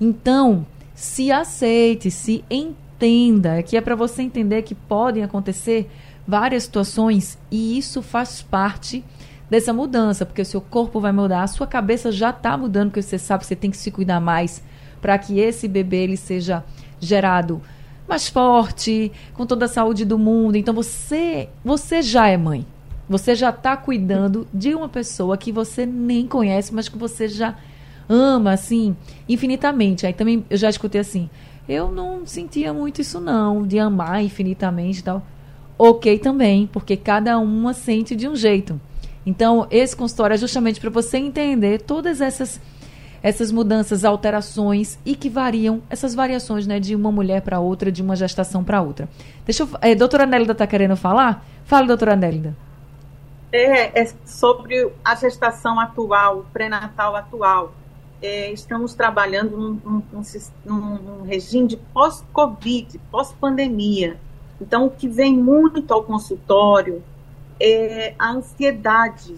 Então, 0.00 0.64
se 0.94 1.32
aceite, 1.32 2.12
se 2.12 2.44
entenda, 2.48 3.60
que 3.64 3.76
é 3.76 3.80
para 3.80 3.96
você 3.96 4.22
entender 4.22 4.62
que 4.62 4.76
podem 4.76 5.24
acontecer 5.24 5.90
várias 6.26 6.64
situações 6.64 7.38
e 7.50 7.78
isso 7.78 8.02
faz 8.02 8.42
parte 8.42 9.04
dessa 9.50 9.72
mudança, 9.72 10.24
porque 10.24 10.42
o 10.42 10.46
seu 10.46 10.60
corpo 10.60 10.98
vai 10.98 11.12
mudar, 11.12 11.42
a 11.42 11.46
sua 11.46 11.66
cabeça 11.66 12.10
já 12.10 12.30
está 12.30 12.56
mudando, 12.56 12.88
porque 12.88 13.02
você 13.02 13.18
sabe 13.18 13.40
que 13.40 13.46
você 13.46 13.56
tem 13.56 13.70
que 13.70 13.76
se 13.76 13.90
cuidar 13.90 14.20
mais 14.20 14.62
para 15.00 15.18
que 15.18 15.38
esse 15.38 15.68
bebê 15.68 16.04
ele 16.04 16.16
seja 16.16 16.64
gerado 16.98 17.60
mais 18.08 18.28
forte, 18.28 19.12
com 19.34 19.44
toda 19.44 19.66
a 19.66 19.68
saúde 19.68 20.04
do 20.04 20.18
mundo. 20.18 20.56
Então 20.56 20.72
você, 20.74 21.48
você 21.64 22.02
já 22.02 22.28
é 22.28 22.36
mãe. 22.36 22.66
Você 23.08 23.34
já 23.34 23.50
está 23.50 23.76
cuidando 23.76 24.46
de 24.54 24.74
uma 24.74 24.88
pessoa 24.88 25.36
que 25.36 25.52
você 25.52 25.84
nem 25.84 26.26
conhece, 26.26 26.72
mas 26.72 26.88
que 26.88 26.96
você 26.96 27.28
já 27.28 27.56
ama, 28.08 28.52
assim, 28.52 28.96
infinitamente. 29.28 30.06
Aí 30.06 30.12
também 30.12 30.44
eu 30.48 30.56
já 30.56 30.70
escutei 30.70 31.00
assim, 31.00 31.28
eu 31.68 31.90
não 31.90 32.26
sentia 32.26 32.72
muito 32.72 33.00
isso 33.00 33.20
não, 33.20 33.66
de 33.66 33.78
amar 33.78 34.22
infinitamente 34.22 35.00
e 35.00 35.02
tal. 35.02 35.26
Ok 35.84 36.20
também, 36.20 36.68
porque 36.72 36.96
cada 36.96 37.36
uma 37.40 37.74
sente 37.74 38.14
de 38.14 38.28
um 38.28 38.36
jeito. 38.36 38.80
Então, 39.26 39.66
esse 39.68 39.96
consultório 39.96 40.34
é 40.34 40.36
justamente 40.36 40.78
para 40.80 40.90
você 40.90 41.18
entender 41.18 41.82
todas 41.82 42.20
essas 42.20 42.60
essas 43.20 43.50
mudanças, 43.50 44.04
alterações 44.04 44.96
e 45.04 45.16
que 45.16 45.28
variam, 45.28 45.82
essas 45.90 46.14
variações, 46.14 46.68
né, 46.68 46.78
de 46.78 46.94
uma 46.94 47.10
mulher 47.10 47.42
para 47.42 47.58
outra, 47.58 47.90
de 47.90 48.00
uma 48.00 48.14
gestação 48.14 48.62
para 48.62 48.80
outra. 48.80 49.08
Deixa 49.44 49.64
eu, 49.64 49.68
é, 49.80 49.92
doutora 49.92 50.24
Nélida 50.24 50.52
está 50.52 50.68
querendo 50.68 50.94
falar? 50.94 51.44
Fala, 51.64 51.88
doutora 51.88 52.14
Nélida. 52.14 52.56
É, 53.50 54.02
é 54.02 54.12
sobre 54.24 54.88
a 55.04 55.16
gestação 55.16 55.80
atual, 55.80 56.46
pré-natal 56.52 57.16
atual. 57.16 57.74
É, 58.22 58.52
estamos 58.52 58.94
trabalhando 58.94 59.56
num, 59.56 60.02
num, 60.12 60.22
num, 60.64 60.96
num 60.96 61.22
regime 61.22 61.66
de 61.66 61.76
pós-Covid, 61.76 63.00
pós-pandemia. 63.10 64.16
Então, 64.62 64.86
o 64.86 64.90
que 64.90 65.08
vem 65.08 65.36
muito 65.36 65.92
ao 65.92 66.02
consultório 66.02 67.02
é 67.60 68.14
a 68.18 68.30
ansiedade. 68.30 69.36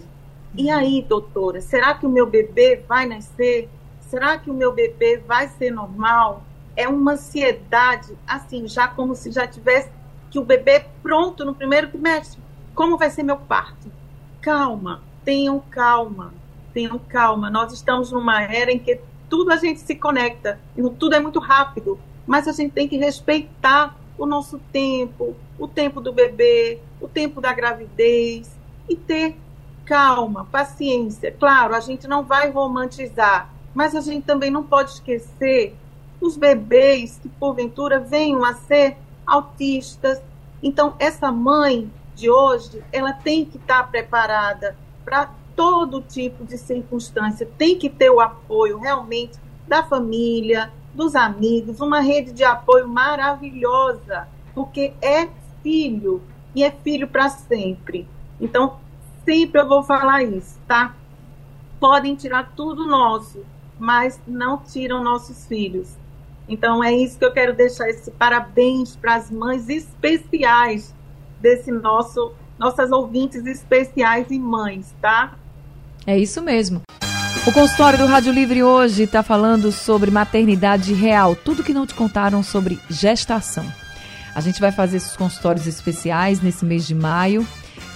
E 0.55 0.69
aí, 0.69 1.01
doutora, 1.01 1.59
será 1.59 1.93
que 1.95 2.05
o 2.05 2.09
meu 2.09 2.25
bebê 2.25 2.81
vai 2.87 3.05
nascer? 3.05 3.67
Será 4.01 4.37
que 4.37 4.49
o 4.49 4.53
meu 4.53 4.71
bebê 4.71 5.17
vai 5.17 5.49
ser 5.49 5.71
normal? 5.71 6.43
É 6.75 6.87
uma 6.87 7.13
ansiedade, 7.13 8.17
assim, 8.27 8.67
já 8.67 8.87
como 8.87 9.15
se 9.15 9.31
já 9.31 9.45
tivesse 9.47 9.89
que 10.29 10.39
o 10.39 10.45
bebê 10.45 10.85
pronto 11.01 11.43
no 11.43 11.53
primeiro 11.53 11.89
trimestre. 11.89 12.39
Como 12.73 12.97
vai 12.97 13.09
ser 13.09 13.23
meu 13.23 13.37
parto? 13.37 13.89
calma, 14.45 15.01
tenham 15.23 15.59
calma, 15.59 16.31
tenham 16.71 16.99
calma. 16.99 17.49
Nós 17.49 17.73
estamos 17.73 18.11
numa 18.11 18.43
era 18.43 18.71
em 18.71 18.77
que 18.77 18.99
tudo 19.27 19.51
a 19.51 19.55
gente 19.55 19.79
se 19.79 19.95
conecta, 19.95 20.59
tudo 20.99 21.15
é 21.15 21.19
muito 21.19 21.39
rápido, 21.39 21.97
mas 22.27 22.47
a 22.47 22.51
gente 22.51 22.71
tem 22.71 22.87
que 22.87 22.95
respeitar 22.95 23.97
o 24.17 24.25
nosso 24.25 24.59
tempo, 24.71 25.35
o 25.59 25.67
tempo 25.67 26.01
do 26.01 26.13
bebê, 26.13 26.79
o 27.01 27.07
tempo 27.07 27.41
da 27.41 27.53
gravidez 27.53 28.49
e 28.87 28.95
ter 28.95 29.37
calma, 29.85 30.45
paciência. 30.45 31.31
Claro, 31.31 31.75
a 31.75 31.79
gente 31.79 32.07
não 32.07 32.23
vai 32.23 32.49
romantizar, 32.49 33.53
mas 33.73 33.95
a 33.95 34.01
gente 34.01 34.25
também 34.25 34.49
não 34.49 34.63
pode 34.63 34.91
esquecer 34.91 35.75
os 36.19 36.37
bebês 36.37 37.19
que 37.21 37.29
porventura 37.29 37.99
venham 37.99 38.43
a 38.43 38.53
ser 38.53 38.97
autistas. 39.25 40.21
Então, 40.61 40.95
essa 40.97 41.31
mãe 41.31 41.91
de 42.15 42.29
hoje, 42.29 42.83
ela 42.91 43.13
tem 43.13 43.45
que 43.45 43.57
estar 43.57 43.83
preparada 43.91 44.75
para 45.03 45.29
todo 45.55 46.01
tipo 46.01 46.43
de 46.43 46.57
circunstância, 46.57 47.47
tem 47.57 47.77
que 47.77 47.89
ter 47.89 48.09
o 48.09 48.19
apoio 48.19 48.79
realmente 48.79 49.37
da 49.67 49.83
família, 49.83 50.71
dos 50.95 51.15
amigos, 51.15 51.79
uma 51.79 51.99
rede 51.99 52.31
de 52.31 52.43
apoio 52.43 52.87
maravilhosa, 52.87 54.27
porque 54.53 54.93
é 55.01 55.27
filho 55.61 56.21
e 56.55 56.63
é 56.63 56.71
filho 56.71 57.07
para 57.07 57.29
sempre. 57.29 58.07
Então, 58.39 58.77
sempre 59.23 59.61
eu 59.61 59.67
vou 59.67 59.83
falar 59.83 60.23
isso, 60.23 60.57
tá? 60.67 60.95
Podem 61.79 62.15
tirar 62.15 62.53
tudo 62.55 62.87
nosso, 62.87 63.45
mas 63.77 64.19
não 64.25 64.57
tiram 64.57 65.03
nossos 65.03 65.45
filhos. 65.45 65.95
Então, 66.47 66.83
é 66.83 66.93
isso 66.93 67.19
que 67.19 67.25
eu 67.25 67.33
quero 67.33 67.53
deixar 67.53 67.89
esse 67.89 68.09
parabéns 68.11 68.95
para 68.95 69.15
as 69.15 69.29
mães 69.29 69.67
especiais 69.67 70.93
desse 71.41 71.71
nosso 71.71 72.33
nossas 72.57 72.91
ouvintes 72.91 73.45
especiais 73.45 74.27
e 74.31 74.39
mães, 74.39 74.95
tá? 75.01 75.35
É 76.07 76.17
isso 76.17 76.41
mesmo. 76.41 76.81
O 77.43 77.51
consultório 77.51 77.99
do 77.99 78.05
Rádio 78.05 78.31
Livre 78.33 78.63
hoje 78.63 79.03
está 79.03 79.21
falando 79.21 79.71
sobre 79.71 80.09
maternidade 80.09 80.93
real, 80.93 81.35
tudo 81.35 81.63
que 81.63 81.73
não 81.73 81.85
te 81.85 81.93
contaram 81.93 82.41
sobre 82.41 82.79
gestação. 82.89 83.65
A 84.33 84.41
gente 84.41 84.59
vai 84.59 84.71
fazer 84.71 84.97
esses 84.97 85.15
consultórios 85.15 85.67
especiais 85.67 86.41
nesse 86.41 86.65
mês 86.65 86.87
de 86.87 86.95
maio, 86.95 87.47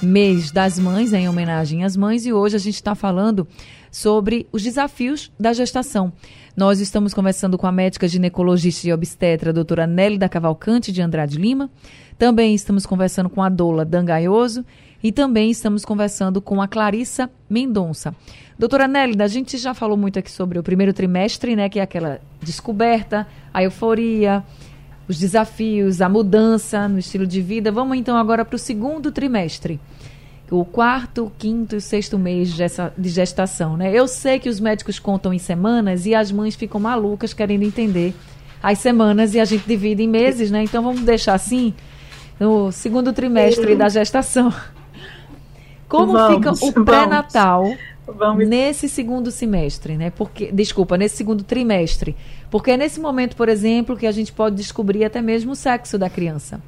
mês 0.02 0.52
das 0.52 0.78
mães, 0.78 1.14
em 1.14 1.28
homenagem 1.28 1.84
às 1.84 1.98
mães, 1.98 2.26
e 2.26 2.34
hoje 2.34 2.56
a 2.56 2.60
gente 2.60 2.76
está 2.76 2.94
falando 2.96 3.48
sobre 3.92 4.48
os 4.52 4.62
desafios 4.62 5.32
da 5.40 5.52
gestação. 5.52 6.14
Nós 6.56 6.80
estamos 6.80 7.14
conversando 7.14 7.58
com 7.58 7.66
a 7.66 7.72
médica 7.72 8.08
ginecologista 8.08 8.88
e 8.88 8.94
obstetra, 8.94 9.54
doutora 9.54 9.88
Nélida 9.88 10.30
Cavalcante 10.30 10.92
de 10.92 11.02
Andrade 11.02 11.38
Lima. 11.38 11.70
Também 12.18 12.54
estamos 12.54 12.86
conversando 12.86 13.30
com 13.30 13.42
a 13.42 13.50
Dola 13.50 13.86
Dangaioso 13.86 14.66
e 15.02 15.12
também 15.12 15.50
estamos 15.50 15.86
conversando 15.86 16.42
com 16.42 16.62
a 16.62 16.68
Clarissa 16.68 17.30
Mendonça. 17.50 18.14
Doutora 18.60 18.90
Nélida, 18.90 19.24
a 19.24 19.28
gente 19.28 19.58
já 19.58 19.74
falou 19.74 19.96
muito 19.96 20.20
aqui 20.20 20.30
sobre 20.30 20.60
o 20.60 20.64
primeiro 20.64 20.92
trimestre, 20.92 21.56
né, 21.56 21.70
que 21.70 21.80
é 21.80 21.82
aquela 21.82 22.20
descoberta, 22.42 23.26
a 23.54 23.64
euforia, 23.64 24.44
os 25.08 25.18
desafios, 25.18 26.02
a 26.02 26.10
mudança 26.10 26.86
no 26.90 27.00
estilo 27.00 27.26
de 27.26 27.42
vida. 27.42 27.72
Vamos 27.72 27.98
então 27.98 28.18
agora 28.18 28.44
para 28.44 28.58
o 28.58 28.60
segundo 28.60 29.14
trimestre 29.14 29.80
o 30.52 30.66
quarto, 30.66 31.32
quinto 31.38 31.76
e 31.76 31.82
sexto 31.82 32.18
mês 32.18 32.54
de 32.98 33.10
gestação, 33.10 33.78
né? 33.78 33.94
Eu 33.94 34.08
sei 34.08 34.40
que 34.40 34.50
os 34.50 34.60
médicos 34.60 35.00
contam 35.00 35.34
em 35.34 35.38
semanas 35.38 36.06
e 36.06 36.16
as 36.16 36.32
mães 36.32 36.56
ficam 36.56 36.82
malucas 36.82 37.34
querendo 37.34 37.64
entender 37.64 38.16
as 38.62 38.80
semanas 38.80 39.36
e 39.36 39.40
a 39.40 39.46
gente 39.46 39.66
divide 39.66 40.04
em 40.04 40.08
meses, 40.08 40.52
né? 40.52 40.64
Então 40.64 40.84
vamos 40.84 41.02
deixar 41.02 41.36
assim 41.36 41.74
no 42.40 42.72
segundo 42.72 43.14
trimestre 43.14 43.76
da 43.76 43.88
gestação. 43.88 44.52
Como 45.88 46.14
vamos, 46.14 46.60
fica 46.60 46.80
o 46.80 46.84
pré-natal 46.84 47.66
nesse 48.38 48.90
segundo 48.90 49.32
semestre, 49.32 49.98
né? 49.98 50.10
Porque, 50.10 50.52
desculpa, 50.52 50.98
nesse 50.98 51.18
segundo 51.18 51.44
trimestre. 51.44 52.16
Porque 52.50 52.72
é 52.72 52.78
nesse 52.78 53.00
momento, 53.00 53.36
por 53.36 53.50
exemplo, 53.50 53.98
que 53.98 54.08
a 54.08 54.12
gente 54.12 54.32
pode 54.32 54.56
descobrir 54.56 55.04
até 55.06 55.22
mesmo 55.22 55.52
o 55.52 55.56
sexo 55.56 55.98
da 55.98 56.10
criança. 56.10 56.62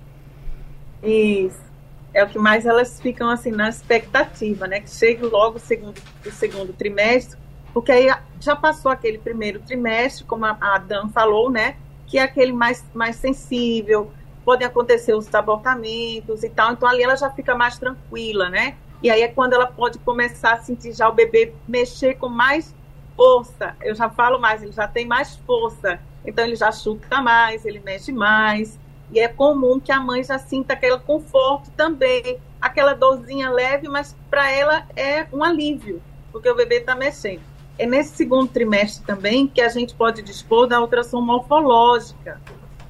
Isso 1.04 1.72
é 2.14 2.24
o 2.24 2.28
que 2.28 2.38
mais 2.38 2.66
elas 2.66 3.00
ficam 3.00 3.30
assim 3.30 3.52
na 3.52 3.70
expectativa, 3.70 4.68
né? 4.68 4.82
Que 4.82 4.90
chegue 4.90 5.24
logo 5.24 5.58
o 5.58 5.60
segundo, 5.60 6.00
o 6.26 6.32
segundo 6.32 6.74
trimestre, 6.74 7.38
porque 7.74 7.92
aí 7.92 8.14
já 8.40 8.56
passou 8.56 8.92
aquele 8.92 9.18
primeiro 9.18 9.60
trimestre, 9.60 10.26
como 10.26 10.46
a, 10.46 10.58
a 10.60 10.78
Dan 10.78 11.10
falou, 11.10 11.50
né? 11.50 11.76
Que 12.08 12.18
é 12.18 12.24
aquele 12.24 12.52
mais, 12.52 12.84
mais 12.94 13.16
sensível, 13.16 14.12
podem 14.44 14.68
acontecer 14.68 15.14
os 15.14 15.34
abortamentos 15.34 16.44
e 16.44 16.50
tal, 16.50 16.74
então 16.74 16.88
ali 16.88 17.04
ela 17.04 17.16
já 17.16 17.30
fica 17.30 17.56
mais 17.56 17.78
tranquila, 17.78 18.50
né? 18.50 18.76
E 19.04 19.10
aí 19.10 19.22
é 19.22 19.28
quando 19.28 19.54
ela 19.54 19.68
pode 19.68 19.98
começar 20.00 20.54
a 20.54 20.60
sentir 20.60 20.94
já 20.94 21.10
o 21.10 21.14
bebê 21.14 21.54
mexer 21.68 22.16
com 22.16 22.30
mais 22.30 22.74
força. 23.16 23.76
Eu 23.82 23.96
já 23.96 24.10
falo 24.10 24.40
mais, 24.40 24.62
ele 24.62 24.72
já 24.72 24.88
tem 24.88 25.06
mais 25.06 25.36
força. 25.38 26.00
Então 26.26 26.46
ele 26.46 26.56
já 26.56 26.72
chuta 26.72 27.22
mais, 27.22 27.66
ele 27.66 27.80
mexe 27.80 28.12
mais. 28.12 28.80
E 29.12 29.20
é 29.20 29.28
comum 29.28 29.80
que 29.80 29.92
a 29.92 30.00
mãe 30.00 30.24
já 30.24 30.40
sinta 30.40 30.74
aquele 30.74 30.98
conforto 31.00 31.70
também, 31.72 32.40
aquela 32.62 32.94
dorzinha 32.94 33.50
leve, 33.50 33.88
mas 33.90 34.16
para 34.30 34.50
ela 34.50 34.88
é 34.96 35.28
um 35.34 35.44
alívio, 35.44 36.02
porque 36.32 36.50
o 36.50 36.56
bebê 36.56 36.78
está 36.78 36.96
mexendo. 36.96 37.42
É 37.78 37.86
nesse 37.86 38.16
segundo 38.16 38.48
trimestre 38.48 39.06
também 39.06 39.48
que 39.48 39.60
a 39.60 39.68
gente 39.68 39.94
pode 39.96 40.22
dispor 40.22 40.68
da 40.68 40.80
ultrassom 40.80 41.20
morfológica, 41.20 42.40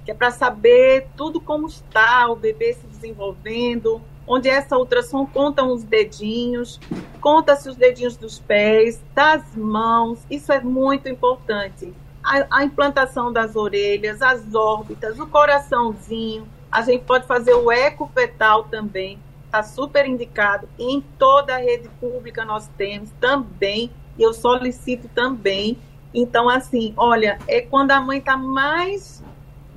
que 0.05 0.11
é 0.11 0.13
para 0.13 0.29
saber 0.29 1.07
tudo 1.15 1.39
como 1.39 1.67
está 1.67 2.27
o 2.27 2.35
bebê 2.35 2.73
se 2.73 2.85
desenvolvendo, 2.85 4.01
onde 4.27 4.49
essa 4.49 4.77
ultrassom 4.77 5.25
conta 5.25 5.63
os 5.63 5.83
dedinhos, 5.83 6.79
conta-se 7.19 7.69
os 7.69 7.75
dedinhos 7.75 8.15
dos 8.15 8.39
pés, 8.39 9.01
das 9.13 9.55
mãos, 9.55 10.19
isso 10.29 10.51
é 10.51 10.61
muito 10.61 11.09
importante 11.09 11.93
a, 12.23 12.59
a 12.59 12.63
implantação 12.63 13.31
das 13.31 13.55
orelhas, 13.55 14.21
as 14.21 14.53
órbitas, 14.53 15.19
o 15.19 15.27
coraçãozinho. 15.27 16.47
A 16.71 16.81
gente 16.81 17.03
pode 17.03 17.25
fazer 17.27 17.53
o 17.53 17.71
eco 17.71 18.09
fetal 18.13 18.65
também, 18.65 19.19
está 19.45 19.63
super 19.63 20.05
indicado. 20.05 20.67
Em 20.79 21.01
toda 21.17 21.55
a 21.55 21.57
rede 21.57 21.89
pública 21.99 22.45
nós 22.45 22.67
temos 22.77 23.09
também, 23.19 23.91
e 24.17 24.23
eu 24.23 24.33
solicito 24.33 25.09
também. 25.13 25.77
Então, 26.13 26.49
assim, 26.49 26.93
olha, 26.97 27.37
é 27.47 27.61
quando 27.61 27.91
a 27.91 28.01
mãe 28.01 28.19
está 28.19 28.37
mais 28.37 29.23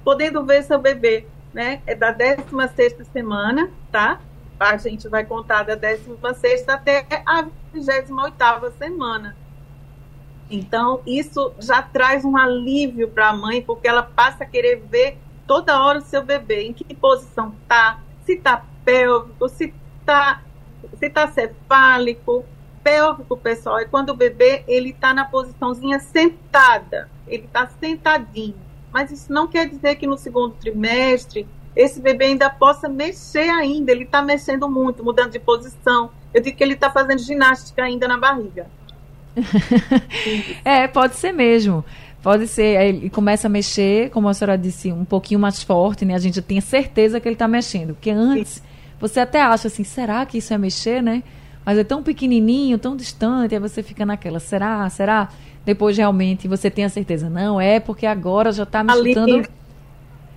podendo 0.05 0.45
ver 0.45 0.63
seu 0.65 0.79
bebê, 0.79 1.27
né? 1.53 1.81
É 1.87 1.95
da 1.95 2.11
16 2.11 2.97
semana, 3.13 3.71
tá? 3.91 4.21
A 4.59 4.77
gente 4.77 5.09
vai 5.09 5.25
contar 5.25 5.65
da 5.65 5.75
16 5.75 6.69
até 6.69 7.07
a 7.27 7.47
28 7.73 8.73
semana. 8.79 9.37
Então, 10.51 11.01
isso 11.07 11.53
já 11.59 11.83
traz 11.83 12.25
um 12.25 12.37
alívio 12.37 13.09
para 13.09 13.31
a 13.31 13.33
mãe, 13.37 13.63
porque 13.63 13.89
ela 13.89 14.03
passa 14.03 14.45
a 14.45 14.47
querer 14.47 14.77
ver 14.89 15.19
toda 15.47 15.83
hora 15.83 15.99
o 15.99 16.03
seu 16.03 16.23
bebê, 16.23 16.63
em 16.63 16.73
que 16.73 16.95
posição 16.95 17.55
está, 17.63 17.99
se 18.25 18.35
está 18.35 18.65
pélvico, 18.85 19.49
se 19.49 19.73
está 20.01 20.43
se 20.99 21.11
tá 21.11 21.29
cefálico. 21.29 22.45
Pélvico, 22.83 23.37
pessoal, 23.39 23.79
é 23.79 23.87
quando 23.87 24.11
o 24.11 24.15
bebê 24.15 24.63
ele 24.69 24.91
está 24.91 25.15
na 25.15 25.25
posiçãozinha 25.25 25.99
sentada, 25.99 27.09
ele 27.27 27.45
está 27.45 27.67
sentadinho. 27.67 28.57
mas 28.93 29.11
isso 29.11 29.33
não 29.33 29.49
quer 29.49 29.67
dizer 29.67 29.97
que 29.97 30.07
no 30.07 30.19
segundo 30.19 30.55
trimestre 30.57 31.49
esse 31.77 32.01
bebê 32.01 32.27
ainda 32.27 32.49
possa 32.49 32.89
mexer 32.89 33.49
ainda. 33.51 33.91
Ele 33.91 34.05
está 34.05 34.23
mexendo 34.23 34.69
muito, 34.69 35.05
mudando 35.05 35.33
de 35.33 35.39
posição. 35.39 36.11
Eu 36.33 36.41
digo 36.41 36.57
que 36.57 36.63
ele 36.63 36.75
está 36.75 36.91
fazendo 36.91 37.19
ginástica 37.21 37.83
ainda 37.83 38.07
na 38.07 38.19
barriga. 38.19 38.67
é, 40.65 40.87
pode 40.87 41.17
ser 41.17 41.33
mesmo. 41.33 41.85
Pode 42.23 42.47
ser, 42.47 42.81
ele 42.81 43.11
começa 43.11 43.49
a 43.49 43.51
mexer, 43.51 44.09
como 44.11 44.29
a 44.29 44.35
senhora 44.35 44.57
disse, 44.57 44.91
um 44.91 45.05
pouquinho 45.05 45.39
mais 45.39 45.63
forte, 45.63 46.07
né? 46.07 46.15
A 46.15 46.19
gente 46.19 46.41
tem 46.41 46.59
certeza 46.61 47.21
que 47.21 47.29
ele 47.29 47.35
está 47.35 47.47
mexendo. 47.47 47.95
Porque 47.95 48.11
antes, 48.11 48.63
você 48.99 49.21
até 49.21 49.43
acha 49.43 49.69
assim, 49.69 49.85
será 49.85 50.25
que 50.25 50.39
isso 50.39 50.55
é 50.55 50.57
mexer, 50.57 51.03
né? 51.03 51.23
Mas 51.65 51.77
é 51.77 51.85
tão 51.85 52.03
pequenininho, 52.03 52.79
tão 52.79 52.97
distante, 52.97 53.55
aí 53.55 53.61
você 53.61 53.83
fica 53.83 54.07
naquela, 54.07 54.39
será, 54.39 54.89
será? 54.89 55.29
Depois 55.65 55.97
realmente 55.97 56.47
você 56.47 56.71
tem 56.71 56.85
a 56.85 56.89
certeza, 56.89 57.31
não, 57.31 57.61
é 57.61 57.81
porque 57.81 58.07
agora 58.07 58.53
já 58.53 58.65
está 58.65 58.85
me 58.85 58.93
chutando, 58.93 59.49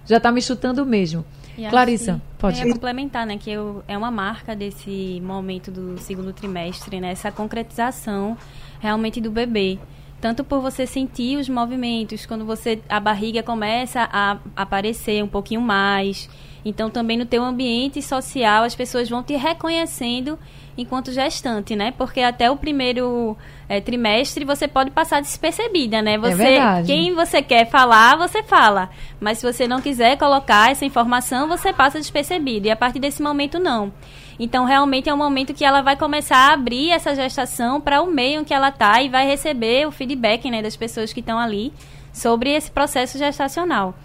já 0.07 0.17
está 0.17 0.31
me 0.31 0.41
chutando 0.41 0.85
mesmo. 0.85 1.23
E 1.57 1.67
Clarissa, 1.67 2.21
pode. 2.37 2.61
Eu 2.61 2.71
complementar, 2.71 3.25
né, 3.25 3.37
que 3.37 3.51
eu, 3.51 3.83
é 3.87 3.97
uma 3.97 4.11
marca 4.11 4.55
desse 4.55 5.21
momento 5.23 5.69
do 5.69 5.97
segundo 5.99 6.31
trimestre, 6.31 6.99
né, 6.99 7.11
essa 7.11 7.31
concretização 7.31 8.37
realmente 8.79 9.19
do 9.19 9.29
bebê 9.31 9.77
tanto 10.19 10.43
por 10.43 10.61
você 10.61 10.87
sentir 10.87 11.37
os 11.37 11.47
movimentos, 11.47 12.25
quando 12.25 12.45
você 12.45 12.81
a 12.89 12.99
barriga 12.99 13.43
começa 13.43 14.07
a 14.11 14.37
aparecer 14.55 15.23
um 15.23 15.27
pouquinho 15.27 15.61
mais. 15.61 16.29
Então 16.67 16.89
também 16.89 17.17
no 17.17 17.25
teu 17.25 17.43
ambiente 17.43 18.01
social 18.01 18.63
as 18.63 18.75
pessoas 18.75 19.09
vão 19.09 19.23
te 19.23 19.35
reconhecendo 19.35 20.37
enquanto 20.77 21.11
gestante, 21.11 21.75
né? 21.75 21.91
Porque 21.97 22.19
até 22.21 22.51
o 22.51 22.57
primeiro 22.57 23.35
é, 23.67 23.81
trimestre 23.81 24.45
você 24.45 24.67
pode 24.67 24.91
passar 24.91 25.21
despercebida, 25.21 26.01
né? 26.01 26.13
É 26.13 26.17
você, 26.17 26.43
é 26.43 26.83
quem 26.85 27.15
você 27.15 27.41
quer 27.41 27.69
falar, 27.69 28.17
você 28.17 28.43
fala. 28.43 28.89
Mas 29.19 29.39
se 29.39 29.51
você 29.51 29.67
não 29.67 29.81
quiser 29.81 30.17
colocar 30.17 30.71
essa 30.71 30.85
informação, 30.85 31.47
você 31.47 31.73
passa 31.73 31.97
despercebido. 31.97 32.67
E 32.67 32.71
a 32.71 32.75
partir 32.75 32.99
desse 32.99 33.21
momento, 33.23 33.57
não. 33.57 33.91
Então, 34.39 34.65
realmente 34.65 35.09
é 35.09 35.13
um 35.13 35.17
momento 35.17 35.53
que 35.53 35.65
ela 35.65 35.81
vai 35.81 35.95
começar 35.95 36.37
a 36.37 36.53
abrir 36.53 36.91
essa 36.91 37.15
gestação 37.15 37.81
para 37.81 38.03
o 38.03 38.11
meio 38.11 38.41
em 38.41 38.43
que 38.43 38.53
ela 38.53 38.69
está 38.69 39.01
e 39.01 39.09
vai 39.09 39.25
receber 39.25 39.87
o 39.87 39.91
feedback 39.91 40.49
né, 40.51 40.61
das 40.61 40.75
pessoas 40.75 41.11
que 41.11 41.21
estão 41.21 41.39
ali 41.39 41.73
sobre 42.13 42.51
esse 42.51 42.69
processo 42.69 43.17
gestacional. 43.17 43.95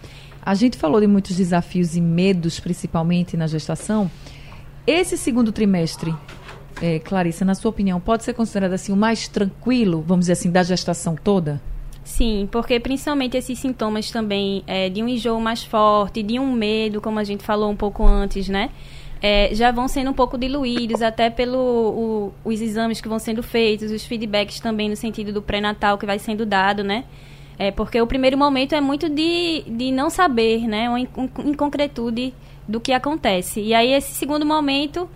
A 0.45 0.53
gente 0.55 0.77
falou 0.77 0.99
de 0.99 1.07
muitos 1.07 1.37
desafios 1.37 1.95
e 1.95 2.01
medos, 2.01 2.59
principalmente 2.59 3.37
na 3.37 3.47
gestação. 3.47 4.11
Esse 4.85 5.17
segundo 5.17 5.53
trimestre, 5.53 6.13
é, 6.81 6.99
Clarissa, 6.99 7.45
na 7.45 7.55
sua 7.55 7.69
opinião, 7.69 7.99
pode 8.01 8.25
ser 8.25 8.33
considerado 8.33 8.73
assim 8.73 8.91
o 8.91 8.97
mais 8.97 9.29
tranquilo, 9.29 10.03
vamos 10.05 10.23
dizer 10.23 10.33
assim, 10.33 10.51
da 10.51 10.61
gestação 10.61 11.15
toda? 11.15 11.61
Sim, 12.03 12.49
porque 12.51 12.77
principalmente 12.81 13.37
esses 13.37 13.57
sintomas 13.57 14.11
também 14.11 14.61
é, 14.67 14.89
de 14.89 15.01
um 15.01 15.07
enjoo 15.07 15.39
mais 15.39 15.63
forte, 15.63 16.21
de 16.21 16.37
um 16.37 16.51
medo, 16.51 16.99
como 16.99 17.19
a 17.19 17.23
gente 17.23 17.41
falou 17.41 17.71
um 17.71 17.75
pouco 17.77 18.05
antes, 18.05 18.49
né? 18.49 18.69
É, 19.21 19.55
já 19.55 19.71
vão 19.71 19.87
sendo 19.87 20.09
um 20.11 20.13
pouco 20.13 20.37
diluídos, 20.37 21.01
até 21.01 21.29
pelos 21.29 22.33
exames 22.61 22.99
que 22.99 23.07
vão 23.07 23.19
sendo 23.19 23.41
feitos, 23.41 23.89
os 23.89 24.03
feedbacks 24.03 24.59
também 24.59 24.89
no 24.89 24.97
sentido 24.97 25.31
do 25.31 25.41
pré-natal 25.41 25.97
que 25.97 26.05
vai 26.05 26.19
sendo 26.19 26.45
dado, 26.45 26.83
né? 26.83 27.05
É, 27.57 27.71
porque 27.71 28.01
o 28.01 28.07
primeiro 28.07 28.37
momento 28.37 28.73
é 28.73 28.81
muito 28.81 29.09
de, 29.09 29.63
de 29.67 29.91
não 29.91 30.09
saber, 30.09 30.67
né? 30.67 30.89
Uma 30.89 30.99
inconcretude 30.99 32.33
do 32.67 32.79
que 32.79 32.91
acontece. 32.91 33.61
E 33.61 33.73
aí 33.73 33.93
esse 33.93 34.11
segundo 34.13 34.45
momento 34.45 35.09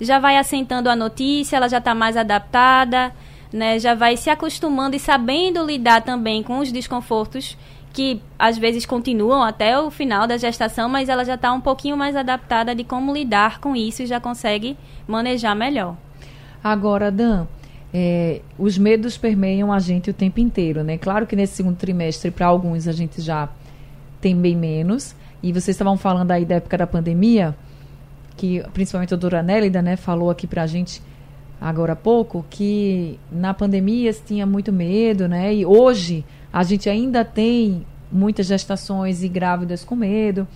já 0.00 0.18
vai 0.18 0.36
assentando 0.36 0.88
a 0.88 0.96
notícia, 0.96 1.56
ela 1.56 1.68
já 1.68 1.78
está 1.78 1.94
mais 1.94 2.16
adaptada, 2.16 3.12
né? 3.52 3.78
Já 3.78 3.94
vai 3.94 4.16
se 4.16 4.30
acostumando 4.30 4.96
e 4.96 4.98
sabendo 4.98 5.64
lidar 5.64 6.02
também 6.02 6.42
com 6.42 6.58
os 6.58 6.72
desconfortos 6.72 7.56
que 7.92 8.22
às 8.38 8.56
vezes 8.56 8.86
continuam 8.86 9.42
até 9.42 9.78
o 9.78 9.90
final 9.90 10.26
da 10.26 10.38
gestação, 10.38 10.88
mas 10.88 11.08
ela 11.08 11.24
já 11.24 11.34
está 11.34 11.52
um 11.52 11.60
pouquinho 11.60 11.96
mais 11.96 12.16
adaptada 12.16 12.74
de 12.74 12.84
como 12.84 13.12
lidar 13.12 13.60
com 13.60 13.76
isso 13.76 14.02
e 14.02 14.06
já 14.06 14.18
consegue 14.18 14.76
manejar 15.06 15.54
melhor. 15.54 15.94
Agora, 16.64 17.10
Dan, 17.10 17.46
é, 17.92 18.40
os 18.58 18.78
medos 18.78 19.18
permeiam 19.18 19.72
a 19.72 19.78
gente 19.78 20.10
o 20.10 20.14
tempo 20.14 20.40
inteiro, 20.40 20.82
né? 20.82 20.96
Claro 20.98 21.26
que 21.26 21.36
nesse 21.36 21.54
segundo 21.54 21.76
trimestre, 21.76 22.30
para 22.30 22.46
alguns, 22.46 22.88
a 22.88 22.92
gente 22.92 23.20
já 23.20 23.48
tem 24.20 24.36
bem 24.36 24.56
menos. 24.56 25.14
E 25.42 25.52
vocês 25.52 25.68
estavam 25.74 25.96
falando 25.96 26.30
aí 26.30 26.44
da 26.44 26.54
época 26.56 26.78
da 26.78 26.86
pandemia 26.86 27.54
que 28.36 28.62
principalmente 28.72 29.14
a 29.14 29.16
doutora 29.16 29.42
Nélida, 29.42 29.82
né, 29.82 29.96
falou 29.96 30.30
aqui 30.30 30.46
para 30.46 30.62
a 30.62 30.66
gente 30.66 31.02
agora 31.60 31.92
há 31.92 31.96
pouco, 31.96 32.44
que 32.50 33.18
na 33.30 33.54
pandemia 33.54 34.12
se 34.12 34.22
tinha 34.22 34.44
muito 34.44 34.72
medo, 34.72 35.28
né, 35.28 35.54
e 35.54 35.64
hoje 35.64 36.24
a 36.52 36.62
gente 36.62 36.88
ainda 36.88 37.24
tem 37.24 37.86
muitas 38.10 38.46
gestações 38.46 39.22
e 39.22 39.28
grávidas 39.28 39.84
com 39.84 39.94
medo. 39.94 40.46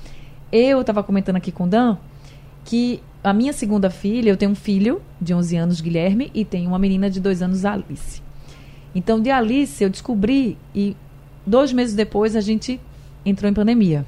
Eu 0.51 0.81
estava 0.81 1.03
comentando 1.03 1.37
aqui 1.37 1.53
com 1.53 1.65
o 1.65 1.67
Dan 1.67 1.97
que 2.65 3.01
a 3.23 3.33
minha 3.33 3.53
segunda 3.53 3.91
filha, 3.91 4.31
eu 4.31 4.37
tenho 4.37 4.53
um 4.53 4.57
filho 4.57 5.03
de 5.21 5.35
11 5.35 5.57
anos, 5.57 5.81
Guilherme, 5.81 6.31
e 6.35 6.45
tenho 6.45 6.69
uma 6.69 6.79
menina 6.79 7.11
de 7.11 7.21
2 7.21 7.43
anos, 7.43 7.65
Alice. 7.65 8.23
Então, 8.95 9.21
de 9.21 9.31
Alice, 9.31 9.83
eu 9.83 9.91
descobri 9.91 10.57
e 10.75 10.97
dois 11.45 11.73
meses 11.73 11.95
depois 11.95 12.35
a 12.35 12.41
gente 12.41 12.81
entrou 13.25 13.51
em 13.51 13.55
pandemia. 13.55 14.07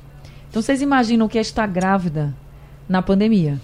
Então, 0.49 0.63
vocês 0.63 0.81
imaginam 0.81 1.27
o 1.27 1.29
que 1.29 1.37
é 1.37 1.41
estar 1.41 1.67
grávida 1.67 2.35
na 2.89 3.03
pandemia. 3.03 3.61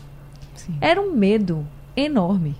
Sim. 0.54 0.76
Era 0.80 1.00
um 1.00 1.12
medo 1.12 1.66
enorme. 1.96 2.54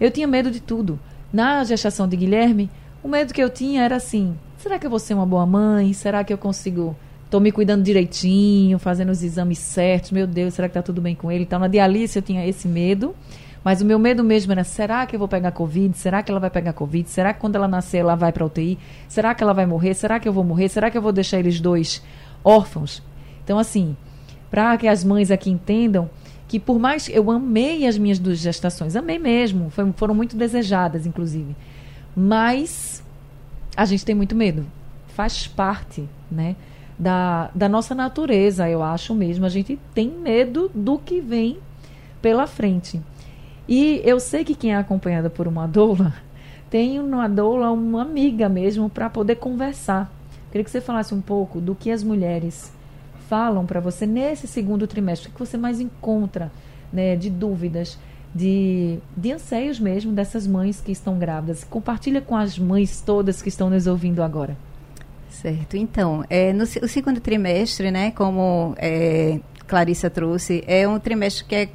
Eu 0.00 0.10
tinha 0.10 0.26
medo 0.26 0.50
de 0.50 0.60
tudo. 0.60 0.98
Na 1.32 1.64
gestação 1.64 2.06
de 2.08 2.16
Guilherme, 2.16 2.70
o 3.02 3.08
medo 3.08 3.32
que 3.32 3.42
eu 3.42 3.50
tinha 3.50 3.82
era 3.82 3.96
assim: 3.96 4.36
será 4.56 4.78
que 4.78 4.86
eu 4.86 4.90
vou 4.90 4.98
ser 4.98 5.14
uma 5.14 5.26
boa 5.26 5.46
mãe? 5.46 5.92
Será 5.92 6.22
que 6.24 6.32
eu 6.32 6.38
consigo. 6.38 6.96
Estou 7.28 7.42
me 7.42 7.52
cuidando 7.52 7.82
direitinho, 7.82 8.78
fazendo 8.78 9.10
os 9.10 9.22
exames 9.22 9.58
certos. 9.58 10.12
Meu 10.12 10.26
Deus, 10.26 10.54
será 10.54 10.66
que 10.66 10.70
está 10.70 10.80
tudo 10.80 10.98
bem 10.98 11.14
com 11.14 11.30
ele? 11.30 11.42
Então, 11.44 11.58
na 11.58 11.68
diálise 11.68 12.18
eu 12.18 12.22
tinha 12.22 12.46
esse 12.46 12.66
medo. 12.66 13.14
Mas 13.62 13.82
o 13.82 13.84
meu 13.84 13.98
medo 13.98 14.24
mesmo 14.24 14.50
era: 14.52 14.64
será 14.64 15.04
que 15.04 15.14
eu 15.14 15.18
vou 15.18 15.28
pegar 15.28 15.52
Covid? 15.52 15.94
Será 15.98 16.22
que 16.22 16.30
ela 16.30 16.40
vai 16.40 16.48
pegar 16.48 16.72
Covid? 16.72 17.06
Será 17.06 17.34
que 17.34 17.40
quando 17.40 17.56
ela 17.56 17.68
nascer 17.68 17.98
ela 17.98 18.14
vai 18.14 18.32
para 18.32 18.46
UTI? 18.46 18.78
Será 19.06 19.34
que 19.34 19.42
ela 19.42 19.52
vai 19.52 19.66
morrer? 19.66 19.92
Será 19.92 20.18
que 20.18 20.26
eu 20.26 20.32
vou 20.32 20.42
morrer? 20.42 20.70
Será 20.70 20.90
que 20.90 20.96
eu 20.96 21.02
vou 21.02 21.12
deixar 21.12 21.38
eles 21.38 21.60
dois 21.60 22.02
órfãos? 22.42 23.02
Então, 23.44 23.58
assim, 23.58 23.94
para 24.50 24.74
que 24.78 24.88
as 24.88 25.04
mães 25.04 25.30
aqui 25.30 25.50
entendam 25.50 26.08
que 26.48 26.58
por 26.58 26.78
mais 26.78 27.10
eu 27.10 27.30
amei 27.30 27.86
as 27.86 27.98
minhas 27.98 28.18
duas 28.18 28.38
gestações, 28.38 28.96
amei 28.96 29.18
mesmo, 29.18 29.68
foi, 29.68 29.92
foram 29.92 30.14
muito 30.14 30.34
desejadas, 30.34 31.04
inclusive, 31.04 31.54
mas 32.16 33.04
a 33.76 33.84
gente 33.84 34.02
tem 34.02 34.14
muito 34.14 34.34
medo, 34.34 34.64
faz 35.08 35.46
parte, 35.46 36.08
né, 36.30 36.56
da, 36.98 37.50
da 37.54 37.68
nossa 37.68 37.94
natureza, 37.94 38.68
eu 38.68 38.82
acho 38.82 39.14
mesmo, 39.14 39.46
a 39.46 39.48
gente 39.48 39.78
tem 39.94 40.08
medo 40.10 40.70
do 40.74 40.98
que 40.98 41.20
vem 41.20 41.58
pela 42.20 42.46
frente. 42.46 43.00
E 43.68 44.00
eu 44.04 44.18
sei 44.18 44.44
que 44.44 44.54
quem 44.54 44.72
é 44.72 44.76
acompanhada 44.76 45.30
por 45.30 45.46
uma 45.46 45.66
doula 45.66 46.14
tem 46.68 46.98
uma 46.98 47.28
doula 47.28 47.70
uma 47.70 48.02
amiga 48.02 48.48
mesmo 48.48 48.90
para 48.90 49.08
poder 49.08 49.36
conversar. 49.36 50.12
Queria 50.50 50.64
que 50.64 50.70
você 50.70 50.80
falasse 50.80 51.14
um 51.14 51.20
pouco 51.20 51.60
do 51.60 51.74
que 51.74 51.90
as 51.90 52.02
mulheres 52.02 52.72
falam 53.28 53.66
para 53.66 53.78
você 53.78 54.06
nesse 54.06 54.46
segundo 54.46 54.86
trimestre? 54.86 55.28
O 55.28 55.32
que 55.32 55.38
você 55.38 55.56
mais 55.56 55.80
encontra 55.80 56.50
né, 56.92 57.14
de 57.14 57.28
dúvidas, 57.28 57.98
de, 58.34 58.98
de 59.14 59.32
anseios 59.32 59.78
mesmo 59.78 60.12
dessas 60.12 60.46
mães 60.46 60.80
que 60.80 60.90
estão 60.90 61.18
grávidas? 61.18 61.62
Compartilha 61.62 62.22
com 62.22 62.34
as 62.34 62.58
mães 62.58 63.02
todas 63.02 63.42
que 63.42 63.50
estão 63.50 63.68
nos 63.68 63.86
ouvindo 63.86 64.22
agora. 64.22 64.56
Certo. 65.30 65.76
Então, 65.76 66.24
é, 66.28 66.52
no 66.52 66.64
o 66.64 66.88
segundo 66.88 67.20
trimestre, 67.20 67.90
né, 67.90 68.10
como 68.10 68.74
é, 68.78 69.38
Clarissa 69.66 70.10
trouxe, 70.10 70.64
é 70.66 70.88
um 70.88 70.98
trimestre 70.98 71.44
que 71.44 71.54
é 71.54 71.68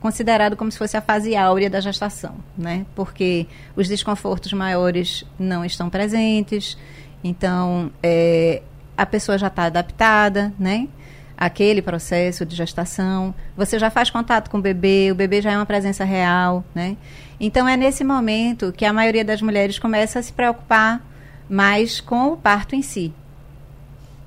considerado 0.00 0.56
como 0.56 0.70
se 0.70 0.78
fosse 0.78 0.96
a 0.96 1.00
fase 1.00 1.36
áurea 1.36 1.68
da 1.68 1.80
gestação, 1.80 2.36
né? 2.56 2.86
Porque 2.94 3.46
os 3.76 3.86
desconfortos 3.86 4.52
maiores 4.52 5.24
não 5.38 5.64
estão 5.64 5.90
presentes, 5.90 6.76
então 7.22 7.92
é, 8.02 8.62
a 8.96 9.04
pessoa 9.04 9.36
já 9.36 9.48
está 9.48 9.64
adaptada, 9.64 10.52
né? 10.58 10.88
Aquele 11.36 11.82
processo 11.82 12.44
de 12.46 12.56
gestação, 12.56 13.34
você 13.56 13.78
já 13.78 13.90
faz 13.90 14.10
contato 14.10 14.50
com 14.50 14.58
o 14.58 14.60
bebê, 14.60 15.10
o 15.12 15.14
bebê 15.14 15.40
já 15.42 15.52
é 15.52 15.56
uma 15.56 15.66
presença 15.66 16.04
real, 16.04 16.64
né? 16.74 16.96
Então 17.38 17.68
é 17.68 17.76
nesse 17.76 18.02
momento 18.02 18.72
que 18.72 18.84
a 18.84 18.92
maioria 18.92 19.24
das 19.24 19.42
mulheres 19.42 19.78
começa 19.78 20.18
a 20.18 20.22
se 20.22 20.32
preocupar 20.32 21.02
mais 21.50 22.00
com 22.00 22.32
o 22.32 22.36
parto 22.36 22.76
em 22.76 22.82
si. 22.82 23.12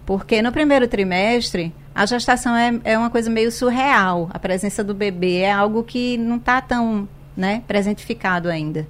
Porque 0.06 0.42
no 0.42 0.52
primeiro 0.52 0.88
trimestre, 0.88 1.74
a 1.96 2.06
gestação 2.06 2.56
é, 2.56 2.80
é 2.84 2.98
uma 2.98 3.10
coisa 3.10 3.30
meio 3.30 3.52
surreal. 3.52 4.30
A 4.34 4.38
presença 4.38 4.84
do 4.84 4.94
bebê 4.94 5.38
é 5.38 5.52
algo 5.52 5.84
que 5.84 6.18
não 6.18 6.36
está 6.36 6.60
tão 6.60 7.08
né, 7.36 7.64
presentificado 7.66 8.50
ainda. 8.50 8.86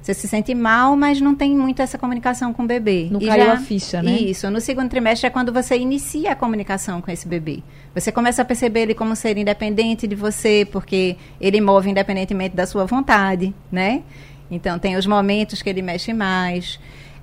Você 0.00 0.12
se 0.12 0.28
sente 0.28 0.54
mal, 0.54 0.94
mas 0.94 1.18
não 1.18 1.34
tem 1.34 1.56
muito 1.56 1.80
essa 1.80 1.96
comunicação 1.96 2.52
com 2.52 2.62
o 2.62 2.66
bebê. 2.66 3.08
Não 3.10 3.20
e 3.22 3.26
caiu 3.26 3.46
já, 3.46 3.52
a 3.54 3.56
ficha, 3.56 4.02
né? 4.02 4.12
Isso. 4.12 4.50
No 4.50 4.60
segundo 4.60 4.90
trimestre 4.90 5.26
é 5.26 5.30
quando 5.30 5.50
você 5.50 5.78
inicia 5.78 6.32
a 6.32 6.36
comunicação 6.36 7.00
com 7.00 7.10
esse 7.10 7.26
bebê. 7.26 7.62
Você 7.94 8.12
começa 8.12 8.42
a 8.42 8.44
perceber 8.44 8.80
ele 8.80 8.94
como 8.94 9.16
ser 9.16 9.38
independente 9.38 10.06
de 10.06 10.14
você, 10.14 10.68
porque 10.70 11.16
ele 11.40 11.58
move 11.58 11.88
independentemente 11.88 12.54
da 12.54 12.66
sua 12.66 12.84
vontade, 12.84 13.54
né? 13.72 14.02
Então, 14.50 14.78
tem 14.78 14.94
os 14.94 15.06
momentos 15.06 15.62
que 15.62 15.70
ele 15.70 15.80
mexe 15.80 16.12
mais. 16.12 16.78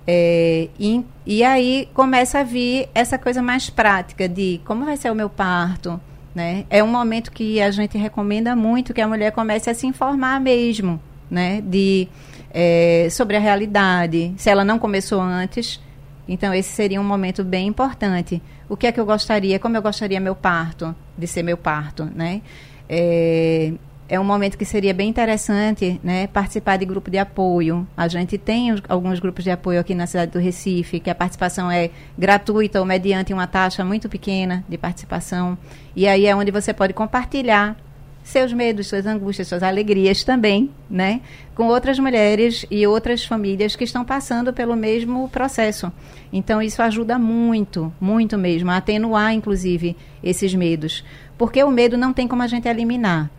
É, 0.07 0.67
e, 0.79 1.05
e 1.25 1.43
aí 1.43 1.87
começa 1.93 2.39
a 2.39 2.43
vir 2.43 2.89
essa 2.93 3.17
coisa 3.17 3.41
mais 3.41 3.69
prática 3.69 4.27
de 4.27 4.59
como 4.65 4.85
vai 4.85 4.97
ser 4.97 5.11
o 5.11 5.15
meu 5.15 5.29
parto, 5.29 5.99
né? 6.33 6.65
É 6.69 6.83
um 6.83 6.87
momento 6.87 7.31
que 7.31 7.61
a 7.61 7.69
gente 7.71 7.97
recomenda 7.97 8.55
muito 8.55 8.93
que 8.93 9.01
a 9.01 9.07
mulher 9.07 9.31
comece 9.31 9.69
a 9.69 9.73
se 9.73 9.85
informar 9.85 10.39
mesmo, 10.39 10.99
né? 11.29 11.61
De, 11.61 12.07
é, 12.53 13.07
sobre 13.11 13.37
a 13.37 13.39
realidade, 13.39 14.33
se 14.37 14.49
ela 14.49 14.63
não 14.63 14.79
começou 14.79 15.21
antes. 15.21 15.79
Então, 16.27 16.53
esse 16.53 16.69
seria 16.69 16.99
um 17.01 17.03
momento 17.03 17.43
bem 17.43 17.67
importante. 17.67 18.41
O 18.69 18.77
que 18.77 18.87
é 18.87 18.91
que 18.91 18.99
eu 18.99 19.05
gostaria, 19.05 19.59
como 19.59 19.75
eu 19.75 19.81
gostaria 19.81 20.19
meu 20.19 20.35
parto, 20.35 20.95
de 21.17 21.27
ser 21.27 21.43
meu 21.43 21.57
parto, 21.57 22.05
né? 22.15 22.41
É, 22.87 23.73
é 24.11 24.19
um 24.19 24.25
momento 24.25 24.57
que 24.57 24.65
seria 24.65 24.93
bem 24.93 25.07
interessante 25.07 25.97
né, 26.03 26.27
participar 26.27 26.75
de 26.75 26.83
grupo 26.83 27.09
de 27.09 27.17
apoio. 27.17 27.87
A 27.95 28.09
gente 28.09 28.37
tem 28.37 28.75
alguns 28.89 29.21
grupos 29.21 29.41
de 29.41 29.51
apoio 29.51 29.79
aqui 29.79 29.95
na 29.95 30.05
cidade 30.05 30.33
do 30.33 30.37
Recife, 30.37 30.99
que 30.99 31.09
a 31.09 31.15
participação 31.15 31.71
é 31.71 31.89
gratuita 32.17 32.81
ou 32.81 32.85
mediante 32.85 33.31
uma 33.31 33.47
taxa 33.47 33.85
muito 33.85 34.09
pequena 34.09 34.65
de 34.67 34.77
participação. 34.77 35.57
E 35.95 36.09
aí 36.09 36.25
é 36.25 36.35
onde 36.35 36.51
você 36.51 36.73
pode 36.73 36.91
compartilhar 36.91 37.77
seus 38.21 38.51
medos, 38.51 38.87
suas 38.87 39.05
angústias, 39.05 39.47
suas 39.47 39.63
alegrias 39.63 40.25
também, 40.25 40.69
né? 40.89 41.21
Com 41.55 41.67
outras 41.67 41.97
mulheres 41.97 42.65
e 42.69 42.85
outras 42.85 43.23
famílias 43.23 43.77
que 43.77 43.85
estão 43.85 44.03
passando 44.03 44.51
pelo 44.51 44.75
mesmo 44.75 45.29
processo. 45.29 45.89
Então, 46.33 46.61
isso 46.61 46.81
ajuda 46.81 47.17
muito, 47.17 47.93
muito 47.97 48.37
mesmo, 48.37 48.71
a 48.71 48.75
atenuar, 48.75 49.33
inclusive, 49.33 49.95
esses 50.21 50.53
medos. 50.53 51.01
Porque 51.37 51.63
o 51.63 51.71
medo 51.71 51.97
não 51.97 52.11
tem 52.11 52.27
como 52.27 52.43
a 52.43 52.47
gente 52.47 52.67
eliminar 52.67 53.31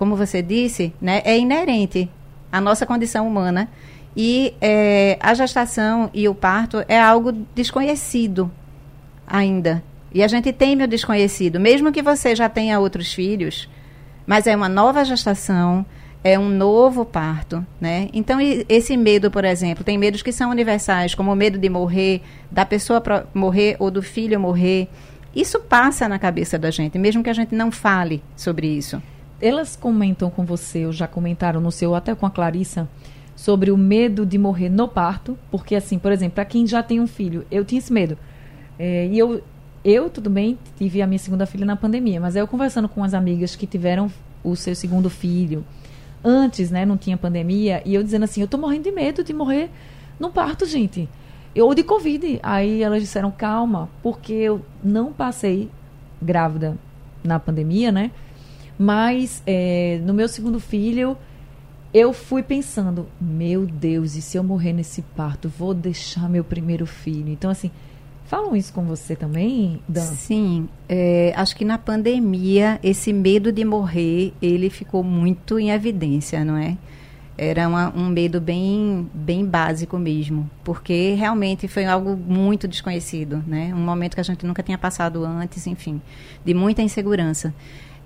como 0.00 0.16
você 0.16 0.40
disse, 0.40 0.94
né, 0.98 1.20
é 1.26 1.38
inerente 1.38 2.08
à 2.50 2.58
nossa 2.58 2.86
condição 2.86 3.28
humana. 3.28 3.68
E 4.16 4.54
é, 4.58 5.18
a 5.20 5.34
gestação 5.34 6.08
e 6.14 6.26
o 6.26 6.34
parto 6.34 6.82
é 6.88 6.98
algo 6.98 7.32
desconhecido 7.54 8.50
ainda. 9.26 9.82
E 10.10 10.22
a 10.22 10.26
gente 10.26 10.54
teme 10.54 10.84
o 10.84 10.88
desconhecido, 10.88 11.60
mesmo 11.60 11.92
que 11.92 12.00
você 12.00 12.34
já 12.34 12.48
tenha 12.48 12.80
outros 12.80 13.12
filhos, 13.12 13.68
mas 14.26 14.46
é 14.46 14.56
uma 14.56 14.70
nova 14.70 15.04
gestação, 15.04 15.84
é 16.24 16.38
um 16.38 16.48
novo 16.48 17.04
parto, 17.04 17.64
né? 17.78 18.08
Então 18.14 18.38
esse 18.70 18.96
medo, 18.96 19.30
por 19.30 19.44
exemplo, 19.44 19.84
tem 19.84 19.98
medos 19.98 20.22
que 20.22 20.32
são 20.32 20.50
universais, 20.50 21.14
como 21.14 21.30
o 21.30 21.36
medo 21.36 21.58
de 21.58 21.68
morrer, 21.68 22.22
da 22.50 22.64
pessoa 22.64 23.02
morrer 23.34 23.76
ou 23.78 23.90
do 23.90 24.02
filho 24.02 24.40
morrer. 24.40 24.88
Isso 25.36 25.60
passa 25.60 26.08
na 26.08 26.18
cabeça 26.18 26.58
da 26.58 26.70
gente, 26.70 26.98
mesmo 26.98 27.22
que 27.22 27.28
a 27.28 27.34
gente 27.34 27.54
não 27.54 27.70
fale 27.70 28.22
sobre 28.34 28.66
isso 28.66 29.00
elas 29.40 29.76
comentam 29.76 30.30
com 30.30 30.44
você, 30.44 30.86
ou 30.86 30.92
já 30.92 31.06
comentaram 31.06 31.60
no 31.60 31.72
seu, 31.72 31.94
até 31.94 32.14
com 32.14 32.26
a 32.26 32.30
Clarissa, 32.30 32.88
sobre 33.34 33.70
o 33.70 33.76
medo 33.76 34.26
de 34.26 34.36
morrer 34.36 34.68
no 34.68 34.86
parto, 34.86 35.38
porque 35.50 35.74
assim, 35.74 35.98
por 35.98 36.12
exemplo, 36.12 36.34
para 36.34 36.44
quem 36.44 36.66
já 36.66 36.82
tem 36.82 37.00
um 37.00 37.06
filho, 37.06 37.46
eu 37.50 37.64
tinha 37.64 37.78
esse 37.78 37.92
medo. 37.92 38.18
É, 38.78 39.06
e 39.06 39.18
eu, 39.18 39.42
eu, 39.84 40.10
tudo 40.10 40.28
bem, 40.28 40.58
tive 40.76 41.00
a 41.00 41.06
minha 41.06 41.18
segunda 41.18 41.46
filha 41.46 41.64
na 41.64 41.76
pandemia, 41.76 42.20
mas 42.20 42.36
eu 42.36 42.46
conversando 42.46 42.88
com 42.88 43.02
as 43.02 43.14
amigas 43.14 43.56
que 43.56 43.66
tiveram 43.66 44.10
o 44.44 44.54
seu 44.56 44.74
segundo 44.74 45.08
filho, 45.08 45.64
antes, 46.22 46.70
né, 46.70 46.84
não 46.84 46.96
tinha 46.98 47.16
pandemia, 47.16 47.82
e 47.84 47.94
eu 47.94 48.02
dizendo 48.02 48.24
assim, 48.24 48.42
eu 48.42 48.48
tô 48.48 48.58
morrendo 48.58 48.84
de 48.84 48.92
medo 48.92 49.24
de 49.24 49.32
morrer 49.32 49.70
no 50.18 50.30
parto, 50.30 50.66
gente. 50.66 51.08
Ou 51.58 51.74
de 51.74 51.82
Covid. 51.82 52.38
Aí 52.42 52.82
elas 52.82 53.00
disseram, 53.00 53.30
calma, 53.30 53.88
porque 54.02 54.32
eu 54.32 54.60
não 54.84 55.12
passei 55.12 55.68
grávida 56.20 56.76
na 57.24 57.40
pandemia, 57.40 57.90
né? 57.90 58.10
Mas 58.82 59.42
é, 59.46 60.00
no 60.06 60.14
meu 60.14 60.26
segundo 60.26 60.58
filho, 60.58 61.14
eu 61.92 62.14
fui 62.14 62.42
pensando, 62.42 63.06
meu 63.20 63.66
Deus, 63.66 64.16
e 64.16 64.22
se 64.22 64.38
eu 64.38 64.42
morrer 64.42 64.72
nesse 64.72 65.02
parto, 65.02 65.50
vou 65.50 65.74
deixar 65.74 66.30
meu 66.30 66.42
primeiro 66.42 66.86
filho. 66.86 67.28
Então, 67.28 67.50
assim, 67.50 67.70
falam 68.24 68.56
isso 68.56 68.72
com 68.72 68.82
você 68.86 69.14
também, 69.14 69.82
Dan? 69.86 70.00
Sim, 70.00 70.66
é, 70.88 71.30
acho 71.36 71.54
que 71.56 71.62
na 71.62 71.76
pandemia 71.76 72.80
esse 72.82 73.12
medo 73.12 73.52
de 73.52 73.66
morrer, 73.66 74.32
ele 74.40 74.70
ficou 74.70 75.04
muito 75.04 75.58
em 75.58 75.70
evidência, 75.70 76.42
não 76.42 76.56
é? 76.56 76.78
Era 77.36 77.68
uma, 77.68 77.94
um 77.94 78.08
medo 78.08 78.40
bem, 78.40 79.10
bem 79.12 79.44
básico 79.44 79.98
mesmo, 79.98 80.50
porque 80.64 81.12
realmente 81.18 81.68
foi 81.68 81.84
algo 81.84 82.16
muito 82.16 82.66
desconhecido, 82.66 83.44
né? 83.46 83.74
Um 83.74 83.84
momento 83.84 84.14
que 84.14 84.20
a 84.20 84.24
gente 84.24 84.46
nunca 84.46 84.62
tinha 84.62 84.78
passado 84.78 85.22
antes, 85.22 85.66
enfim, 85.66 86.00
de 86.42 86.54
muita 86.54 86.80
insegurança. 86.80 87.52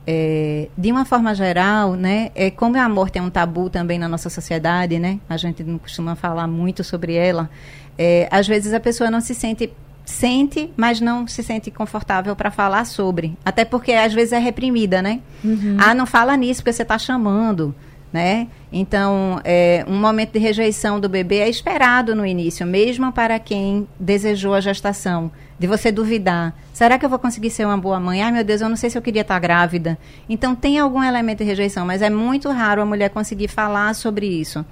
É, 0.06 0.68
de 0.76 0.92
uma 0.92 1.04
forma 1.06 1.34
geral, 1.34 1.94
né, 1.94 2.30
é, 2.34 2.50
como 2.50 2.76
a 2.76 2.88
morte 2.88 3.18
é 3.18 3.22
um 3.22 3.30
tabu 3.30 3.70
também 3.70 3.98
na 3.98 4.06
nossa 4.06 4.28
sociedade, 4.28 4.98
né, 4.98 5.18
a 5.28 5.36
gente 5.38 5.64
não 5.64 5.78
costuma 5.78 6.14
falar 6.14 6.46
muito 6.46 6.84
sobre 6.84 7.14
ela, 7.14 7.48
é, 7.96 8.28
às 8.30 8.46
vezes 8.46 8.74
a 8.74 8.80
pessoa 8.80 9.10
não 9.10 9.20
se 9.20 9.34
sente 9.34 9.72
sente, 10.04 10.70
mas 10.76 11.00
não 11.00 11.26
se 11.26 11.42
sente 11.42 11.70
confortável 11.70 12.36
para 12.36 12.50
falar 12.50 12.84
sobre, 12.84 13.36
até 13.44 13.64
porque 13.64 13.92
às 13.92 14.12
vezes 14.12 14.32
é 14.32 14.38
reprimida, 14.38 15.00
né? 15.00 15.20
Uhum. 15.42 15.76
Ah, 15.78 15.94
não 15.94 16.04
fala 16.04 16.36
nisso 16.36 16.60
porque 16.60 16.74
você 16.74 16.82
está 16.82 16.98
chamando, 16.98 17.74
né? 18.14 18.46
Então, 18.72 19.40
é, 19.42 19.84
um 19.88 19.98
momento 19.98 20.34
de 20.34 20.38
rejeição 20.38 21.00
do 21.00 21.08
bebê 21.08 21.38
é 21.38 21.48
esperado 21.48 22.14
no 22.14 22.24
início, 22.24 22.64
mesmo 22.64 23.10
para 23.10 23.40
quem 23.40 23.88
desejou 23.98 24.54
a 24.54 24.60
gestação 24.60 25.32
de 25.58 25.66
você 25.66 25.90
duvidar. 25.90 26.54
Será 26.72 26.96
que 26.96 27.04
eu 27.04 27.10
vou 27.10 27.18
conseguir 27.18 27.50
ser 27.50 27.66
uma 27.66 27.76
boa 27.76 27.98
mãe? 27.98 28.22
Ai, 28.22 28.30
meu 28.30 28.44
Deus, 28.44 28.60
eu 28.60 28.68
não 28.68 28.76
sei 28.76 28.88
se 28.88 28.96
eu 28.96 29.02
queria 29.02 29.22
estar 29.22 29.36
grávida. 29.40 29.98
Então, 30.28 30.54
tem 30.54 30.78
algum 30.78 31.02
elemento 31.02 31.38
de 31.38 31.44
rejeição, 31.44 31.84
mas 31.84 32.02
é 32.02 32.08
muito 32.08 32.48
raro 32.52 32.80
a 32.80 32.86
mulher 32.86 33.10
conseguir 33.10 33.48
falar 33.48 33.92
sobre 33.96 34.28
isso. 34.28 34.64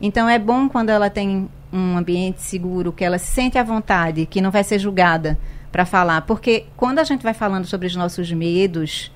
Então, 0.00 0.26
é 0.26 0.38
bom 0.38 0.66
quando 0.66 0.88
ela 0.88 1.10
tem 1.10 1.50
um 1.70 1.98
ambiente 1.98 2.40
seguro, 2.40 2.92
que 2.92 3.04
ela 3.04 3.18
se 3.18 3.26
sente 3.26 3.58
à 3.58 3.62
vontade, 3.62 4.24
que 4.24 4.40
não 4.40 4.50
vai 4.50 4.64
ser 4.64 4.78
julgada 4.78 5.38
para 5.70 5.84
falar. 5.84 6.22
Porque 6.22 6.64
quando 6.78 6.98
a 6.98 7.04
gente 7.04 7.22
vai 7.22 7.34
falando 7.34 7.66
sobre 7.66 7.88
os 7.88 7.94
nossos 7.94 8.32
medos, 8.32 9.12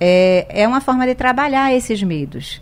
é, 0.00 0.46
é 0.48 0.66
uma 0.66 0.80
forma 0.80 1.06
de 1.06 1.14
trabalhar 1.14 1.72
esses 1.72 2.02
medos. 2.02 2.60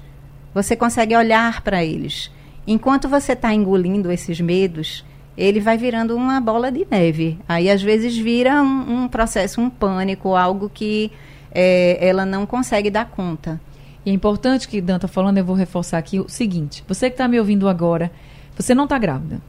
Você 0.58 0.74
consegue 0.74 1.14
olhar 1.14 1.62
para 1.62 1.84
eles. 1.84 2.32
Enquanto 2.66 3.08
você 3.08 3.32
está 3.32 3.54
engolindo 3.54 4.10
esses 4.10 4.40
medos, 4.40 5.04
ele 5.36 5.60
vai 5.60 5.78
virando 5.78 6.16
uma 6.16 6.40
bola 6.40 6.72
de 6.72 6.84
neve. 6.90 7.38
Aí, 7.48 7.70
às 7.70 7.80
vezes, 7.80 8.18
vira 8.18 8.60
um, 8.60 9.04
um 9.04 9.08
processo, 9.08 9.60
um 9.60 9.70
pânico, 9.70 10.34
algo 10.34 10.68
que 10.68 11.12
é, 11.52 11.96
ela 12.00 12.26
não 12.26 12.44
consegue 12.44 12.90
dar 12.90 13.04
conta. 13.04 13.60
E 14.04 14.10
é 14.10 14.12
importante 14.12 14.66
que 14.66 14.80
Dan 14.80 14.96
está 14.96 15.06
falando, 15.06 15.38
eu 15.38 15.44
vou 15.44 15.54
reforçar 15.54 15.96
aqui 15.96 16.18
o 16.18 16.28
seguinte: 16.28 16.84
você 16.88 17.08
que 17.08 17.14
está 17.14 17.28
me 17.28 17.38
ouvindo 17.38 17.68
agora, 17.68 18.10
você 18.56 18.74
não 18.74 18.82
está 18.82 18.98
grávida. 18.98 19.40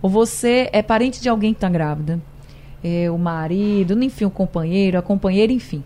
Ou 0.00 0.08
você 0.08 0.70
é 0.72 0.80
parente 0.80 1.20
de 1.20 1.28
alguém 1.28 1.52
que 1.52 1.58
está 1.58 1.68
grávida. 1.68 2.18
É, 2.82 3.10
o 3.10 3.18
marido, 3.18 4.02
enfim, 4.02 4.24
o 4.24 4.30
companheiro, 4.30 4.96
a 4.96 5.02
companheira, 5.02 5.52
enfim. 5.52 5.84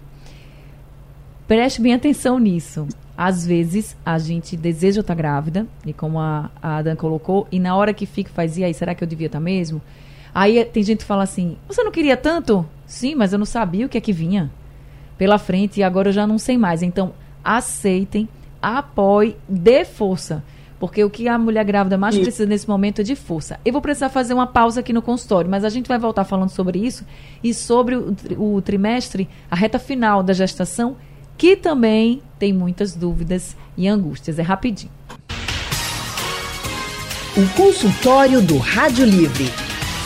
Preste 1.48 1.80
bem 1.80 1.92
atenção 1.92 2.38
nisso. 2.38 2.86
Às 3.16 3.46
vezes 3.46 3.96
a 4.04 4.18
gente 4.18 4.56
deseja 4.56 5.00
estar 5.00 5.14
grávida, 5.14 5.66
e 5.86 5.92
como 5.92 6.18
a, 6.18 6.50
a 6.60 6.78
Adam 6.78 6.96
colocou, 6.96 7.46
e 7.50 7.60
na 7.60 7.76
hora 7.76 7.94
que 7.94 8.06
fica, 8.06 8.30
faz, 8.32 8.58
e 8.58 8.64
aí, 8.64 8.74
será 8.74 8.94
que 8.94 9.04
eu 9.04 9.08
devia 9.08 9.26
estar 9.26 9.40
mesmo? 9.40 9.80
Aí 10.34 10.64
tem 10.64 10.82
gente 10.82 10.98
que 10.98 11.04
fala 11.04 11.22
assim: 11.22 11.56
você 11.68 11.84
não 11.84 11.92
queria 11.92 12.16
tanto? 12.16 12.66
Sim, 12.86 13.14
mas 13.14 13.32
eu 13.32 13.38
não 13.38 13.46
sabia 13.46 13.86
o 13.86 13.88
que 13.88 13.96
é 13.96 14.00
que 14.00 14.12
vinha 14.12 14.50
pela 15.16 15.38
frente 15.38 15.78
e 15.78 15.82
agora 15.82 16.08
eu 16.08 16.12
já 16.12 16.26
não 16.26 16.38
sei 16.38 16.58
mais. 16.58 16.82
Então, 16.82 17.12
aceitem, 17.42 18.28
apoiem, 18.60 19.36
dê 19.48 19.84
força. 19.84 20.42
Porque 20.80 21.02
o 21.04 21.08
que 21.08 21.28
a 21.28 21.38
mulher 21.38 21.64
grávida 21.64 21.96
mais 21.96 22.14
isso. 22.14 22.24
precisa 22.24 22.46
nesse 22.46 22.68
momento 22.68 23.00
é 23.00 23.04
de 23.04 23.14
força. 23.14 23.58
Eu 23.64 23.72
vou 23.72 23.80
precisar 23.80 24.08
fazer 24.08 24.34
uma 24.34 24.46
pausa 24.46 24.80
aqui 24.80 24.92
no 24.92 25.00
consultório, 25.00 25.48
mas 25.50 25.64
a 25.64 25.68
gente 25.68 25.86
vai 25.86 25.98
voltar 25.98 26.24
falando 26.24 26.50
sobre 26.50 26.78
isso 26.78 27.06
e 27.42 27.54
sobre 27.54 27.94
o, 27.94 28.14
o 28.36 28.60
trimestre, 28.60 29.28
a 29.50 29.54
reta 29.54 29.78
final 29.78 30.22
da 30.22 30.32
gestação 30.32 30.96
que 31.36 31.56
também 31.56 32.22
tem 32.38 32.52
muitas 32.52 32.94
dúvidas 32.94 33.56
e 33.76 33.88
angústias. 33.88 34.38
É 34.38 34.42
rapidinho. 34.42 34.92
O 37.36 37.44
consultório 37.56 38.40
do 38.40 38.58
Rádio 38.58 39.04
Livre. 39.04 39.50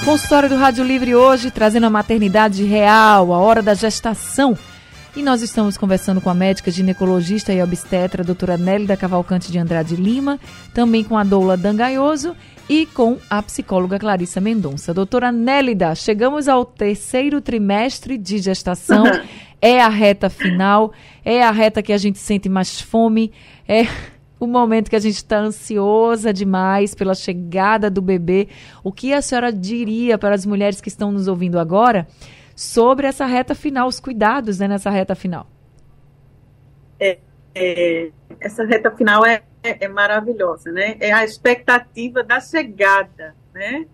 Consultório 0.04 0.48
do 0.48 0.56
Rádio 0.56 0.84
Livre 0.84 1.14
hoje 1.14 1.50
trazendo 1.50 1.84
a 1.84 1.90
maternidade 1.90 2.64
real, 2.64 3.34
a 3.34 3.38
hora 3.38 3.60
da 3.60 3.74
gestação 3.74 4.56
e 5.16 5.22
nós 5.22 5.42
estamos 5.42 5.76
conversando 5.76 6.20
com 6.20 6.30
a 6.30 6.34
médica 6.34 6.70
ginecologista 6.70 7.52
e 7.52 7.62
obstetra, 7.62 8.22
doutora 8.22 8.56
Nélida 8.56 8.96
Cavalcante 8.96 9.50
de 9.50 9.58
Andrade 9.58 9.96
Lima, 9.96 10.38
também 10.74 11.02
com 11.02 11.16
a 11.16 11.24
doula 11.24 11.56
Dangaioso 11.56 12.36
e 12.68 12.86
com 12.86 13.18
a 13.28 13.42
psicóloga 13.42 13.98
Clarissa 13.98 14.40
Mendonça. 14.40 14.92
Doutora 14.92 15.32
Nélida, 15.32 15.94
chegamos 15.94 16.48
ao 16.48 16.64
terceiro 16.64 17.40
trimestre 17.40 18.18
de 18.18 18.38
gestação, 18.38 19.04
é 19.60 19.80
a 19.80 19.88
reta 19.88 20.28
final, 20.28 20.92
é 21.24 21.42
a 21.42 21.50
reta 21.50 21.82
que 21.82 21.92
a 21.92 21.98
gente 21.98 22.18
sente 22.18 22.48
mais 22.48 22.80
fome, 22.80 23.32
é 23.66 23.86
o 24.38 24.46
momento 24.46 24.88
que 24.88 24.96
a 24.96 25.00
gente 25.00 25.16
está 25.16 25.38
ansiosa 25.38 26.32
demais 26.32 26.94
pela 26.94 27.14
chegada 27.14 27.90
do 27.90 28.00
bebê. 28.00 28.48
O 28.84 28.92
que 28.92 29.12
a 29.12 29.20
senhora 29.20 29.52
diria 29.52 30.16
para 30.16 30.34
as 30.34 30.46
mulheres 30.46 30.80
que 30.80 30.88
estão 30.88 31.10
nos 31.10 31.26
ouvindo 31.26 31.58
agora 31.58 32.06
sobre 32.58 33.06
essa 33.06 33.24
reta 33.24 33.54
final, 33.54 33.86
os 33.86 34.00
cuidados 34.00 34.58
né, 34.58 34.66
nessa 34.66 34.90
reta 34.90 35.14
final? 35.14 35.46
É, 36.98 37.18
é, 37.54 38.10
essa 38.40 38.64
reta 38.64 38.90
final 38.90 39.24
é, 39.24 39.42
é, 39.62 39.84
é, 39.84 39.88
maravilhosa, 39.88 40.72
né? 40.72 40.96
É 40.98 41.12
a 41.12 41.22
expectativa 41.22 42.24
da 42.24 42.40
chegada, 42.40 43.36
né? 43.54 43.86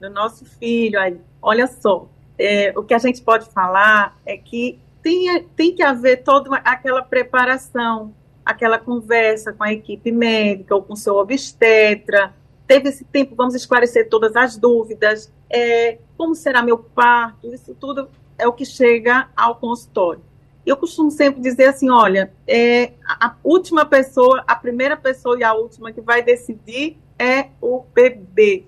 Do 0.00 0.10
nosso 0.10 0.44
filho. 0.44 0.98
Aí, 0.98 1.20
olha 1.40 1.68
só, 1.68 2.08
é, 2.36 2.72
o 2.76 2.82
que 2.82 2.94
a 2.94 2.98
gente 2.98 3.22
pode 3.22 3.48
falar 3.50 4.18
é 4.26 4.36
que 4.36 4.80
tem, 5.00 5.44
tem 5.54 5.72
que 5.72 5.82
haver 5.84 6.24
toda 6.24 6.56
aquela 6.64 7.02
preparação, 7.02 8.12
aquela 8.44 8.80
conversa 8.80 9.52
com 9.52 9.62
a 9.62 9.72
equipe 9.72 10.10
médica 10.10 10.74
ou 10.74 10.82
com 10.82 10.96
seu 10.96 11.14
obstetra. 11.14 12.34
Teve 12.66 12.88
esse 12.88 13.04
tempo, 13.04 13.36
vamos 13.36 13.54
esclarecer 13.54 14.08
todas 14.08 14.34
as 14.34 14.56
dúvidas. 14.56 15.32
É, 15.50 15.98
como 16.16 16.34
será 16.34 16.62
meu 16.62 16.78
parto? 16.78 17.52
Isso 17.52 17.74
tudo 17.74 18.08
é 18.38 18.46
o 18.46 18.52
que 18.52 18.64
chega 18.64 19.28
ao 19.36 19.56
consultório. 19.56 20.22
Eu 20.64 20.76
costumo 20.76 21.10
sempre 21.10 21.40
dizer 21.40 21.66
assim: 21.66 21.90
olha, 21.90 22.32
é, 22.46 22.92
a 23.04 23.34
última 23.42 23.84
pessoa, 23.84 24.44
a 24.46 24.54
primeira 24.54 24.96
pessoa 24.96 25.38
e 25.38 25.42
a 25.42 25.52
última 25.52 25.92
que 25.92 26.00
vai 26.00 26.22
decidir 26.22 26.98
é 27.18 27.48
o 27.60 27.82
bebê. 27.92 28.66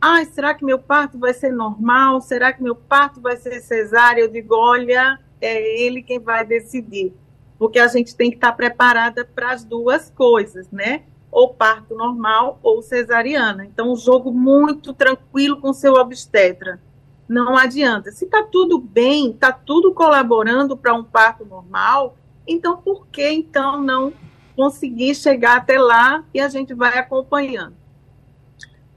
Ai, 0.00 0.26
será 0.26 0.54
que 0.54 0.64
meu 0.64 0.78
parto 0.78 1.18
vai 1.18 1.34
ser 1.34 1.50
normal? 1.50 2.20
Será 2.20 2.52
que 2.52 2.62
meu 2.62 2.76
parto 2.76 3.20
vai 3.20 3.36
ser 3.36 3.60
cesárea? 3.60 4.22
Eu 4.22 4.28
digo: 4.28 4.54
olha, 4.54 5.18
é 5.40 5.82
ele 5.82 6.02
quem 6.02 6.18
vai 6.18 6.44
decidir 6.44 7.12
porque 7.58 7.78
a 7.78 7.88
gente 7.88 8.14
tem 8.14 8.30
que 8.30 8.36
estar 8.36 8.52
preparada 8.52 9.24
para 9.24 9.52
as 9.52 9.64
duas 9.64 10.10
coisas, 10.10 10.70
né? 10.70 11.04
Ou 11.34 11.52
parto 11.52 11.96
normal 11.96 12.60
ou 12.62 12.80
cesariana. 12.80 13.64
Então, 13.64 13.92
um 13.92 13.96
jogo 13.96 14.30
muito 14.30 14.94
tranquilo 14.94 15.60
com 15.60 15.72
seu 15.72 15.94
obstetra. 15.94 16.80
Não 17.28 17.56
adianta. 17.56 18.12
Se 18.12 18.24
está 18.24 18.44
tudo 18.44 18.78
bem, 18.78 19.32
está 19.32 19.50
tudo 19.50 19.92
colaborando 19.92 20.76
para 20.76 20.94
um 20.94 21.02
parto 21.02 21.44
normal, 21.44 22.16
então 22.46 22.76
por 22.76 23.08
que 23.08 23.28
então 23.28 23.82
não 23.82 24.12
conseguir 24.54 25.14
chegar 25.16 25.56
até 25.56 25.76
lá 25.76 26.22
e 26.32 26.38
a 26.38 26.48
gente 26.48 26.72
vai 26.72 26.96
acompanhando? 26.98 27.74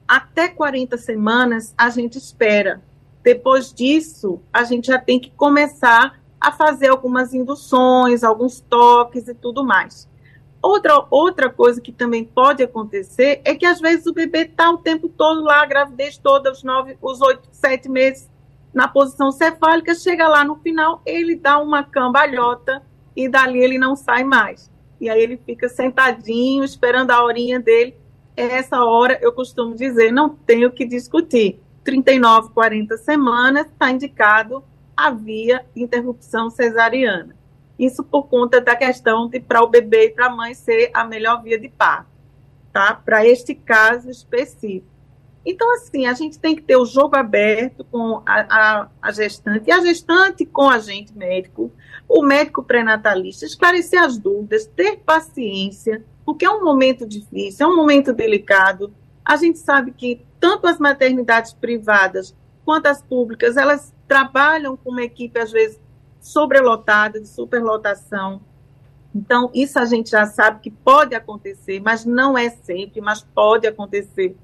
Até 0.08 0.48
40 0.48 0.96
semanas 0.98 1.74
a 1.76 1.90
gente 1.90 2.20
espera. 2.20 2.82
Depois 3.24 3.74
disso, 3.74 4.40
a 4.54 4.64
gente 4.64 4.88
já 4.88 5.00
tem 5.00 5.20
que 5.20 5.32
começar 5.32 6.22
a 6.40 6.52
fazer 6.52 6.90
algumas 6.90 7.34
induções, 7.34 8.24
alguns 8.24 8.62
toques 8.62 9.28
e 9.28 9.34
tudo 9.34 9.66
mais. 9.66 10.08
Outra, 10.62 11.06
outra 11.10 11.50
coisa 11.50 11.80
que 11.80 11.92
também 11.92 12.24
pode 12.24 12.64
acontecer 12.64 13.42
é 13.46 13.56
que 13.56 13.66
às 13.66 13.80
vezes 13.80 14.06
o 14.08 14.14
bebê 14.14 14.42
está 14.42 14.70
o 14.72 14.78
tempo 14.78 15.08
todo 15.08 15.44
lá, 15.44 15.62
a 15.62 15.66
gravidez 15.66 16.18
toda, 16.18 16.52
os 16.52 16.64
nove, 16.64 16.98
os 17.02 17.22
oito, 17.22 17.48
sete 17.52 17.88
meses 17.88 18.30
na 18.74 18.88
posição 18.88 19.32
cefálica, 19.32 19.96
chega 19.96 20.28
lá 20.28 20.44
no 20.44 20.56
final, 20.58 21.02
ele 21.06 21.36
dá 21.36 21.58
uma 21.58 21.84
cambalhota 21.84 22.84
e 23.16 23.28
dali 23.28 23.60
ele 23.60 23.78
não 23.78 23.96
sai 23.96 24.24
mais. 24.24 24.72
E 25.00 25.10
aí 25.10 25.22
ele 25.22 25.38
fica 25.38 25.70
sentadinho, 25.70 26.64
esperando 26.64 27.12
a 27.12 27.24
horinha 27.24 27.60
dele. 27.60 27.96
Essa 28.36 28.84
hora, 28.84 29.18
eu 29.22 29.32
costumo 29.32 29.74
dizer, 29.74 30.12
não 30.12 30.30
tenho 30.30 30.72
que 30.72 30.86
discutir. 30.86 31.60
39, 31.84 32.50
40 32.50 32.98
semanas 32.98 33.66
está 33.68 33.90
indicado 33.90 34.64
havia 34.98 35.64
interrupção 35.76 36.50
cesariana. 36.50 37.37
Isso 37.78 38.04
por 38.04 38.28
conta 38.28 38.60
da 38.60 38.76
questão 38.76 39.30
de 39.30 39.40
para 39.40 39.64
o 39.64 39.68
bebê 39.68 40.06
e 40.06 40.10
para 40.10 40.28
a 40.28 40.36
mãe 40.36 40.54
ser 40.54 40.90
a 40.94 41.04
melhor 41.04 41.44
via 41.44 41.60
de 41.60 41.70
parto, 41.70 42.10
tá? 42.74 42.94
Para 42.94 43.26
este 43.26 43.54
caso 43.54 44.10
específico. 44.10 44.98
Então, 45.46 45.72
assim, 45.76 46.06
a 46.06 46.14
gente 46.14 46.38
tem 46.38 46.56
que 46.56 46.62
ter 46.62 46.76
o 46.76 46.86
jogo 46.86 47.16
aberto 47.16 47.86
com 47.86 48.22
a, 48.26 48.42
a, 48.50 48.90
a 49.02 49.12
gestante, 49.12 49.70
e 49.70 49.72
a 49.72 49.80
gestante 49.80 50.46
com 50.46 50.64
o 50.64 50.70
agente 50.70 51.18
médico, 51.18 51.72
o 52.08 52.22
médico 52.22 52.62
pré-natalista, 52.62 53.46
esclarecer 53.46 54.02
as 54.02 54.18
dúvidas, 54.18 54.66
ter 54.66 54.98
paciência, 54.98 56.04
porque 56.26 56.44
é 56.44 56.50
um 56.50 56.66
momento 56.66 57.08
difícil, 57.08 57.66
é 57.66 57.70
um 57.70 57.78
momento 57.78 58.12
delicado. 58.12 58.94
A 59.24 59.38
gente 59.38 59.60
sabe 59.60 59.92
que 59.92 60.26
tanto 60.38 60.68
as 60.68 60.80
maternidades 60.80 61.54
privadas 61.54 62.36
quanto 62.66 62.88
as 62.88 63.02
públicas, 63.02 63.56
elas 63.56 63.94
trabalham 64.06 64.76
com 64.76 64.92
uma 64.92 65.04
equipe, 65.04 65.40
às 65.40 65.54
vezes, 65.54 65.80
sobrelotada, 66.20 67.20
de 67.20 67.28
superlotação. 67.28 68.42
Então, 69.16 69.50
isso 69.54 69.80
a 69.80 69.86
gente 69.86 70.12
já 70.12 70.26
sabe 70.26 70.60
que 70.62 70.70
pode 70.70 71.16
acontecer, 71.16 71.80
mas 71.80 72.06
não 72.06 72.38
é 72.38 72.50
sempre, 72.50 73.02
mas 73.02 73.24
pode 73.24 73.66
acontecer. 73.66 74.36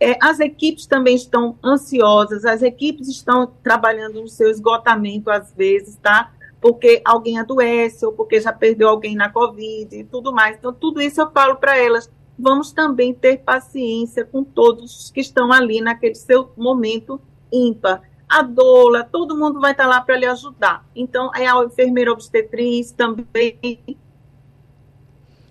É, 0.00 0.16
as 0.20 0.40
equipes 0.40 0.86
também 0.86 1.14
estão 1.14 1.56
ansiosas, 1.64 2.44
as 2.44 2.62
equipes 2.62 3.08
estão 3.08 3.46
trabalhando 3.62 4.20
no 4.20 4.28
seu 4.28 4.50
esgotamento, 4.50 5.30
às 5.30 5.52
vezes, 5.52 5.96
tá? 5.96 6.32
Porque 6.60 7.00
alguém 7.04 7.38
adoece 7.38 8.04
ou 8.04 8.12
porque 8.12 8.40
já 8.40 8.52
perdeu 8.52 8.88
alguém 8.88 9.14
na 9.14 9.30
Covid 9.30 9.96
e 9.96 10.04
tudo 10.04 10.32
mais. 10.32 10.56
Então, 10.56 10.72
tudo 10.72 11.00
isso 11.00 11.20
eu 11.20 11.30
falo 11.30 11.56
para 11.56 11.78
elas. 11.78 12.10
Vamos 12.38 12.72
também 12.72 13.14
ter 13.14 13.38
paciência 13.38 14.24
com 14.24 14.44
todos 14.44 15.10
que 15.10 15.20
estão 15.20 15.52
ali 15.52 15.80
naquele 15.80 16.14
seu 16.14 16.50
momento 16.56 17.20
ímpar 17.50 18.02
a 18.28 18.42
doula, 18.42 19.04
todo 19.04 19.36
mundo 19.36 19.60
vai 19.60 19.72
estar 19.72 19.86
lá 19.86 20.00
para 20.00 20.16
lhe 20.16 20.26
ajudar. 20.26 20.84
Então, 20.94 21.30
é 21.34 21.46
a 21.46 21.64
enfermeira 21.64 22.12
obstetriz 22.12 22.92
também. 22.92 23.78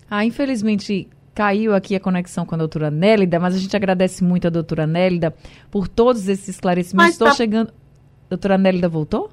Ah, 0.08 0.24
infelizmente 0.24 1.08
caiu 1.34 1.74
aqui 1.74 1.94
a 1.94 2.00
conexão 2.00 2.46
com 2.46 2.54
a 2.54 2.58
doutora 2.58 2.90
Nélida, 2.90 3.38
mas 3.38 3.54
a 3.54 3.58
gente 3.58 3.76
agradece 3.76 4.24
muito 4.24 4.46
a 4.46 4.50
doutora 4.50 4.86
Nélida 4.86 5.34
por 5.70 5.86
todos 5.86 6.28
esses 6.28 6.48
esclarecimentos. 6.48 7.12
Estou 7.12 7.28
tá... 7.28 7.34
chegando. 7.34 7.72
Doutora 8.28 8.56
Nélida 8.56 8.88
voltou? 8.88 9.30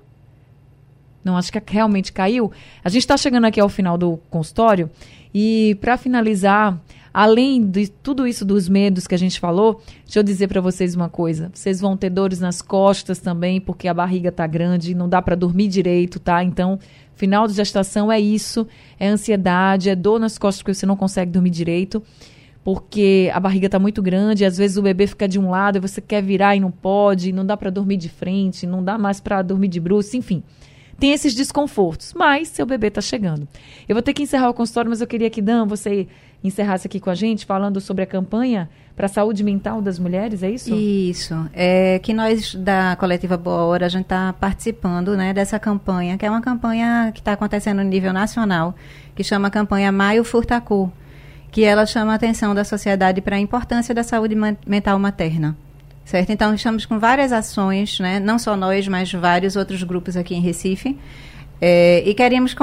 Não, 1.24 1.38
acho 1.38 1.52
que 1.52 1.62
realmente 1.66 2.12
caiu. 2.12 2.52
A 2.84 2.90
gente 2.90 3.04
está 3.04 3.16
chegando 3.16 3.46
aqui 3.46 3.60
ao 3.60 3.70
final 3.70 3.98
do 3.98 4.18
consultório 4.30 4.92
e, 5.34 5.78
para 5.80 5.98
finalizar, 5.98 6.78
Além 7.14 7.64
de 7.64 7.90
tudo 7.90 8.26
isso 8.26 8.44
dos 8.44 8.68
medos 8.68 9.06
que 9.06 9.14
a 9.14 9.18
gente 9.20 9.40
falou, 9.40 9.80
deixa 10.04 10.18
eu 10.18 10.24
dizer 10.24 10.48
para 10.48 10.60
vocês 10.60 10.96
uma 10.96 11.08
coisa. 11.08 11.52
Vocês 11.54 11.80
vão 11.80 11.96
ter 11.96 12.10
dores 12.10 12.40
nas 12.40 12.60
costas 12.60 13.20
também, 13.20 13.62
porque 13.62 13.88
a 13.88 13.94
barriga 13.94 14.32
tá 14.32 14.48
grande, 14.48 14.96
não 14.96 15.08
dá 15.08 15.22
para 15.22 15.36
dormir 15.36 15.68
direito, 15.68 16.20
tá? 16.20 16.44
Então, 16.44 16.80
final 17.14 17.48
de 17.48 17.54
gestação 17.54 18.12
é 18.12 18.20
isso, 18.20 18.66
é 19.00 19.08
ansiedade, 19.08 19.92
é 19.92 19.96
dor 19.96 20.20
nas 20.20 20.40
costas 20.40 20.64
porque 20.64 20.74
você 20.74 20.88
não 20.88 20.96
consegue 20.96 21.30
dormir 21.30 21.52
direito, 21.52 22.02
porque 22.64 23.30
a 23.32 23.40
barriga 23.40 23.70
tá 23.70 23.78
muito 23.78 24.02
grande, 24.02 24.44
às 24.44 24.58
vezes 24.58 24.78
o 24.78 24.82
bebê 24.82 25.06
fica 25.06 25.28
de 25.28 25.38
um 25.38 25.52
lado 25.52 25.78
e 25.78 25.82
você 25.82 26.02
quer 26.02 26.24
virar 26.24 26.56
e 26.56 26.60
não 26.60 26.72
pode, 26.72 27.32
não 27.32 27.46
dá 27.46 27.56
para 27.56 27.70
dormir 27.70 27.98
de 27.98 28.10
frente, 28.10 28.66
não 28.66 28.84
dá 28.84 28.98
mais 28.98 29.20
para 29.20 29.44
dormir 29.44 29.68
de 29.68 29.80
bruxo, 29.80 30.18
enfim 30.18 30.42
tem 31.00 31.12
esses 31.12 31.34
desconfortos, 31.34 32.14
mas 32.14 32.48
seu 32.48 32.66
bebê 32.66 32.88
está 32.88 33.02
chegando. 33.02 33.48
Eu 33.88 33.96
vou 33.96 34.02
ter 34.02 34.14
que 34.14 34.24
encerrar 34.24 34.50
o 34.50 34.54
consultório, 34.54 34.90
mas 34.90 35.02
eu 35.02 35.08
queria 35.08 35.30
que, 35.30 35.42
Dan, 35.42 35.66
você 35.66 36.08
encerrasse 36.44 36.88
aqui 36.88 37.00
com 37.00 37.10
a 37.10 37.16
gente, 37.16 37.46
falando 37.46 37.80
sobre 37.80 38.04
a 38.04 38.08
campanha 38.08 38.70
para 38.96 39.06
a 39.08 39.10
saúde 39.10 39.44
mental 39.44 39.82
das 39.82 39.98
mulheres, 39.98 40.44
é 40.44 40.52
isso? 40.52 40.76
Isso. 40.76 41.50
É 41.54 42.00
que 42.00 42.14
nós, 42.14 42.54
da 42.54 42.96
Coletiva 42.98 43.38
Boa 43.38 43.64
Hora, 43.64 43.86
a 43.86 43.90
gente 43.90 44.04
está 44.04 44.34
participando 44.34 45.16
né, 45.18 45.34
dessa 45.34 45.58
campanha, 45.58 46.18
que 46.18 46.26
é 46.26 46.30
uma 46.30 46.42
campanha 46.42 47.12
que 47.14 47.20
está 47.20 47.34
acontecendo 47.34 47.78
no 47.78 47.90
nível 47.90 48.14
nacional, 48.14 48.76
que 49.16 49.24
chama 49.24 49.50
campanha 49.50 49.92
Maio 49.92 50.24
Furtacu, 50.24 50.92
que 51.50 51.64
ela 51.64 51.86
chama 51.86 52.12
a 52.12 52.16
atenção 52.16 52.54
da 52.54 52.64
sociedade 52.64 53.22
para 53.22 53.36
a 53.36 53.40
importância 53.40 53.96
da 53.96 54.04
saúde 54.04 54.36
mental 54.68 55.00
materna. 55.00 55.58
Certo? 56.06 56.32
Então, 56.32 56.54
estamos 56.54 56.86
com 56.86 57.00
várias 57.00 57.32
ações, 57.32 58.00
né? 58.00 58.20
não 58.20 58.38
só 58.38 58.58
nós, 58.58 58.88
mas 58.88 59.12
vários 59.12 59.56
outros 59.56 59.82
grupos 59.84 60.18
aqui 60.18 60.36
em 60.36 60.42
Recife. 60.42 60.98
É, 61.62 62.04
e 62.06 62.14
queríamos 62.14 62.54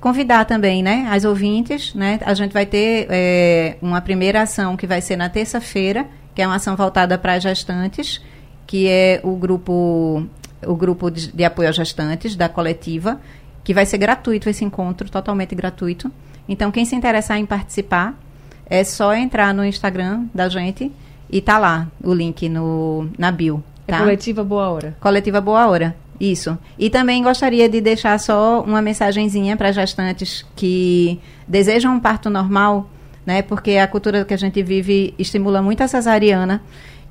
convidar 0.00 0.44
também 0.44 0.82
né, 0.82 1.06
as 1.10 1.24
ouvintes. 1.24 1.94
Né? 1.94 2.18
A 2.24 2.34
gente 2.34 2.52
vai 2.52 2.66
ter 2.66 3.06
é, 3.08 3.76
uma 3.80 4.00
primeira 4.00 4.42
ação 4.42 4.76
que 4.76 4.86
vai 4.86 5.00
ser 5.00 5.16
na 5.16 5.28
terça-feira, 5.28 6.06
que 6.34 6.42
é 6.42 6.46
uma 6.46 6.56
ação 6.56 6.74
voltada 6.74 7.16
para 7.16 7.38
gestantes, 7.38 8.20
que 8.66 8.88
é 8.88 9.20
o 9.22 9.36
grupo, 9.36 10.26
o 10.66 10.74
grupo 10.74 11.10
de, 11.10 11.32
de 11.32 11.44
apoio 11.44 11.68
às 11.68 11.76
gestantes 11.76 12.34
da 12.34 12.48
coletiva, 12.48 13.20
que 13.62 13.72
vai 13.72 13.86
ser 13.86 13.98
gratuito 13.98 14.48
esse 14.48 14.64
encontro, 14.64 15.08
totalmente 15.08 15.54
gratuito. 15.54 16.10
Então, 16.48 16.72
quem 16.72 16.84
se 16.84 16.96
interessar 16.96 17.38
em 17.38 17.46
participar, 17.46 18.18
é 18.66 18.82
só 18.82 19.14
entrar 19.14 19.52
no 19.54 19.64
Instagram 19.64 20.24
da 20.34 20.48
gente 20.48 20.90
e 21.30 21.40
tá 21.40 21.58
lá 21.58 21.88
o 22.02 22.12
link 22.12 22.48
no, 22.48 23.08
na 23.18 23.30
bio. 23.30 23.62
É 23.86 23.92
tá? 23.92 23.98
É 23.98 24.00
Coletiva 24.00 24.44
Boa 24.44 24.68
Hora. 24.68 24.96
Coletiva 25.00 25.40
Boa 25.40 25.66
Hora. 25.66 25.96
Isso. 26.20 26.58
E 26.78 26.90
também 26.90 27.22
gostaria 27.22 27.68
de 27.68 27.80
deixar 27.80 28.18
só 28.20 28.62
uma 28.62 28.82
mensagenzinha 28.82 29.56
para 29.56 29.72
gestantes 29.72 30.44
que 30.54 31.18
desejam 31.48 31.94
um 31.94 32.00
parto 32.00 32.28
normal, 32.28 32.90
né? 33.24 33.40
Porque 33.40 33.72
a 33.78 33.86
cultura 33.86 34.24
que 34.24 34.34
a 34.34 34.36
gente 34.36 34.62
vive 34.62 35.14
estimula 35.18 35.62
muito 35.62 35.82
a 35.82 35.88
cesariana 35.88 36.62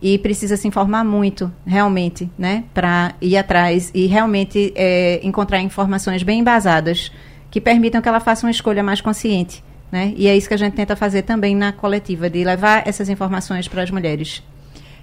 e 0.02 0.18
precisa 0.20 0.56
se 0.56 0.68
informar 0.68 1.04
muito, 1.04 1.52
realmente, 1.66 2.30
né? 2.38 2.66
Para 2.74 3.16
ir 3.20 3.36
atrás 3.36 3.90
e 3.96 4.06
realmente 4.06 4.72
é, 4.76 5.20
encontrar 5.24 5.60
informações 5.60 6.22
bem 6.22 6.42
embasadas 6.42 7.12
que 7.50 7.60
permitam 7.60 8.02
que 8.02 8.08
ela 8.08 8.20
faça 8.20 8.46
uma 8.46 8.52
escolha 8.52 8.84
mais 8.84 9.02
consciente 9.02 9.64
Né? 9.92 10.14
E 10.16 10.28
é 10.28 10.38
isso 10.38 10.48
que 10.48 10.54
a 10.54 10.58
gente 10.58 10.74
tenta 10.74 10.96
fazer 10.96 11.24
também 11.24 11.56
na 11.56 11.72
coletiva, 11.72 12.30
de 12.30 12.44
levar 12.44 12.88
essas 12.88 13.10
informações 13.10 13.68
para 13.68 13.82
as 13.82 13.90
mulheres. 13.90 14.44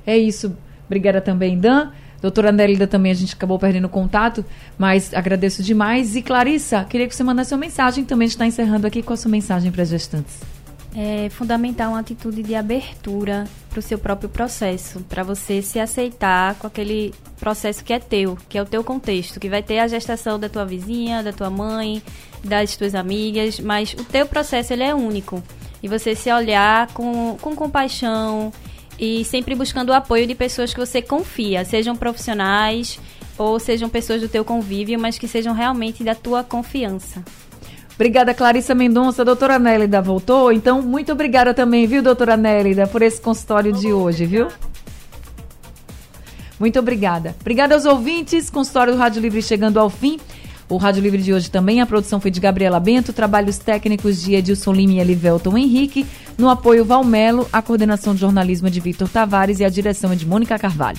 É 0.07 0.17
isso. 0.17 0.57
Obrigada 0.87 1.21
também, 1.21 1.59
Dan. 1.59 1.91
Doutora 2.23 2.51
Nélida 2.51 2.87
também 2.87 3.13
a 3.13 3.15
gente 3.15 3.35
acabou 3.35 3.59
perdendo 3.59 3.89
contato, 3.89 4.45
mas 4.79 5.13
agradeço 5.13 5.63
demais. 5.63 6.17
E 6.17 6.23
Clarissa, 6.23 6.85
queria 6.85 7.07
que 7.07 7.15
você 7.15 7.23
mandasse 7.23 7.53
uma 7.53 7.61
mensagem 7.61 8.05
também. 8.05 8.27
A 8.27 8.29
gente 8.29 8.37
está 8.37 8.47
encerrando 8.47 8.87
aqui 8.87 9.03
com 9.03 9.13
a 9.13 9.17
sua 9.17 9.31
mensagem 9.31 9.71
para 9.71 9.83
as 9.83 9.89
gestantes. 9.89 10.56
É 10.99 11.29
fundamental 11.29 11.91
uma 11.91 12.01
atitude 12.01 12.43
de 12.43 12.55
abertura 12.55 13.45
para 13.69 13.79
o 13.79 13.83
seu 13.83 13.99
próprio 13.99 14.31
processo, 14.31 15.01
para 15.01 15.23
você 15.23 15.61
se 15.61 15.79
aceitar 15.79 16.55
com 16.55 16.67
aquele 16.67 17.13
processo 17.39 17.85
que 17.85 17.93
é 17.93 17.99
teu, 17.99 18.39
que 18.49 18.57
é 18.57 18.63
o 18.63 18.65
teu 18.65 18.83
contexto, 18.83 19.39
que 19.39 19.51
vai 19.51 19.63
ter 19.63 19.79
a 19.79 19.89
gestação 19.89 20.39
da 20.41 20.49
tua 20.49 20.65
vizinha, 20.65 21.23
da 21.23 21.35
tua 21.35 21.51
mãe, 21.51 22.03
das 22.43 22.77
tuas 22.79 22.95
amigas, 22.95 23.61
mas 23.61 23.93
o 23.93 24.05
teu 24.05 24.25
processo 24.25 24.73
ele 24.73 24.85
é 24.85 24.95
único. 24.95 25.43
E 25.83 25.89
você 25.89 26.15
se 26.15 26.33
olhar 26.33 26.87
com, 26.95 27.37
com 27.43 27.55
compaixão 27.55 28.51
e 28.99 29.23
sempre 29.27 29.55
buscando 29.55 29.91
o 29.91 29.95
apoio 29.95 30.27
de 30.27 30.35
pessoas 30.35 30.73
que 30.73 30.81
você 30.81 31.03
confia, 31.03 31.63
sejam 31.63 31.95
profissionais 31.95 32.99
ou 33.37 33.61
sejam 33.61 33.91
pessoas 33.91 34.23
do 34.23 34.31
teu 34.31 34.47
convívio, 34.47 34.99
mas 34.99 35.19
que 35.19 35.29
sejam 35.29 35.53
realmente 35.53 36.03
da 36.03 36.15
tua 36.15 36.43
confiança. 36.43 37.23
Obrigada, 37.97 38.35
Clarissa 38.35 38.75
Mendonça. 38.75 39.25
Doutora 39.25 39.59
Nélida 39.59 40.01
voltou? 40.01 40.53
Então, 40.53 40.81
muito 40.81 41.11
obrigada 41.11 41.53
também, 41.53 41.87
viu, 41.87 42.03
doutora 42.03 42.37
Nélida, 42.37 42.87
por 42.87 43.03
esse 43.03 43.21
consultório 43.21 43.73
de 43.73 43.93
hoje, 43.93 44.27
viu? 44.27 44.49
Muito 46.61 46.79
obrigada. 46.79 47.35
Obrigada 47.41 47.75
aos 47.75 47.85
ouvintes. 47.85 48.51
Consultório 48.51 48.93
do 48.93 48.99
Rádio 48.99 49.21
Livre 49.21 49.43
chegando 49.43 49.81
ao 49.81 49.91
fim. 49.91 50.19
O 50.69 50.77
Rádio 50.77 51.03
Livre 51.03 51.23
de 51.23 51.33
hoje 51.33 51.51
também, 51.51 51.81
a 51.81 51.87
produção 51.87 52.21
foi 52.21 52.31
de 52.31 52.41
Gabriela 52.41 52.81
Bento, 52.81 53.13
trabalhos 53.13 53.57
técnicos 53.57 54.21
de 54.21 54.35
Edilson 54.35 54.73
Lima 54.73 54.95
e 54.95 54.99
Elivelton 54.99 55.57
Henrique, 55.57 56.05
no 56.37 56.51
apoio 56.51 56.85
Valmelo, 56.85 57.49
a 57.53 57.63
coordenação 57.63 58.15
de 58.15 58.21
jornalismo 58.21 58.69
de 58.69 58.81
Vitor 58.81 59.09
Tavares 59.09 59.61
e 59.61 59.65
a 59.65 59.69
direção 59.69 60.11
é 60.11 60.17
de 60.17 60.27
Mônica 60.27 60.59
Carvalho. 60.59 60.99